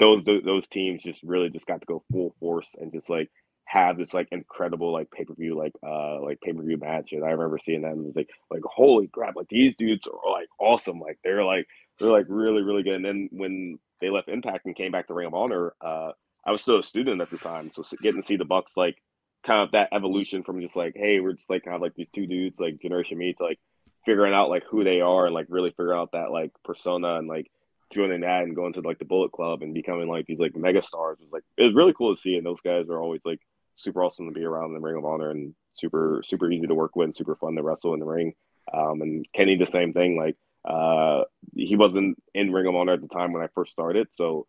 those 0.01 0.23
those 0.25 0.67
teams 0.69 1.03
just 1.03 1.23
really 1.23 1.51
just 1.51 1.67
got 1.67 1.81
to 1.81 1.87
go 1.87 2.03
full 2.11 2.35
force 2.41 2.69
and 2.81 2.93
just 2.93 3.09
like 3.09 3.31
have 3.65 3.97
this 3.97 4.13
like 4.13 4.29
incredible 4.33 4.93
like 4.93 5.11
pay 5.11 5.25
per 5.25 5.35
view 5.35 5.57
like 5.57 5.73
uh 5.87 6.21
like 6.21 6.41
pay 6.41 6.53
per 6.53 6.63
view 6.63 6.77
match. 6.77 7.13
And 7.13 7.25
I 7.25 7.31
remember 7.31 7.59
seeing 7.59 7.83
that 7.83 7.93
and 7.93 8.05
was 8.05 8.17
like 8.17 8.31
like 8.51 8.63
holy 8.65 9.07
crap, 9.09 9.37
like 9.37 9.49
these 9.49 9.77
dudes 9.77 10.07
are 10.07 10.33
like 10.33 10.49
awesome. 10.59 11.01
Like 11.01 11.19
they're 11.23 11.45
like 11.45 11.67
they're 11.99 12.11
like 12.11 12.27
really 12.29 12.63
really 12.63 12.83
good. 12.83 12.95
And 12.95 13.05
then 13.05 13.29
when 13.33 13.79
they 14.01 14.11
left 14.11 14.29
Impact 14.29 14.67
and 14.67 14.77
came 14.77 14.93
back 14.93 15.09
to 15.09 15.15
Ring 15.15 15.27
of 15.27 15.35
Honor, 15.35 15.75
uh, 15.81 16.13
I 16.45 16.51
was 16.51 16.61
still 16.61 16.79
a 16.79 16.83
student 16.83 17.21
at 17.21 17.31
the 17.31 17.39
time, 17.39 17.71
so 17.71 17.85
getting 18.03 18.21
to 18.21 18.27
see 18.27 18.37
the 18.37 18.45
Bucks 18.45 18.77
like 18.77 18.97
kind 19.45 19.61
of 19.61 19.73
that 19.73 19.89
evolution 19.93 20.45
from 20.45 20.61
just 20.61 20.77
like 20.77 20.95
hey 20.97 21.19
we're 21.19 21.33
just 21.33 21.51
like 21.51 21.65
kind 21.65 21.75
of 21.75 21.83
like 21.83 21.97
these 21.97 22.07
two 22.15 22.29
dudes 22.29 22.61
like 22.61 22.81
Generation 22.81 23.19
Me 23.19 23.33
to 23.33 23.43
like 23.43 23.59
figuring 24.07 24.33
out 24.33 24.51
like 24.51 24.65
who 24.71 24.85
they 24.85 25.01
are 25.01 25.27
and 25.27 25.35
like 25.35 25.47
really 25.49 25.71
figure 25.71 25.97
out 25.97 26.13
that 26.13 26.31
like 26.31 26.53
persona 26.65 27.17
and 27.17 27.29
like 27.29 27.51
joining 27.93 28.23
that 28.23 28.43
and 28.43 28.57
going 28.57 28.73
to 28.73 28.81
like 28.81 28.99
the 28.99 29.05
Bullet 29.05 29.33
Club 29.33 29.63
and 29.63 29.75
becoming 29.75 30.09
like 30.09 30.27
these 30.27 30.39
like 30.39 30.57
mega 30.57 30.83
stars 30.83 31.19
was 31.21 31.31
like 31.33 31.45
it 31.57 31.65
was 31.65 31.75
really 31.75 31.93
cool 31.93 32.15
to 32.15 32.21
see. 32.21 32.37
And 32.37 32.47
those 32.47 32.61
guys 32.65 32.89
are 32.89 33.01
always 33.01 33.21
like 33.25 33.41
super 33.77 34.03
awesome 34.03 34.27
to 34.27 34.33
be 34.33 34.45
around 34.45 34.67
in 34.69 34.75
the 34.75 34.81
Ring 34.81 34.97
of 34.97 35.05
Honor 35.05 35.31
and 35.31 35.55
super 35.75 36.23
super 36.25 36.51
easy 36.51 36.67
to 36.67 36.75
work 36.75 36.97
with 36.97 37.07
and 37.07 37.17
super 37.17 37.37
fun 37.37 37.55
to 37.55 37.63
wrestle 37.63 37.95
in 37.95 38.01
the 38.01 38.07
ring. 38.07 38.35
Um, 38.73 39.03
and 39.03 39.27
Kenny 39.35 39.57
the 39.57 39.67
same 39.67 39.93
thing. 39.93 40.17
Like 40.17 40.37
uh, 40.65 41.23
he 41.55 41.77
wasn't 41.77 42.23
in 42.35 42.53
Ring 42.53 42.67
of 42.67 42.75
Honor 42.75 42.95
at 42.95 43.01
the 43.01 43.09
time 43.09 43.33
when 43.33 43.43
I 43.43 43.49
first 43.55 43.73
started, 43.73 44.09
so 44.17 44.47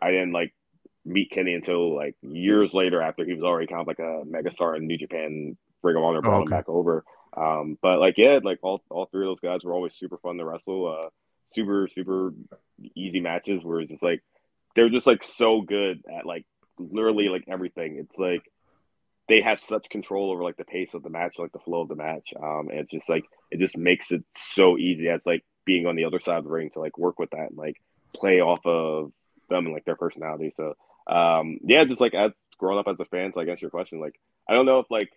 I 0.00 0.10
didn't 0.10 0.32
like 0.32 0.54
meet 1.04 1.30
Kenny 1.30 1.54
until 1.54 1.94
like 1.94 2.14
years 2.22 2.72
later 2.72 3.02
after 3.02 3.24
he 3.24 3.34
was 3.34 3.42
already 3.42 3.66
kind 3.66 3.80
of 3.80 3.86
like 3.86 3.98
a 3.98 4.22
megastar 4.24 4.76
in 4.76 4.86
New 4.86 4.98
Japan. 4.98 5.56
Ring 5.82 5.96
of 5.96 6.02
Honor 6.02 6.20
brought 6.20 6.34
oh, 6.34 6.42
okay. 6.42 6.44
him 6.44 6.50
back 6.50 6.68
over. 6.68 7.04
Um, 7.36 7.78
but 7.80 8.00
like 8.00 8.14
yeah, 8.18 8.40
like 8.42 8.58
all 8.62 8.82
all 8.90 9.06
three 9.06 9.26
of 9.26 9.30
those 9.30 9.40
guys 9.40 9.64
were 9.64 9.72
always 9.72 9.94
super 9.94 10.18
fun 10.18 10.36
to 10.36 10.44
wrestle. 10.44 10.86
Uh, 10.86 11.08
super 11.52 11.88
super 11.88 12.32
easy 12.94 13.20
matches 13.20 13.64
where 13.64 13.80
it's 13.80 13.90
just 13.90 14.02
like 14.02 14.22
they're 14.74 14.88
just 14.88 15.06
like 15.06 15.22
so 15.22 15.60
good 15.60 16.02
at 16.12 16.26
like 16.26 16.44
literally 16.78 17.28
like 17.28 17.44
everything. 17.48 17.96
It's 17.98 18.18
like 18.18 18.42
they 19.28 19.40
have 19.42 19.60
such 19.60 19.88
control 19.88 20.32
over 20.32 20.42
like 20.42 20.56
the 20.56 20.64
pace 20.64 20.94
of 20.94 21.02
the 21.02 21.10
match, 21.10 21.38
like 21.38 21.52
the 21.52 21.58
flow 21.60 21.82
of 21.82 21.88
the 21.88 21.94
match. 21.94 22.32
Um, 22.36 22.68
and 22.70 22.80
it's 22.80 22.90
just 22.90 23.08
like 23.08 23.24
it 23.50 23.60
just 23.60 23.76
makes 23.76 24.10
it 24.10 24.24
so 24.36 24.76
easy. 24.76 25.06
It's 25.06 25.26
like 25.26 25.44
being 25.70 25.86
on 25.86 25.94
the 25.94 26.04
other 26.04 26.18
side 26.18 26.38
of 26.38 26.42
the 26.42 26.50
ring 26.50 26.68
to 26.70 26.80
like 26.80 26.98
work 26.98 27.20
with 27.20 27.30
that 27.30 27.50
and 27.50 27.56
like 27.56 27.80
play 28.12 28.40
off 28.40 28.66
of 28.66 29.12
them 29.48 29.66
and 29.66 29.72
like 29.72 29.84
their 29.84 29.94
personality. 29.94 30.52
So 30.56 30.74
um, 31.06 31.60
yeah, 31.62 31.84
just 31.84 32.00
like 32.00 32.12
as 32.12 32.32
growing 32.58 32.80
up 32.80 32.88
as 32.88 32.98
a 32.98 33.04
fan, 33.04 33.30
to 33.30 33.38
like 33.38 33.46
answer 33.46 33.66
your 33.66 33.70
question, 33.70 34.00
like 34.00 34.18
I 34.48 34.54
don't 34.54 34.66
know 34.66 34.80
if 34.80 34.90
like 34.90 35.12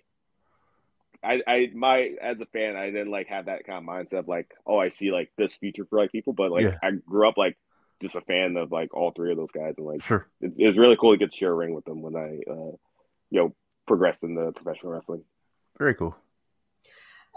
I, 1.23 1.41
I 1.47 1.71
my 1.73 2.11
as 2.21 2.39
a 2.39 2.45
fan, 2.45 2.75
I 2.75 2.91
didn't 2.91 3.09
like 3.09 3.29
have 3.29 3.47
that 3.47 3.65
kind 3.65 3.79
of 3.79 3.83
mindset 3.83 4.19
of 4.19 4.27
like, 4.27 4.53
oh, 4.67 4.77
I 4.77 4.89
see 4.89 5.11
like 5.11 5.31
this 5.39 5.55
future 5.55 5.85
for 5.85 5.97
like 5.97 6.11
people, 6.11 6.33
but 6.33 6.51
like 6.51 6.65
yeah. 6.65 6.77
I 6.83 6.91
grew 6.91 7.27
up 7.27 7.35
like 7.35 7.57
just 7.99 8.15
a 8.15 8.21
fan 8.21 8.57
of 8.57 8.71
like 8.71 8.93
all 8.93 9.09
three 9.09 9.31
of 9.31 9.37
those 9.37 9.51
guys, 9.51 9.73
and 9.77 9.87
like 9.87 10.03
sure, 10.03 10.27
it, 10.39 10.53
it 10.55 10.67
was 10.67 10.77
really 10.77 10.97
cool 11.01 11.13
to 11.13 11.17
get 11.17 11.31
to 11.31 11.37
share 11.37 11.51
a 11.51 11.55
ring 11.55 11.73
with 11.73 11.85
them 11.85 12.03
when 12.03 12.15
I, 12.15 12.39
uh, 12.47 12.75
you 13.31 13.39
know, 13.39 13.55
progressed 13.87 14.23
in 14.23 14.35
the 14.35 14.51
professional 14.51 14.91
wrestling. 14.91 15.23
Very 15.79 15.95
cool. 15.95 16.15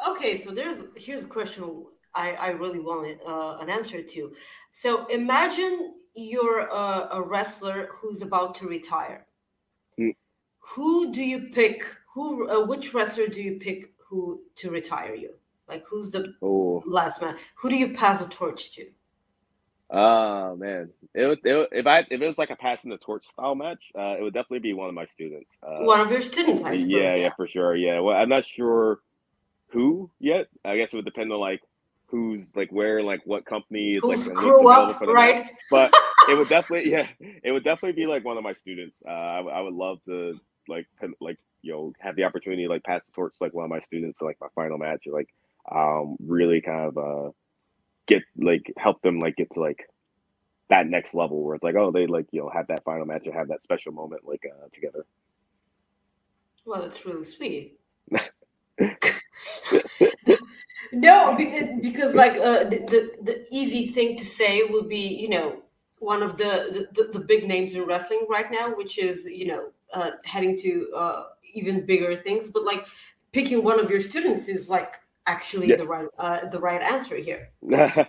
Okay, 0.07 0.37
so 0.37 0.51
there's 0.51 0.85
here's 0.97 1.25
a 1.25 1.29
question 1.29 1.87
I 2.17 2.33
I 2.33 2.49
really 2.49 2.81
wanted 2.81 3.21
uh, 3.27 3.59
an 3.61 3.69
answer 3.69 4.03
to. 4.03 4.33
So 4.73 5.07
imagine 5.07 5.95
you're 6.15 6.61
a, 6.61 7.09
a 7.13 7.23
wrestler 7.23 7.91
who's 7.93 8.23
about 8.23 8.55
to 8.57 8.67
retire. 8.67 9.27
Mm. 10.01 10.15
Who 10.59 11.13
do 11.13 11.23
you 11.23 11.51
pick 11.53 11.85
who 12.15 12.49
uh, 12.49 12.67
which 12.67 12.95
wrestler 12.95 13.29
do 13.29 13.43
you 13.43 13.59
pick 13.59 13.93
who 14.09 14.41
to 14.57 14.71
retire 14.71 15.15
you? 15.15 15.35
Like 15.69 15.85
who's 15.87 16.11
the 16.11 16.35
oh. 16.43 16.83
last 16.87 17.21
man? 17.21 17.37
Who 17.57 17.71
do 17.71 17.77
you 17.77 17.93
pass 17.93 18.23
the 18.23 18.29
torch 18.29 18.73
to? 18.77 18.87
Oh 19.89 20.57
man, 20.57 20.91
it 21.15 21.39
it 21.45 21.69
if 21.71 21.87
I 21.87 22.01
if 22.11 22.21
it 22.21 22.27
was 22.27 22.39
like 22.39 22.51
a 22.51 22.57
passing 22.57 22.91
the 22.91 22.97
torch 22.97 23.25
style 23.31 23.55
match, 23.55 23.93
uh, 23.97 24.17
it 24.19 24.23
would 24.23 24.35
definitely 24.35 24.59
be 24.59 24.73
one 24.73 24.89
of 24.89 24.95
my 24.95 25.05
students. 25.05 25.57
Uh, 25.63 25.85
one 25.85 26.01
of 26.01 26.11
your 26.11 26.23
students, 26.23 26.65
I 26.65 26.75
suppose. 26.75 26.89
yeah, 26.89 26.99
Yeah, 26.99 27.15
yeah, 27.15 27.35
for 27.37 27.47
sure. 27.47 27.77
Yeah, 27.77 28.01
well, 28.01 28.17
I'm 28.17 28.29
not 28.29 28.45
sure 28.45 29.01
who 29.69 30.11
yet. 30.19 30.49
I 30.65 30.77
guess 30.77 30.93
it 30.93 30.97
would 30.97 31.05
depend 31.05 31.33
on 31.33 31.39
like 31.39 31.61
who's 32.07 32.55
like 32.55 32.71
where, 32.71 33.03
like 33.03 33.21
what 33.25 33.45
company 33.45 33.95
is 33.97 34.03
Who 34.03 34.11
like 34.11 34.19
screw 34.19 34.69
up, 34.69 35.01
right? 35.03 35.47
But 35.71 35.93
it 36.29 36.35
would 36.37 36.49
definitely, 36.51 36.91
yeah, 36.91 37.09
it 37.21 37.53
would 37.53 37.65
definitely 37.65 38.01
be 38.01 38.07
like 38.07 38.25
one 38.25 38.37
of 38.37 38.45
my 38.45 38.53
students. 38.53 39.03
Uh, 39.07 39.11
I, 39.11 39.41
would- 39.41 39.53
I 39.53 39.61
would 39.61 39.75
love 39.75 39.99
to 40.07 40.39
like 40.69 40.87
like 41.21 41.39
you 41.63 41.73
know 41.73 41.93
have 42.01 42.17
the 42.17 42.25
opportunity 42.25 42.65
to 42.65 42.69
like 42.69 42.85
pass 42.85 43.05
the 43.05 43.13
torch 43.13 43.37
to 43.39 43.45
like 43.45 43.55
one 43.55 43.65
of 43.65 43.71
my 43.71 43.81
students 43.81 44.19
to 44.19 44.25
like 44.25 44.37
my 44.41 44.49
final 44.55 44.79
match 44.79 45.07
or 45.07 45.13
like 45.13 45.29
um 45.73 46.17
really 46.21 46.61
kind 46.61 46.89
of 46.89 46.99
uh 46.99 47.31
get 48.07 48.23
like 48.37 48.73
help 48.77 49.01
them 49.03 49.19
like 49.19 49.37
get 49.37 49.53
to 49.53 49.61
like 49.61 49.89
that 50.71 50.87
next 50.87 51.15
level 51.15 51.43
where 51.43 51.55
it's 51.55 51.65
like 51.65 51.77
oh 51.77 51.91
they 51.91 52.07
like 52.07 52.27
you 52.33 52.41
know 52.41 52.51
have 52.53 52.67
that 52.69 52.85
final 52.85 53.07
match 53.07 53.27
or 53.27 53.33
have 53.33 53.49
that 53.49 53.63
special 53.63 53.93
moment 53.93 54.23
like 54.25 54.45
uh 54.47 54.67
together. 54.73 55.05
Well, 56.65 56.83
it's 56.83 57.07
really 57.07 57.25
sweet. 57.25 57.79
no, 60.97 61.35
because, 61.37 61.69
because 61.81 62.15
like 62.15 62.33
uh, 62.35 62.65
the, 62.65 62.79
the 62.93 63.11
the 63.23 63.47
easy 63.51 63.89
thing 63.89 64.17
to 64.17 64.25
say 64.25 64.65
would 64.65 64.89
be 64.89 64.99
you 65.23 65.29
know 65.29 65.63
one 65.99 66.23
of 66.23 66.37
the 66.37 66.89
the, 66.93 67.05
the 67.13 67.21
big 67.21 67.47
names 67.47 67.75
in 67.75 67.83
wrestling 67.87 68.27
right 68.29 68.51
now, 68.51 68.75
which 68.75 68.99
is 68.99 69.25
you 69.25 69.47
know 69.47 69.71
uh, 69.93 70.11
heading 70.25 70.57
to 70.59 70.93
uh, 70.97 71.25
even 71.55 71.87
bigger 71.87 72.17
things. 72.17 72.49
But 72.49 72.65
like 72.65 72.87
picking 73.33 73.63
one 73.63 73.81
of 73.81 73.91
your 73.91 74.01
students 74.01 74.49
is 74.49 74.69
like 74.71 74.95
actually 75.27 75.71
Yeah. 75.71 75.77
the 75.77 75.87
right 75.87 76.09
uh, 76.19 76.49
the 76.49 76.61
right 76.61 76.83
answer 76.83 77.17
here. 77.17 77.51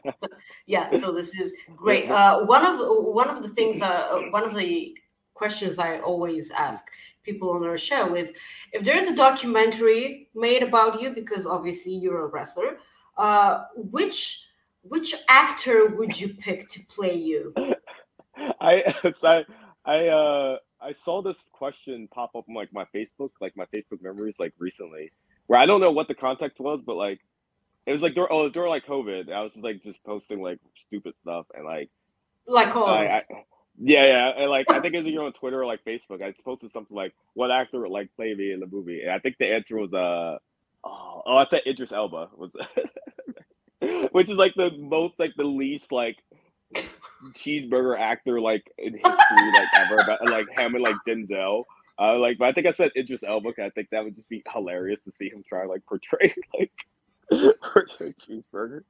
Yeah, 0.65 0.91
so 0.99 1.11
this 1.11 1.33
is 1.39 1.53
great. 1.75 2.09
Uh, 2.09 2.45
one 2.45 2.65
of 2.65 2.79
one 3.13 3.29
of 3.29 3.43
the 3.43 3.49
things, 3.49 3.81
uh, 3.81 4.21
one 4.31 4.43
of 4.43 4.53
the 4.55 4.97
questions 5.33 5.79
I 5.79 5.99
always 5.99 6.51
ask 6.51 6.83
people 7.27 7.51
on 7.51 7.63
our 7.63 7.77
show 7.77 8.15
is 8.15 8.33
if 8.71 8.83
there's 8.83 9.07
a 9.07 9.15
documentary 9.15 10.29
made 10.33 10.63
about 10.63 11.01
you, 11.01 11.11
because 11.11 11.45
obviously 11.45 11.93
you're 11.93 12.25
a 12.25 12.27
wrestler, 12.27 12.77
uh, 13.17 13.65
which 13.75 14.43
which 14.81 15.13
actor 15.27 15.87
would 15.87 16.19
you 16.19 16.29
pick 16.33 16.69
to 16.69 16.79
play 16.85 17.15
you? 17.15 17.53
I 18.61 18.83
I 19.23 19.45
I 19.85 20.07
uh 20.07 20.57
I 20.79 20.91
saw 20.93 21.21
this 21.21 21.37
question 21.51 22.07
pop 22.13 22.35
up 22.35 22.45
on 22.47 22.55
like 22.55 22.71
my 22.71 22.85
Facebook, 22.95 23.31
like 23.41 23.55
my 23.55 23.65
Facebook 23.65 24.01
memories, 24.01 24.35
like 24.39 24.53
recently, 24.59 25.11
where 25.47 25.59
I 25.59 25.65
don't 25.65 25.81
know 25.81 25.91
what 25.91 26.07
the 26.07 26.15
context 26.15 26.59
was, 26.59 26.81
but 26.85 26.95
like 26.95 27.19
it 27.85 27.91
was 27.91 28.01
like 28.01 28.15
during, 28.15 28.29
oh, 28.31 28.41
it 28.41 28.43
was 28.43 28.53
during 28.53 28.69
like 28.69 28.85
COVID. 28.85 29.31
I 29.31 29.41
was 29.41 29.55
like 29.55 29.81
just 29.83 30.03
posting 30.03 30.41
like 30.41 30.59
stupid 30.85 31.17
stuff 31.17 31.45
and 31.53 31.65
like 31.65 31.89
Like 32.47 32.75
I. 32.75 33.07
I, 33.07 33.23
yeah, 33.77 34.05
yeah, 34.05 34.29
and 34.37 34.49
like 34.49 34.71
I 34.71 34.79
think 34.81 34.93
it 34.95 34.99
was 34.99 35.07
either 35.07 35.23
on 35.23 35.33
Twitter 35.33 35.61
or 35.61 35.65
like 35.65 35.83
Facebook. 35.85 36.21
I 36.23 36.33
posted 36.45 36.71
something 36.71 36.95
like 36.95 37.13
what 37.33 37.51
actor 37.51 37.81
would 37.81 37.91
like 37.91 38.15
play 38.15 38.33
me 38.35 38.51
in 38.53 38.59
the 38.59 38.67
movie, 38.67 39.01
and 39.03 39.11
I 39.11 39.19
think 39.19 39.37
the 39.39 39.47
answer 39.53 39.77
was 39.77 39.93
uh 39.93 40.37
oh, 40.85 41.23
oh 41.25 41.37
I 41.37 41.45
said 41.47 41.61
Idris 41.67 41.91
Elba 41.91 42.29
was, 42.37 42.55
which 44.11 44.29
is 44.29 44.37
like 44.37 44.55
the 44.55 44.71
most 44.77 45.15
like 45.19 45.33
the 45.37 45.45
least 45.45 45.91
like 45.91 46.17
cheeseburger 47.35 47.99
actor 47.99 48.41
like 48.41 48.71
in 48.77 48.93
history 48.93 49.51
like 49.53 49.69
ever, 49.75 49.97
but 50.07 50.25
like 50.29 50.47
him 50.57 50.75
and 50.75 50.83
like 50.83 50.95
Denzel. 51.07 51.65
Uh, 51.99 52.17
like, 52.19 52.37
but 52.37 52.47
I 52.47 52.53
think 52.53 52.67
I 52.67 52.71
said 52.71 52.91
Idris 52.95 53.23
Elba. 53.23 53.53
'cause 53.53 53.65
I 53.65 53.69
think 53.71 53.89
that 53.91 54.03
would 54.03 54.15
just 54.15 54.29
be 54.29 54.43
hilarious 54.53 55.03
to 55.05 55.11
see 55.11 55.29
him 55.29 55.43
try 55.47 55.65
like 55.65 55.85
portray 55.85 56.33
like 56.59 56.71
portray 57.61 58.13
cheeseburger. 58.13 58.81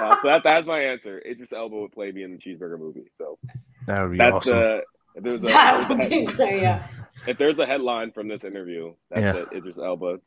Uh, 0.00 0.16
so 0.22 0.28
that, 0.28 0.42
that's 0.44 0.66
my 0.66 0.80
answer. 0.80 1.18
Idris 1.26 1.52
Elba 1.52 1.76
would 1.76 1.92
play 1.92 2.12
me 2.12 2.22
in 2.22 2.32
the 2.32 2.38
cheeseburger 2.38 2.78
movie. 2.78 3.10
So 3.18 3.38
That 3.86 4.02
would 4.02 4.12
be 4.12 4.18
that's 4.18 4.34
awesome. 4.34 4.56
uh, 4.58 4.78
if 5.14 5.22
there's 5.24 5.40
a, 5.42 5.46
that 5.46 5.80
if 5.82 5.88
would 5.88 6.10
be 6.10 6.24
great. 6.26 6.62
Yeah. 6.62 6.86
if 7.26 7.38
there's 7.38 7.58
a 7.58 7.66
headline 7.66 8.12
from 8.12 8.28
this 8.28 8.44
interview, 8.44 8.92
that's 9.10 9.20
Yeah. 9.22 9.36
it. 9.42 9.48
Idris 9.56 9.78
Elba. 9.78 10.20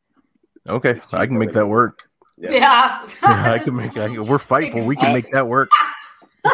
okay, 0.67 0.99
I 1.11 1.25
can 1.27 1.37
make 1.37 1.51
that 1.53 1.67
work. 1.67 2.09
Yeah. 2.37 2.51
Yeah. 2.51 3.07
Yeah, 3.23 3.51
I 3.51 3.59
can 3.59 3.75
make. 3.75 3.97
I 3.97 4.07
can, 4.07 4.25
we're 4.25 4.37
fightful. 4.39 4.85
We 4.87 4.95
can 4.95 5.13
make 5.13 5.29
that 5.31 5.47
work. 5.47 5.69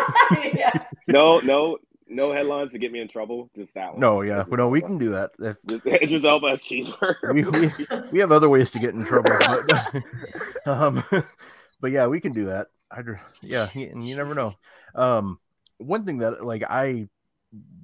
yeah. 0.53 0.71
No, 1.07 1.39
no, 1.39 1.77
no 2.07 2.33
headlines 2.33 2.71
to 2.71 2.79
get 2.79 2.91
me 2.91 2.99
in 3.01 3.07
trouble. 3.07 3.49
Just 3.55 3.75
that 3.75 3.91
one. 3.93 3.99
No, 4.01 4.21
yeah, 4.21 4.41
Idris 4.41 4.47
well, 4.49 4.57
no, 4.57 4.69
we 4.69 4.81
can 4.81 4.97
do 4.97 5.09
that. 5.11 5.31
If, 5.39 5.57
Just 5.67 5.85
Idris 6.03 6.25
Elba 6.25 6.47
as 6.47 6.59
cheeseburger. 6.61 7.33
we, 7.33 7.43
we, 7.45 8.11
we 8.11 8.19
have 8.19 8.31
other 8.31 8.49
ways 8.49 8.71
to 8.71 8.79
get 8.79 8.95
in 8.95 9.05
trouble, 9.05 9.31
but, 9.39 10.03
um, 10.65 11.03
but 11.79 11.91
yeah, 11.91 12.07
we 12.07 12.19
can 12.19 12.33
do 12.33 12.45
that. 12.45 12.67
I 12.91 13.01
yeah, 13.41 13.67
and 13.75 14.07
you 14.07 14.15
never 14.15 14.35
know. 14.35 14.53
Um, 14.93 15.39
one 15.77 16.05
thing 16.05 16.19
that 16.19 16.45
like 16.45 16.63
I 16.63 17.07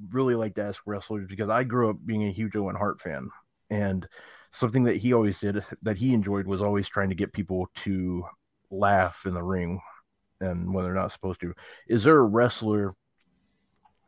really 0.10 0.36
like 0.36 0.56
to 0.56 0.64
ask 0.64 0.82
wrestlers 0.86 1.28
because 1.28 1.50
I 1.50 1.64
grew 1.64 1.90
up 1.90 1.98
being 2.06 2.24
a 2.24 2.32
huge 2.32 2.56
Owen 2.56 2.76
Hart 2.76 3.02
fan, 3.02 3.30
and 3.70 4.08
something 4.52 4.84
that 4.84 4.98
he 4.98 5.14
always 5.14 5.40
did 5.40 5.64
that 5.82 5.98
he 5.98 6.14
enjoyed 6.14 6.48
was 6.48 6.62
always 6.62 6.88
trying 6.88 7.10
to 7.10 7.16
get 7.16 7.34
people 7.34 7.70
to 7.84 8.26
laugh 8.70 9.26
in 9.26 9.34
the 9.34 9.44
ring, 9.44 9.82
and 10.40 10.74
when 10.74 10.84
they're 10.84 10.94
not 10.94 11.12
supposed 11.12 11.42
to. 11.42 11.54
Is 11.88 12.04
there 12.04 12.20
a 12.20 12.26
wrestler 12.26 12.94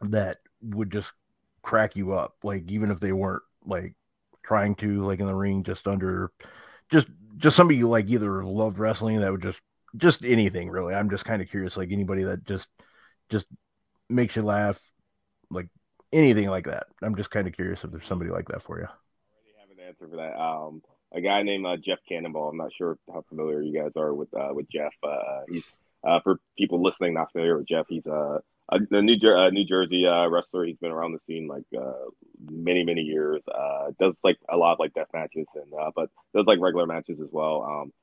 that 0.01 0.37
would 0.61 0.91
just 0.91 1.11
crack 1.61 1.95
you 1.95 2.13
up, 2.13 2.35
like 2.43 2.69
even 2.69 2.91
if 2.91 2.99
they 2.99 3.11
weren't 3.11 3.43
like 3.65 3.95
trying 4.43 4.75
to 4.75 5.01
like 5.01 5.19
in 5.19 5.25
the 5.25 5.35
ring, 5.35 5.63
just 5.63 5.87
under, 5.87 6.31
just 6.89 7.07
just 7.37 7.55
somebody 7.55 7.77
you 7.77 7.89
like 7.89 8.09
either 8.09 8.43
loved 8.43 8.77
wrestling 8.77 9.19
that 9.19 9.31
would 9.31 9.41
just 9.41 9.59
just 9.97 10.23
anything 10.23 10.69
really. 10.69 10.93
I'm 10.93 11.09
just 11.09 11.25
kind 11.25 11.41
of 11.41 11.49
curious, 11.49 11.77
like 11.77 11.91
anybody 11.91 12.23
that 12.23 12.43
just 12.45 12.67
just 13.29 13.45
makes 14.09 14.35
you 14.35 14.41
laugh, 14.41 14.79
like 15.49 15.67
anything 16.11 16.49
like 16.49 16.65
that. 16.65 16.87
I'm 17.01 17.15
just 17.15 17.31
kind 17.31 17.47
of 17.47 17.53
curious 17.53 17.83
if 17.83 17.91
there's 17.91 18.05
somebody 18.05 18.31
like 18.31 18.47
that 18.49 18.61
for 18.61 18.79
you. 18.79 18.85
already 18.85 19.53
have 19.59 19.69
an 19.69 19.87
answer 19.87 20.07
for 20.07 20.17
that. 20.17 20.39
Um, 20.39 20.81
a 21.13 21.21
guy 21.21 21.43
named 21.43 21.65
uh, 21.65 21.77
Jeff 21.77 21.99
Cannonball. 22.07 22.49
I'm 22.49 22.57
not 22.57 22.73
sure 22.75 22.97
how 23.11 23.23
familiar 23.29 23.61
you 23.61 23.79
guys 23.79 23.91
are 23.95 24.13
with 24.13 24.33
uh, 24.33 24.49
with 24.51 24.69
Jeff. 24.69 24.93
Uh, 25.03 25.41
he's 25.47 25.67
uh, 26.03 26.19
for 26.21 26.39
people 26.57 26.81
listening 26.81 27.13
not 27.13 27.31
familiar 27.31 27.57
with 27.57 27.67
Jeff. 27.67 27.85
He's 27.87 28.07
uh, 28.07 28.39
a, 28.69 28.79
a 28.91 29.01
New 29.01 29.17
Jer- 29.17 29.51
New 29.51 29.65
Jersey 29.65 30.07
uh, 30.07 30.27
wrestler. 30.27 30.65
He's 30.65 30.77
been 30.77 30.91
around 30.91 31.13
the 31.13 31.19
scene 31.27 31.47
like 31.47 31.65
many 32.49 32.83
many 32.83 33.01
years. 33.01 33.41
Does 33.99 34.15
like 34.23 34.37
a 34.49 34.57
lot 34.57 34.73
of 34.73 34.79
like 34.79 34.93
death 34.93 35.09
matches 35.13 35.47
and 35.55 35.71
but 35.95 36.09
does 36.35 36.45
like 36.47 36.59
regular 36.59 36.87
matches 36.87 37.19
as 37.21 37.29
well. 37.31 37.63
Um, 37.63 37.93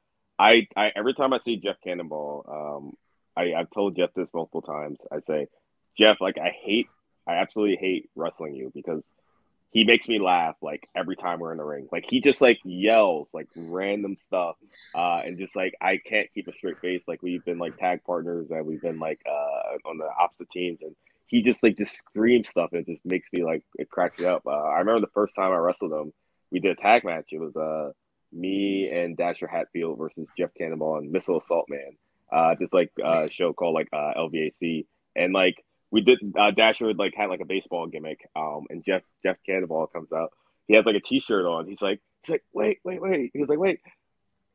I, 0.40 0.68
I 0.74 0.90
every 0.96 1.12
time 1.12 1.34
I 1.34 1.38
see 1.38 1.56
Jeff 1.56 1.76
Cannonball, 1.84 2.44
um, 2.48 2.96
I, 3.36 3.52
I've 3.52 3.70
told 3.70 3.96
Jeff 3.96 4.14
this 4.14 4.28
multiple 4.32 4.62
times. 4.62 4.98
I 5.12 5.20
say, 5.20 5.48
Jeff, 5.98 6.20
like 6.20 6.38
I 6.38 6.48
hate, 6.48 6.88
I 7.26 7.34
absolutely 7.34 7.76
hate 7.76 8.08
wrestling 8.16 8.54
you 8.54 8.72
because 8.74 9.02
he 9.70 9.84
makes 9.84 10.08
me 10.08 10.18
laugh 10.18 10.56
like 10.62 10.88
every 10.96 11.14
time 11.14 11.40
we're 11.40 11.52
in 11.52 11.58
the 11.58 11.64
ring. 11.64 11.88
Like 11.92 12.06
he 12.08 12.22
just 12.22 12.40
like 12.40 12.58
yells 12.64 13.28
like 13.34 13.48
random 13.54 14.16
stuff, 14.24 14.56
uh, 14.94 15.20
and 15.24 15.36
just 15.36 15.54
like 15.54 15.74
I 15.80 15.98
can't 15.98 16.32
keep 16.32 16.48
a 16.48 16.54
straight 16.54 16.80
face. 16.80 17.02
Like 17.06 17.22
we've 17.22 17.44
been 17.44 17.58
like 17.58 17.76
tag 17.76 18.02
partners 18.04 18.46
and 18.50 18.64
we've 18.64 18.82
been 18.82 18.98
like 18.98 19.20
uh 19.28 19.88
on 19.88 19.98
the 19.98 20.08
opposite 20.18 20.50
teams, 20.50 20.78
and 20.80 20.96
he 21.26 21.42
just 21.42 21.62
like 21.62 21.76
just 21.76 21.94
screams 21.96 22.48
stuff 22.48 22.70
and 22.72 22.80
it 22.80 22.90
just 22.90 23.04
makes 23.04 23.28
me 23.30 23.44
like 23.44 23.62
it 23.78 23.90
cracks 23.90 24.18
me 24.18 24.24
up. 24.24 24.46
Uh, 24.46 24.50
I 24.50 24.78
remember 24.78 25.00
the 25.00 25.12
first 25.12 25.36
time 25.36 25.52
I 25.52 25.56
wrestled 25.56 25.92
him, 25.92 26.14
we 26.50 26.60
did 26.60 26.78
a 26.78 26.80
tag 26.80 27.04
match. 27.04 27.26
It 27.30 27.40
was 27.40 27.54
uh 27.56 27.92
me 28.32 28.90
and 28.92 29.16
Dasher 29.16 29.46
Hatfield 29.46 29.98
versus 29.98 30.26
Jeff 30.36 30.50
Cannonball 30.56 30.98
and 30.98 31.10
Missile 31.10 31.38
Assault 31.38 31.66
Man. 31.68 31.96
Uh, 32.32 32.54
this 32.58 32.72
like 32.72 32.92
uh 33.02 33.28
show 33.28 33.52
called 33.52 33.74
like 33.74 33.88
uh 33.92 34.12
LVAC, 34.16 34.86
and 35.16 35.32
like 35.32 35.64
we 35.90 36.00
did 36.00 36.18
uh, 36.38 36.50
Dasher 36.52 36.94
like 36.94 37.14
had 37.16 37.30
like 37.30 37.40
a 37.40 37.46
baseball 37.46 37.86
gimmick. 37.86 38.20
Um, 38.36 38.66
and 38.70 38.84
Jeff 38.84 39.02
Jeff 39.22 39.36
Cannonball 39.44 39.88
comes 39.88 40.12
out. 40.12 40.30
He 40.68 40.76
has 40.76 40.86
like 40.86 40.96
a 40.96 41.00
T-shirt 41.00 41.44
on. 41.44 41.66
He's 41.66 41.82
like 41.82 42.00
he's 42.22 42.30
like 42.30 42.44
wait 42.52 42.78
wait 42.84 43.02
wait. 43.02 43.30
He's 43.34 43.48
like 43.48 43.58
wait. 43.58 43.80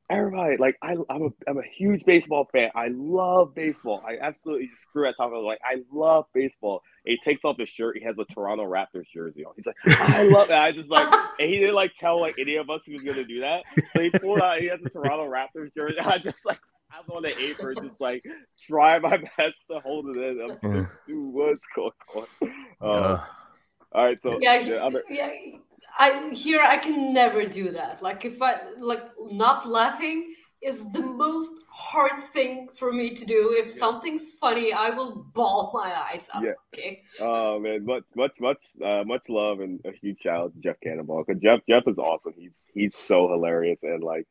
Everybody, 0.10 0.58
like 0.58 0.78
I, 0.84 0.96
I'm 1.10 1.24
a, 1.24 1.30
I'm 1.48 1.58
a 1.58 1.64
huge 1.76 2.06
baseball 2.06 2.48
fan. 2.52 2.70
I 2.76 2.90
love 2.92 3.56
baseball. 3.56 4.04
I 4.08 4.18
absolutely 4.22 4.68
just 4.68 4.84
screw 4.84 5.08
at 5.08 5.16
top. 5.18 5.32
I 5.34 5.38
like, 5.38 5.60
I 5.66 5.78
love 5.92 6.26
baseball. 6.34 6.82
And 7.06 7.18
he 7.18 7.30
takes 7.30 7.44
off 7.44 7.58
his 7.58 7.70
shirt. 7.70 7.98
He 7.98 8.04
has 8.04 8.16
a 8.20 8.26
Toronto 8.34 8.66
Raptors 8.66 9.06
jersey 9.12 9.44
on. 9.46 9.54
He's 9.56 9.66
like, 9.66 9.76
I 9.88 10.24
love 10.24 10.50
that. 10.50 10.62
I 10.62 10.72
just 10.72 10.90
like, 10.90 11.12
and 11.40 11.50
he 11.50 11.58
didn't 11.58 11.74
like 11.76 11.94
tell 11.98 12.22
like 12.22 12.36
any 12.38 12.56
of 12.58 12.70
us 12.70 12.82
he 12.86 12.94
was 12.94 13.02
gonna 13.04 13.24
do 13.24 13.42
that. 13.42 13.64
So 13.96 14.02
he 14.02 14.12
pulled 14.12 14.42
out. 14.42 14.60
He 14.60 14.68
has 14.68 14.80
a 14.86 14.90
Toronto 14.90 15.28
Raptors 15.28 15.74
jersey. 15.74 16.00
I 16.04 16.20
just 16.20 16.46
like, 16.46 16.60
I'm 16.92 17.10
on 17.16 17.24
the 17.24 17.38
apron, 17.42 17.76
just 17.82 18.00
like 18.00 18.24
try 18.68 19.00
my 19.00 19.18
best 19.38 19.66
to 19.72 19.80
hold 19.80 20.16
it 20.16 20.18
in. 20.18 20.42
I'm 20.42 20.50
just 20.50 20.92
dude, 21.08 21.34
what's 21.34 21.66
going 21.76 21.92
on? 22.16 22.26
Uh, 22.80 22.86
Uh, 22.86 23.26
all 23.92 24.06
right, 24.06 24.22
so 24.22 24.38
yeah, 24.42 24.62
the 24.62 24.84
other, 24.84 25.04
yeah. 25.10 25.32
I 25.98 26.32
here 26.34 26.62
I 26.62 26.78
can 26.78 27.14
never 27.14 27.46
do 27.46 27.72
that. 27.72 28.02
Like 28.02 28.26
if 28.26 28.42
I 28.42 28.58
like 28.80 29.04
not 29.32 29.68
laughing 29.68 30.36
is 30.62 30.90
the 30.92 31.02
most 31.02 31.52
hard 31.70 32.24
thing 32.34 32.68
for 32.76 32.92
me 32.92 33.14
to 33.14 33.26
do. 33.26 33.54
If 33.56 33.72
something's 33.72 34.34
funny, 34.34 34.74
I 34.74 34.90
will 34.90 35.28
bawl 35.34 35.72
my 35.74 35.94
eyes 35.94 36.24
out. 36.34 36.44
Yeah. 36.44 36.54
Okay. 36.74 37.04
Oh 37.22 37.60
man, 37.60 37.86
much 37.86 38.04
much 38.16 38.40
much 38.40 38.58
uh, 38.84 39.04
much 39.06 39.30
love 39.30 39.60
and 39.60 39.80
a 39.86 39.92
huge 39.92 40.22
shout 40.22 40.42
out 40.42 40.54
to 40.54 40.60
Jeff 40.60 40.80
Cannonball 40.82 41.24
because 41.24 41.42
Jeff 41.42 41.60
Jeff 41.70 41.84
is 41.88 41.98
awesome. 41.98 42.34
He's 42.38 42.56
he's 42.74 42.96
so 42.96 43.30
hilarious 43.30 43.84
and 43.84 44.04
like 44.04 44.28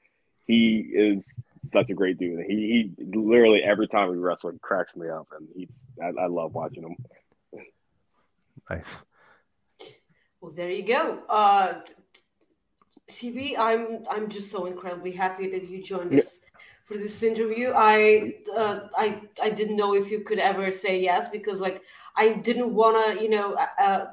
he 0.46 0.90
is 0.92 1.26
such 1.72 1.90
a 1.90 1.94
great 1.94 2.18
dude. 2.18 2.44
He 2.46 2.92
he 2.98 3.04
literally 3.16 3.62
every 3.62 3.88
time 3.88 4.10
we 4.10 4.18
wrestle 4.18 4.50
he 4.50 4.58
cracks 4.58 4.96
me 4.96 5.08
up, 5.08 5.28
and 5.38 5.48
he 5.54 5.68
I, 6.02 6.24
I 6.24 6.26
love 6.26 6.54
watching 6.54 6.82
him. 6.82 6.96
Nice. 8.68 9.02
Well, 10.44 10.52
there 10.52 10.70
you 10.70 10.82
go. 10.82 11.20
Uh, 11.26 11.80
CB, 13.10 13.58
I'm 13.58 14.04
I'm 14.10 14.28
just 14.28 14.50
so 14.50 14.66
incredibly 14.66 15.12
happy 15.12 15.48
that 15.48 15.70
you 15.70 15.82
joined 15.82 16.12
us 16.12 16.40
for 16.84 16.98
this 16.98 17.22
interview. 17.22 17.72
I 17.74 18.34
uh, 18.54 18.80
I 18.94 19.22
I 19.42 19.48
didn't 19.48 19.76
know 19.76 19.94
if 19.94 20.10
you 20.10 20.20
could 20.20 20.38
ever 20.38 20.70
say 20.70 21.00
yes 21.00 21.30
because 21.30 21.62
like 21.62 21.80
I 22.14 22.34
didn't 22.34 22.74
want 22.74 22.94
to 22.98 23.22
you 23.22 23.30
know 23.30 23.54
uh, 23.54 24.04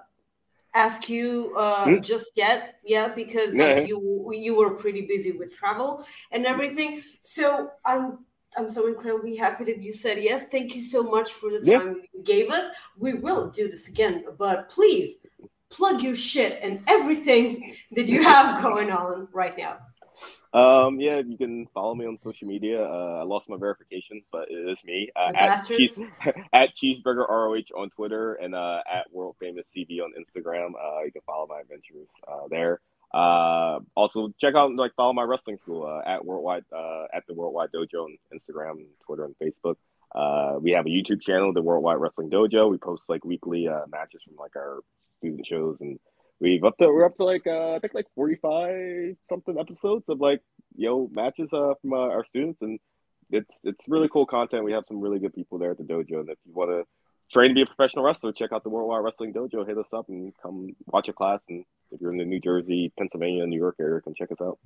ask 0.73 1.09
you 1.09 1.53
uh, 1.57 1.87
mm. 1.87 2.01
just 2.01 2.31
yet, 2.35 2.75
yeah, 2.85 3.09
because 3.09 3.53
yeah. 3.53 3.65
like 3.65 3.89
you 3.89 4.31
you 4.31 4.55
were 4.55 4.75
pretty 4.75 5.01
busy 5.01 5.33
with 5.33 5.53
travel 5.53 6.05
and 6.31 6.45
everything. 6.45 7.03
So 7.19 7.71
I'm 7.83 8.19
I'm 8.55 8.69
so 8.69 8.87
incredibly 8.87 9.35
happy 9.35 9.65
that 9.65 9.83
you 9.83 9.91
said 9.91 10.23
yes. 10.23 10.45
Thank 10.45 10.75
you 10.75 10.81
so 10.81 11.03
much 11.03 11.33
for 11.33 11.51
the 11.51 11.59
time 11.59 11.87
yeah. 11.97 12.03
you 12.13 12.23
gave 12.23 12.51
us. 12.51 12.73
We 12.97 13.15
will 13.15 13.49
do 13.49 13.69
this 13.69 13.89
again, 13.89 14.23
but 14.37 14.69
please 14.69 15.17
plug 15.71 16.01
your 16.01 16.15
shit 16.15 16.59
and 16.61 16.83
everything 16.87 17.75
that 17.93 18.07
you 18.07 18.23
have 18.23 18.61
going 18.61 18.91
on 18.91 19.27
right 19.33 19.57
now. 19.57 19.77
Um, 20.53 20.99
yeah, 20.99 21.21
you 21.25 21.37
can 21.37 21.65
follow 21.73 21.95
me 21.95 22.05
on 22.05 22.17
social 22.17 22.45
media. 22.47 22.83
Uh, 22.83 23.19
I 23.21 23.23
lost 23.23 23.47
my 23.47 23.55
verification, 23.57 24.21
but 24.33 24.51
it 24.51 24.69
is 24.69 24.77
me 24.83 25.09
uh, 25.15 25.31
at, 25.33 25.65
cheese, 25.65 25.97
at 26.53 26.69
Cheeseburger 26.75 27.27
ROH 27.29 27.71
on 27.75 27.89
Twitter 27.89 28.33
and 28.33 28.53
uh, 28.53 28.81
at 28.91 29.11
World 29.13 29.37
Famous 29.39 29.67
TV 29.75 30.01
on 30.01 30.11
Instagram. 30.19 30.71
Uh, 30.75 31.03
you 31.05 31.11
can 31.13 31.21
follow 31.25 31.47
my 31.47 31.61
adventures 31.61 32.09
uh, 32.27 32.47
there. 32.49 32.81
Uh, 33.13 33.79
also 33.95 34.33
check 34.39 34.55
out 34.55 34.73
like 34.75 34.93
follow 34.95 35.13
my 35.13 35.23
wrestling 35.23 35.57
school 35.61 35.85
uh, 35.85 36.09
at 36.09 36.23
Worldwide 36.23 36.63
uh, 36.75 37.05
at 37.13 37.23
the 37.27 37.33
Worldwide 37.33 37.69
Dojo 37.73 38.05
on 38.05 38.17
Instagram, 38.33 38.85
Twitter, 39.05 39.25
and 39.25 39.35
Facebook. 39.41 39.75
Uh, 40.13 40.59
we 40.59 40.71
have 40.71 40.85
a 40.85 40.89
YouTube 40.89 41.21
channel, 41.21 41.53
the 41.53 41.61
Worldwide 41.61 41.97
Wrestling 41.97 42.29
Dojo. 42.29 42.69
We 42.69 42.77
post 42.77 43.03
like 43.07 43.23
weekly 43.25 43.67
uh, 43.67 43.81
matches 43.89 44.21
from 44.25 44.35
like 44.37 44.55
our 44.55 44.79
student 45.21 45.45
shows, 45.45 45.77
and 45.79 45.99
we've 46.39 46.63
up 46.63 46.77
to 46.77 46.87
we're 46.87 47.05
up 47.05 47.15
to 47.17 47.23
like 47.23 47.45
uh, 47.47 47.75
I 47.75 47.79
think 47.79 47.93
like 47.93 48.07
forty 48.15 48.35
five 48.35 49.15
something 49.29 49.57
episodes 49.59 50.05
of 50.09 50.19
like 50.19 50.41
you 50.75 50.89
know 50.89 51.09
matches 51.11 51.49
uh, 51.53 51.73
from 51.81 51.93
uh, 51.93 51.97
our 51.97 52.25
students, 52.25 52.61
and 52.61 52.79
it's 53.29 53.59
it's 53.63 53.87
really 53.87 54.09
cool 54.11 54.25
content. 54.25 54.63
We 54.63 54.73
have 54.73 54.83
some 54.87 54.99
really 54.99 55.19
good 55.19 55.33
people 55.33 55.57
there 55.57 55.71
at 55.71 55.77
the 55.77 55.83
dojo, 55.83 56.19
and 56.19 56.29
if 56.29 56.37
you 56.45 56.53
want 56.53 56.71
to 56.71 56.83
train 57.31 57.49
to 57.49 57.55
be 57.55 57.61
a 57.61 57.65
professional 57.65 58.03
wrestler, 58.03 58.31
check 58.33 58.51
out 58.51 58.63
the 58.63 58.69
Worldwide 58.69 59.03
Wrestling 59.03 59.33
Dojo. 59.33 59.65
Hit 59.65 59.77
us 59.77 59.85
up 59.93 60.09
and 60.09 60.33
come 60.41 60.75
watch 60.87 61.07
a 61.07 61.13
class. 61.13 61.39
And 61.47 61.63
if 61.91 62.01
you're 62.01 62.11
in 62.11 62.17
the 62.17 62.25
New 62.25 62.39
Jersey, 62.39 62.91
Pennsylvania, 62.97 63.45
New 63.45 63.57
York 63.57 63.75
area, 63.79 64.01
come 64.01 64.13
check 64.13 64.31
us 64.31 64.41
out. 64.41 64.59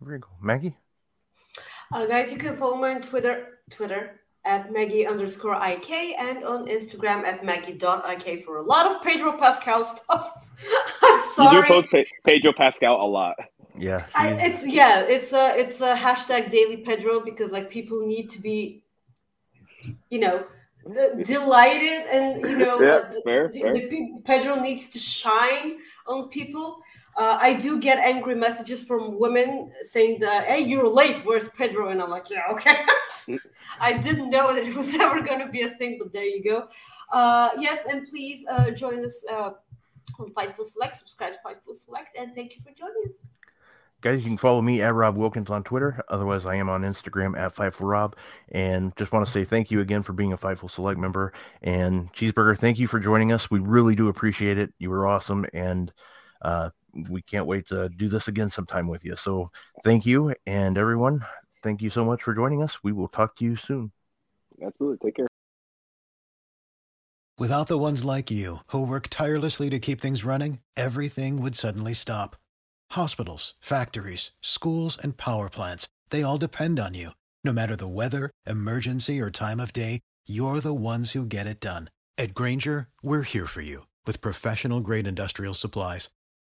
Very 0.00 0.20
cool, 0.20 0.36
Maggie. 0.42 0.76
Uh, 1.90 2.06
guys, 2.06 2.30
you 2.30 2.38
can 2.38 2.56
follow 2.56 2.76
me 2.76 2.90
on 2.90 3.00
Twitter. 3.00 3.60
Twitter 3.70 4.20
at 4.48 4.72
Maggie 4.72 5.06
underscore 5.06 5.56
IK 5.62 5.90
and 6.18 6.42
on 6.42 6.66
Instagram 6.66 7.22
at 7.24 7.44
Maggie.ik 7.44 8.44
for 8.44 8.56
a 8.56 8.62
lot 8.62 8.86
of 8.86 9.02
Pedro 9.02 9.36
Pascal 9.36 9.84
stuff. 9.84 10.48
I'm 11.02 11.22
sorry. 11.22 11.56
You 11.56 11.62
do 11.62 11.68
post 11.68 11.90
Pe- 11.90 12.04
Pedro 12.24 12.52
Pascal 12.54 12.96
a 13.00 13.06
lot. 13.06 13.36
Yeah. 13.76 14.06
I, 14.14 14.32
it's 14.32 14.66
yeah, 14.66 15.02
it's 15.02 15.32
a 15.32 15.56
it's 15.56 15.80
a 15.82 15.94
hashtag 15.94 16.50
daily 16.50 16.78
Pedro 16.78 17.20
because 17.20 17.52
like 17.52 17.70
people 17.70 18.04
need 18.04 18.30
to 18.30 18.40
be 18.40 18.82
you 20.10 20.18
know 20.18 20.44
delighted 21.22 22.06
and 22.10 22.42
you 22.48 22.56
know 22.56 22.80
yeah, 22.80 23.20
fair, 23.24 23.48
the, 23.52 23.60
fair. 23.60 23.72
the, 23.74 24.22
Pedro 24.24 24.56
needs 24.56 24.88
to 24.88 24.98
shine 24.98 25.76
on 26.06 26.28
people 26.28 26.80
uh, 27.16 27.38
I 27.40 27.54
do 27.54 27.80
get 27.80 27.98
angry 27.98 28.34
messages 28.34 28.84
from 28.84 29.18
women 29.18 29.72
saying 29.82 30.20
that, 30.20 30.46
"Hey, 30.46 30.60
you're 30.60 30.88
late. 30.88 31.24
Where's 31.24 31.48
Pedro?" 31.48 31.88
And 31.88 32.00
I'm 32.00 32.10
like, 32.10 32.30
"Yeah, 32.30 32.42
okay." 32.52 32.76
I 33.80 33.92
didn't 33.94 34.30
know 34.30 34.54
that 34.54 34.64
it 34.64 34.74
was 34.74 34.94
ever 35.06 35.20
going 35.20 35.40
to 35.40 35.48
be 35.48 35.62
a 35.62 35.70
thing, 35.70 35.96
but 35.98 36.12
there 36.12 36.24
you 36.24 36.42
go. 36.42 36.68
Uh, 37.12 37.50
yes, 37.58 37.86
and 37.86 38.06
please 38.06 38.44
uh, 38.50 38.70
join 38.70 39.04
us 39.04 39.24
uh, 39.30 39.50
on 40.18 40.32
Fightful 40.32 40.64
Select. 40.64 40.96
Subscribe 40.96 41.32
to 41.32 41.38
Fightful 41.44 41.76
Select, 41.76 42.16
and 42.16 42.34
thank 42.34 42.54
you 42.54 42.62
for 42.62 42.72
joining 42.72 43.10
us. 43.10 43.20
Guys, 44.00 44.22
you 44.22 44.30
can 44.30 44.38
follow 44.38 44.62
me 44.62 44.80
at 44.80 44.94
Rob 44.94 45.16
Wilkins 45.16 45.50
on 45.50 45.64
Twitter. 45.64 46.00
Otherwise, 46.08 46.46
I 46.46 46.54
am 46.54 46.68
on 46.68 46.82
Instagram 46.82 47.36
at 47.36 47.52
Fightful 47.52 47.88
Rob. 47.88 48.14
And 48.52 48.94
just 48.96 49.10
want 49.10 49.26
to 49.26 49.32
say 49.32 49.42
thank 49.42 49.72
you 49.72 49.80
again 49.80 50.04
for 50.04 50.12
being 50.12 50.32
a 50.32 50.38
Fightful 50.38 50.70
Select 50.70 51.00
member. 51.00 51.32
And 51.62 52.12
Cheeseburger, 52.12 52.56
thank 52.56 52.78
you 52.78 52.86
for 52.86 53.00
joining 53.00 53.32
us. 53.32 53.50
We 53.50 53.58
really 53.58 53.96
do 53.96 54.06
appreciate 54.06 54.56
it. 54.56 54.72
You 54.78 54.90
were 54.90 55.04
awesome. 55.08 55.46
And 55.52 55.92
uh, 56.42 56.70
we 56.92 57.22
can't 57.22 57.46
wait 57.46 57.68
to 57.68 57.88
do 57.88 58.08
this 58.08 58.28
again 58.28 58.50
sometime 58.50 58.88
with 58.88 59.04
you. 59.04 59.16
So 59.16 59.50
thank 59.84 60.06
you. 60.06 60.34
And 60.46 60.78
everyone, 60.78 61.24
thank 61.62 61.82
you 61.82 61.90
so 61.90 62.04
much 62.04 62.22
for 62.22 62.34
joining 62.34 62.62
us. 62.62 62.78
We 62.82 62.92
will 62.92 63.08
talk 63.08 63.36
to 63.36 63.44
you 63.44 63.56
soon. 63.56 63.92
Absolutely. 64.62 64.98
Take 65.06 65.16
care. 65.16 65.28
Without 67.38 67.68
the 67.68 67.78
ones 67.78 68.04
like 68.04 68.32
you 68.32 68.58
who 68.68 68.84
work 68.84 69.06
tirelessly 69.08 69.70
to 69.70 69.78
keep 69.78 70.00
things 70.00 70.24
running, 70.24 70.58
everything 70.76 71.40
would 71.40 71.54
suddenly 71.54 71.94
stop. 71.94 72.34
Hospitals, 72.92 73.54
factories, 73.60 74.32
schools, 74.40 74.98
and 75.00 75.16
power 75.16 75.48
plants, 75.48 75.86
they 76.10 76.24
all 76.24 76.38
depend 76.38 76.80
on 76.80 76.94
you. 76.94 77.10
No 77.44 77.52
matter 77.52 77.76
the 77.76 77.86
weather, 77.86 78.32
emergency, 78.44 79.20
or 79.20 79.30
time 79.30 79.60
of 79.60 79.72
day, 79.72 80.00
you're 80.26 80.58
the 80.58 80.74
ones 80.74 81.12
who 81.12 81.24
get 81.24 81.46
it 81.46 81.60
done. 81.60 81.90
At 82.16 82.34
Grainger, 82.34 82.88
we're 83.04 83.22
here 83.22 83.46
for 83.46 83.60
you 83.60 83.86
with 84.04 84.20
professional 84.20 84.80
grade 84.80 85.06
industrial 85.06 85.54
supplies. 85.54 86.08